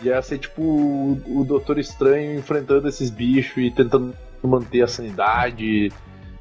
[0.00, 5.92] Ia ser tipo o, o Doutor Estranho enfrentando esses bichos e tentando manter a sanidade.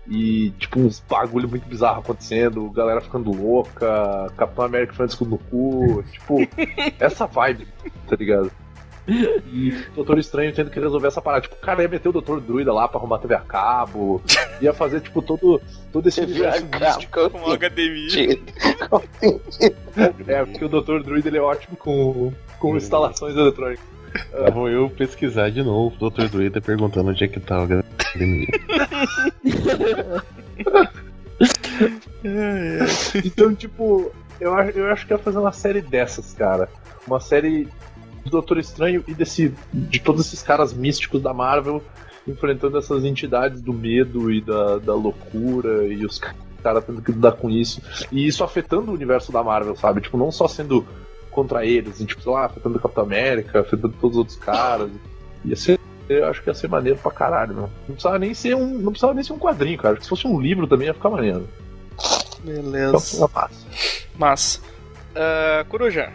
[0.09, 6.03] E tipo uns bagulho muito bizarro acontecendo, galera ficando louca, Capitão América ficando no cu,
[6.11, 6.37] tipo,
[6.99, 7.67] essa vibe,
[8.07, 8.51] tá ligado?
[9.07, 11.43] E o Doutor Estranho tendo que resolver essa parada.
[11.43, 14.21] Tipo, o cara ia meter o Doutor Druida lá pra arrumar TV a cabo.
[14.59, 15.61] Ia fazer, tipo, todo,
[15.93, 16.85] todo esse universo cabo.
[16.85, 17.29] místico.
[17.29, 18.41] Com HDMI.
[20.27, 23.85] É, porque o Doutor Druida ele é ótimo com, com instalações eletrônicas.
[24.33, 25.95] Lá vou eu pesquisar de novo.
[25.99, 26.27] O Dr.
[26.27, 28.47] Druida perguntando onde é que tá o HDMI.
[33.23, 36.69] Então, tipo, eu, acho- eu acho que ia fazer uma série dessas, cara.
[37.05, 37.67] Uma série
[38.23, 41.81] do Doutor Estranho e desse, de todos esses caras místicos da Marvel
[42.27, 47.11] enfrentando essas entidades do medo e da, da loucura e os ca- caras tendo que
[47.13, 47.81] lidar com isso.
[48.11, 50.01] E isso afetando o universo da Marvel, sabe?
[50.01, 50.85] Tipo, não só sendo
[51.31, 54.89] contra eles, e, tipo, sei lá, afetando o Capitão América, afetando todos os outros caras.
[55.45, 55.79] Ia ser.
[56.09, 57.71] Eu acho que ia ser maneiro pra caralho, mano.
[57.87, 58.65] Não precisava nem ser um.
[58.77, 59.99] Não precisava nem ser um quadrinho, cara.
[60.01, 61.47] Se fosse um livro também ia ficar maneiro.
[61.93, 63.17] Então, Beleza.
[63.17, 63.65] uma massa.
[64.15, 64.61] Mas.
[65.15, 66.09] ah, Coruja.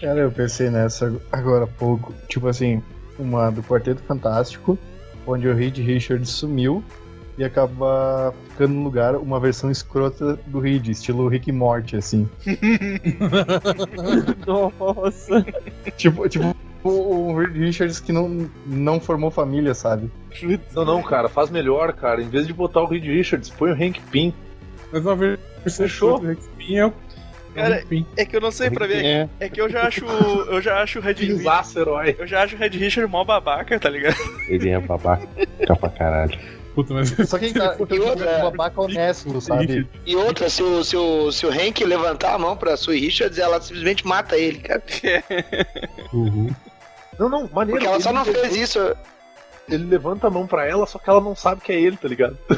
[0.00, 2.12] Cara, eu pensei nessa agora há pouco.
[2.28, 2.82] Tipo assim,
[3.18, 4.78] uma do Quarteto Fantástico,
[5.26, 6.82] onde o Reed Richards sumiu
[7.38, 12.28] e acaba ficando no lugar uma versão escrota do Reed, estilo Rick e Morty, assim.
[14.46, 15.44] Nossa.
[15.96, 16.88] tipo, tipo o,
[17.32, 20.10] o Reed Richards que não, não formou família, sabe?
[20.74, 22.22] Não, não, cara, faz melhor, cara.
[22.22, 24.32] Em vez de botar o Reed Richards, põe o Hank Pym.
[24.92, 25.38] Mas uma versão
[25.86, 26.18] Fechou.
[26.18, 26.92] do Rex Pin é o.
[27.54, 28.06] Cara, Hank Pym.
[28.16, 29.04] É que eu não sei pra ver.
[29.04, 30.04] É, É que eu já acho.
[30.04, 31.78] Eu já acho o Red Richard.
[31.78, 32.16] Herói.
[32.18, 34.16] Eu já acho o Red Richard mó babaca, tá ligado?
[34.48, 35.26] ele é babaca
[35.78, 36.38] pra caralho.
[36.74, 37.10] Puta, mas.
[37.28, 39.86] Só quem tá E outra, um babaca honesto, sabe?
[40.06, 43.38] E outra, se o, se, o, se o Hank levantar a mão pra Sue Richards,
[43.38, 44.82] ela simplesmente mata ele, cara.
[46.12, 46.50] Uhum.
[47.20, 47.78] Não, não, maneiro.
[47.78, 48.96] Porque ela só não levanta- fez isso.
[49.68, 52.08] Ele levanta a mão pra ela, só que ela não sabe que é ele, tá
[52.08, 52.36] ligado?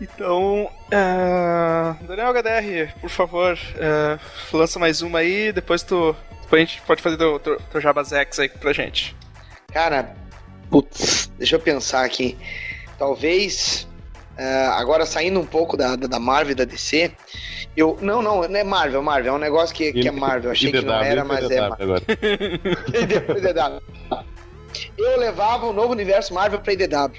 [0.00, 0.70] Então.
[0.92, 4.18] ah, Daniel HDR, por favor, ah,
[4.52, 6.14] lança mais uma aí, depois tu.
[6.42, 9.16] Depois a gente pode fazer teu, teu, teu Jabazex aí pra gente.
[9.72, 10.14] Cara,
[10.70, 12.36] putz, deixa eu pensar aqui.
[12.98, 13.88] Talvez.
[14.38, 17.10] Ah, agora saindo um pouco da, da da Marvel e da DC.
[17.76, 19.32] Eu, não, não, não é Marvel, Marvel.
[19.32, 20.50] É um negócio que, que é Marvel.
[20.50, 21.96] Achei que não era, mas é Marvel.
[21.96, 22.02] agora.
[22.88, 23.82] IDW.
[24.98, 27.12] Eu levava o novo universo Marvel pra IDW.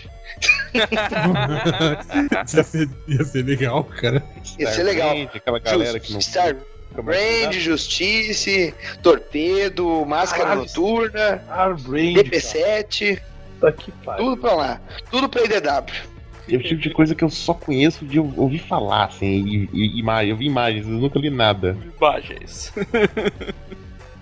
[2.53, 4.23] ia, ser, ia ser legal, cara.
[4.59, 5.15] Ia ser legal.
[5.33, 6.55] Aquela galera que não Star
[6.91, 10.61] Brand, Justice, Torpedo, Máscara Caralho.
[10.61, 12.15] Noturna, Arbrand.
[12.15, 13.21] DP7,
[13.59, 14.25] Tá que pariu.
[14.25, 14.81] tudo pra lá.
[15.09, 16.16] Tudo pra IDW.
[16.49, 19.69] É o tipo de coisa que eu só conheço de ou- ouvir falar, assim, e,
[19.73, 20.31] e, imagem.
[20.31, 21.77] Eu vi imagens, eu nunca li nada.
[21.97, 22.71] Imagens.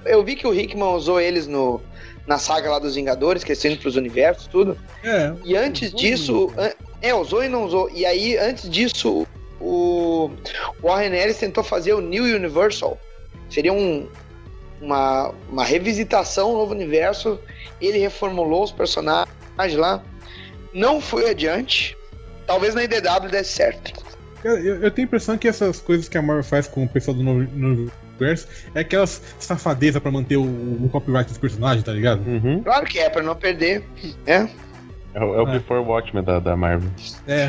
[0.05, 1.81] Eu vi que o Hickman usou eles no,
[2.27, 4.77] na saga lá dos Vingadores, que eles têm pros universos, tudo.
[5.03, 5.33] É.
[5.43, 6.51] E antes disso.
[6.57, 7.89] an- É, usou e não usou.
[7.89, 9.25] E aí, antes disso,
[9.59, 10.29] o
[10.83, 12.99] Warren Ellis tentou fazer o New Universal.
[13.49, 14.07] Seria um,
[14.79, 17.39] uma, uma revisitação do novo universo.
[17.81, 19.27] Ele reformulou os personagens
[19.75, 20.03] lá.
[20.71, 21.97] Não foi adiante.
[22.47, 23.93] Talvez na IDW desse certo.
[24.43, 26.87] Cara, eu, eu tenho a impressão que essas coisas que a Marvel faz com o
[26.89, 31.83] pessoal do novo, novo universo é aquelas safadezas pra manter o, o copyright dos personagens,
[31.83, 32.21] tá ligado?
[32.27, 32.61] Uhum.
[32.63, 33.83] Claro que é, pra não perder.
[34.25, 34.49] né?
[35.15, 35.51] É, o- é o É.
[35.53, 36.89] Before Watchmen da, da Marvel.
[37.27, 37.47] É,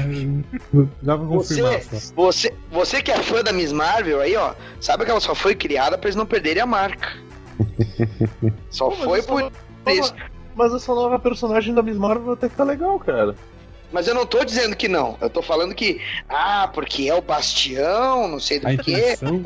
[1.03, 2.15] dá pra confirmar Você, só.
[2.15, 5.55] você, você que é fã da Miss Marvel aí, ó, sabe que ela só foi
[5.55, 7.09] criada pra eles não perderem a marca.
[8.71, 9.53] Só Pô, foi por nova-
[9.89, 10.15] isso.
[10.55, 13.35] Mas essa nova personagem da Miss Marvel até que tá legal, cara.
[13.97, 15.17] Mas eu não tô dizendo que não.
[15.23, 18.93] Eu tô falando que, ah, porque é o bastião, não sei do A que.
[18.93, 19.43] intenção.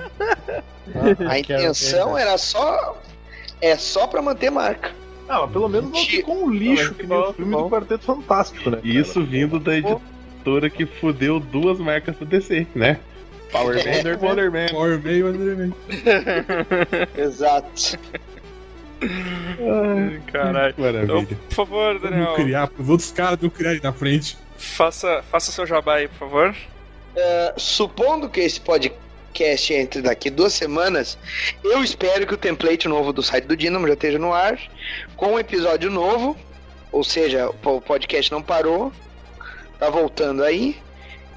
[1.29, 3.01] A intenção era só.
[3.61, 4.91] É só pra manter marca.
[5.29, 8.05] Ah, mas pelo menos não ficou um lixo que não, nem o filme do Quarteto
[8.05, 8.79] Fantástico, né?
[8.79, 8.89] cara?
[8.89, 12.99] Isso vindo da editora que fudeu duas marcas do DC, né?
[13.53, 14.67] Power Bender, Wonder Man.
[14.73, 15.73] Power Man, Wonder Man.
[17.17, 17.97] Exato.
[20.33, 20.75] Caralho.
[20.79, 21.27] Então, Maravilha.
[21.49, 24.37] por favor, Vamos Daniel, criar, os outros caras não criarem na frente.
[24.57, 26.55] faça, faça seu jabá aí, por favor.
[27.57, 31.17] Supondo que esse podcast entre daqui duas semanas,
[31.65, 34.59] eu espero que o template novo do site do Dynamo já esteja no ar,
[35.17, 36.37] com um episódio novo,
[36.93, 38.93] ou seja, o podcast não parou,
[39.79, 40.77] tá voltando aí,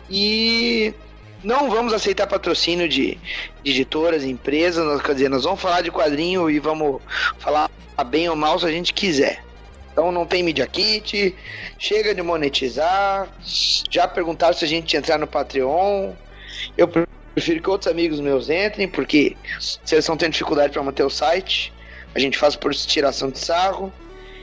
[0.10, 0.94] e
[1.44, 3.18] não vamos aceitar patrocínio de,
[3.64, 7.02] de editoras, empresas, nós, quer dizer, nós vamos falar de quadrinho e vamos
[7.38, 7.70] falar
[8.08, 9.44] bem ou mal se a gente quiser.
[9.92, 11.36] Então não tem Media Kit,
[11.78, 13.30] chega de monetizar,
[13.90, 16.14] já perguntaram se a gente entrar no Patreon.
[16.76, 21.04] Eu prefiro que outros amigos meus entrem, porque se eles estão tendo dificuldade para manter
[21.04, 21.72] o site,
[22.16, 23.94] a gente faz por tiração de sarro.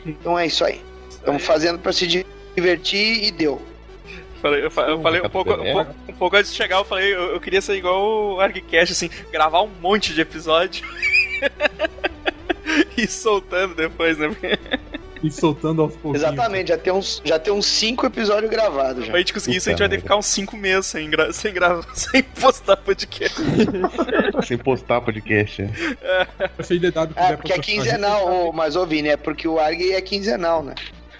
[0.06, 0.80] Então é isso aí.
[1.08, 2.24] Estamos fazendo para se
[2.54, 3.60] divertir e deu.
[4.40, 6.84] Falei- eu, fa- eu falei um pouco, um, pouco, um pouco antes de chegar, eu
[6.84, 10.84] falei, eu, eu queria ser igual o ArgCast, assim, gravar um monte de episódio.
[12.96, 14.34] e soltando depois, né?
[15.22, 16.22] E soltando aos pouquinhos.
[16.26, 19.10] Exatamente, já tem uns, já tem uns cinco episódios gravados já.
[19.10, 21.30] Pra gente conseguir isso, a gente vai ter que ficar uns 5 meses sem, gra
[21.32, 23.38] sem gravar, sem postar podcast.
[24.46, 25.62] Sem postar podcast.
[25.62, 26.62] É.
[26.62, 30.00] Se a DW É, porque é quinzenal, mas ô Vini, é porque o ARG é
[30.00, 30.74] quinzenal, né?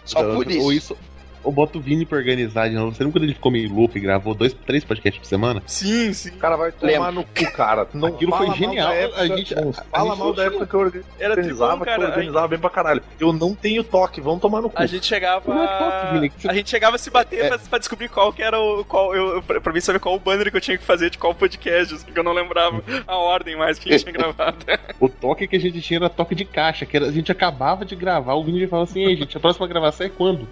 [0.07, 0.97] Só Então, por Ou isso.
[1.43, 2.95] Ou bota o Vini pra organizar de novo.
[2.95, 5.63] Você lembra quando ele ficou meio louco e gravou dois, três podcasts por semana?
[5.67, 6.31] Sim, sim.
[6.31, 7.13] O cara vai tomar Lembro.
[7.13, 7.89] no cu, cara.
[7.95, 10.81] Não Aquilo foi genial, Época, a gente- a fala gente mal da época que eu
[11.19, 12.09] Era organizava, tribom, que eu cara.
[12.09, 13.03] organizava bem pra caralho.
[13.19, 14.81] Eu não tenho toque, vão tomar no cu.
[14.81, 15.53] A gente chegava.
[15.53, 17.49] É top, Vini, você- A gente chegava a se bater É.
[17.49, 18.85] pra, pra descobrir qual que era o.
[18.85, 21.11] Qual, eu, eu- pra pra mim saber qual o banner que eu tinha que fazer
[21.11, 24.13] de qual podcast, assim, que eu não lembrava a ordem mais que a gente tinha
[24.35, 24.57] gravado.
[24.99, 27.85] O toque que a gente tinha era toque de caixa, que era, a gente acabava
[27.85, 30.47] de gravar, o Vini falava assim, ei gente, a próxima gravação é quando?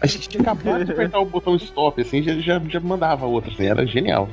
[0.00, 3.50] A gente tinha acabado de apertar o botão stop, assim, já, já, já mandava outra,
[3.52, 4.28] assim, era genial.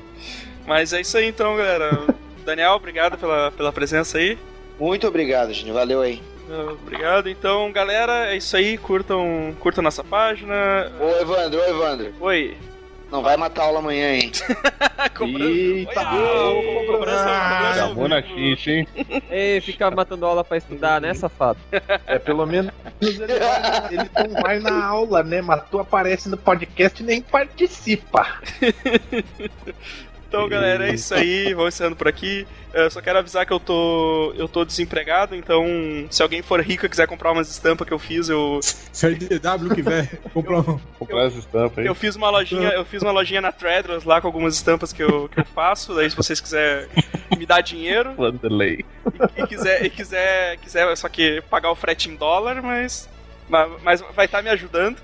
[0.66, 2.06] Mas é isso aí então, galera.
[2.46, 4.38] Daniel, obrigado pela, pela presença aí.
[4.80, 5.72] Muito obrigado, gente.
[5.72, 6.22] Valeu aí.
[6.84, 7.30] Obrigado.
[7.30, 8.78] Então, galera, é isso aí.
[8.78, 10.92] Curtam, curtam nossa página.
[11.00, 12.14] Ô, Evandro, ô, Evandro.
[12.20, 12.58] Oi.
[13.14, 14.32] Não vai matar aula amanhã, hein?
[15.16, 18.24] Cobrança- Eita, Oi, cobrança- Acabou na
[18.72, 18.88] hein?
[19.30, 21.60] Ei, ficar matando aula pra estudar, né, safado?
[22.08, 23.20] É, pelo menos ele,
[23.92, 25.44] ele não vai na aula, né?
[25.44, 28.26] Mas tu aparece no podcast e nem participa.
[30.34, 31.54] Então, galera, é isso aí.
[31.54, 32.48] Vamos encerrando por aqui.
[32.74, 35.64] Eu só quero avisar que eu tô, eu tô desempregado, então
[36.10, 39.10] se alguém for rico e quiser comprar umas estampas que eu fiz, eu, Se a
[39.12, 40.80] DW quiser comprar um.
[40.98, 41.86] Comprar as estampas aí.
[41.86, 45.04] eu fiz uma lojinha, eu fiz uma lojinha na Threadless lá com algumas estampas que
[45.04, 45.94] eu, que eu faço.
[45.94, 46.88] Daí se vocês quiserem
[47.38, 48.84] me dar dinheiro Vanderlei.
[49.38, 53.08] e quiser, e quiser, quiser só que pagar o frete em dólar, mas
[53.62, 54.98] mas, mas vai estar me ajudando.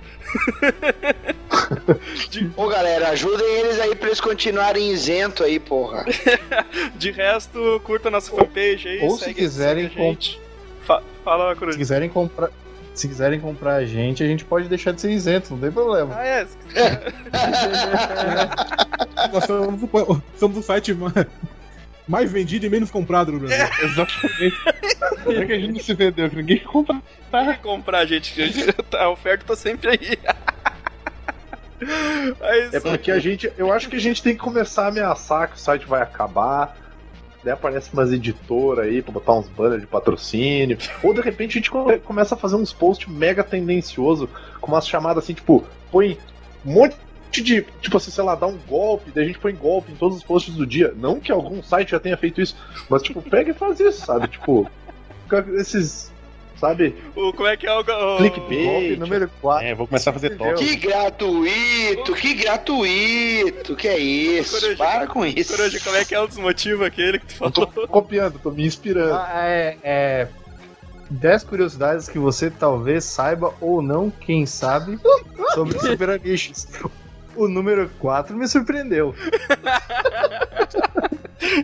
[2.56, 6.06] Ô, galera, ajudem eles aí pra eles continuarem isento aí, porra.
[6.96, 9.00] De resto, curta nossa fanpage aí.
[9.02, 10.40] ou se segue- quiserem a gente.
[10.84, 11.76] Fa- fala, Cruz.
[11.76, 12.50] Se quiserem comprar.
[12.94, 16.14] Se quiserem comprar a gente, a gente pode deixar de ser isento, não tem problema.
[16.18, 16.46] Ah, é.
[16.46, 17.14] se quiser.
[19.32, 20.94] Nós somos, o- somos o site
[22.10, 23.66] mais vendido e menos comprado no Brasil.
[23.84, 24.56] Exatamente.
[25.24, 26.28] Será que a gente não se vendeu?
[26.30, 27.00] Que ninguém compra.
[27.32, 30.18] Quem comprar, gente, gente, a oferta tá sempre aí.
[32.40, 33.52] Mas, É porque a gente.
[33.58, 36.76] Eu acho que a gente tem que começar a ameaçar que o site vai acabar.
[37.42, 40.78] Daí aparece umas editoras aí pra botar uns banners de patrocínio.
[41.02, 44.28] Ou de repente a gente come- começa a fazer uns posts mega tendencioso,
[44.60, 46.18] com umas chamadas assim, tipo, põe
[46.66, 46.98] um monte
[47.32, 47.66] de.
[47.82, 50.24] Tipo assim, sei lá, dá um golpe, daí a gente põe golpe em todos os
[50.24, 50.94] posts do dia.
[50.98, 52.56] Não que algum site já tenha feito isso,
[52.90, 54.28] mas tipo, pega e faz isso, sabe?
[54.28, 54.70] Tipo,
[55.58, 56.12] esses.
[56.60, 56.94] Sabe?
[57.16, 57.80] o, como é que é o.
[57.80, 58.66] o Clickbait.
[58.66, 59.66] Golpe número 4.
[59.66, 60.66] É, vou começar a fazer toque.
[60.66, 64.60] Que gratuito, que gratuito, que é isso?
[64.60, 65.56] Coruja, Para com isso.
[65.56, 67.88] Coruja, como é que é o desmotivo aquele que tu Eu tô falou?
[67.88, 69.14] copiando, tô me inspirando.
[69.14, 70.28] Ah, é, é.
[71.10, 75.00] 10 curiosidades que você talvez saiba ou não, quem sabe,
[75.54, 76.22] sobre Super.
[77.40, 79.16] O número 4 me surpreendeu.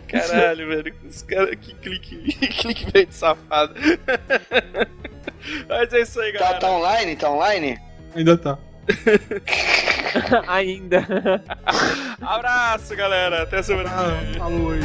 [0.08, 0.94] Caralho, velho.
[1.06, 2.16] Os cara, que clique,
[2.48, 3.74] clique bem safado.
[5.68, 6.58] Mas é isso aí, Tá, galera.
[6.60, 7.16] tá online?
[7.16, 7.78] Tá online?
[8.14, 8.56] Ainda tá.
[10.48, 11.04] Ainda.
[12.22, 13.42] Abraço, galera.
[13.42, 14.34] Até semana que vem.
[14.38, 14.80] Falou aí.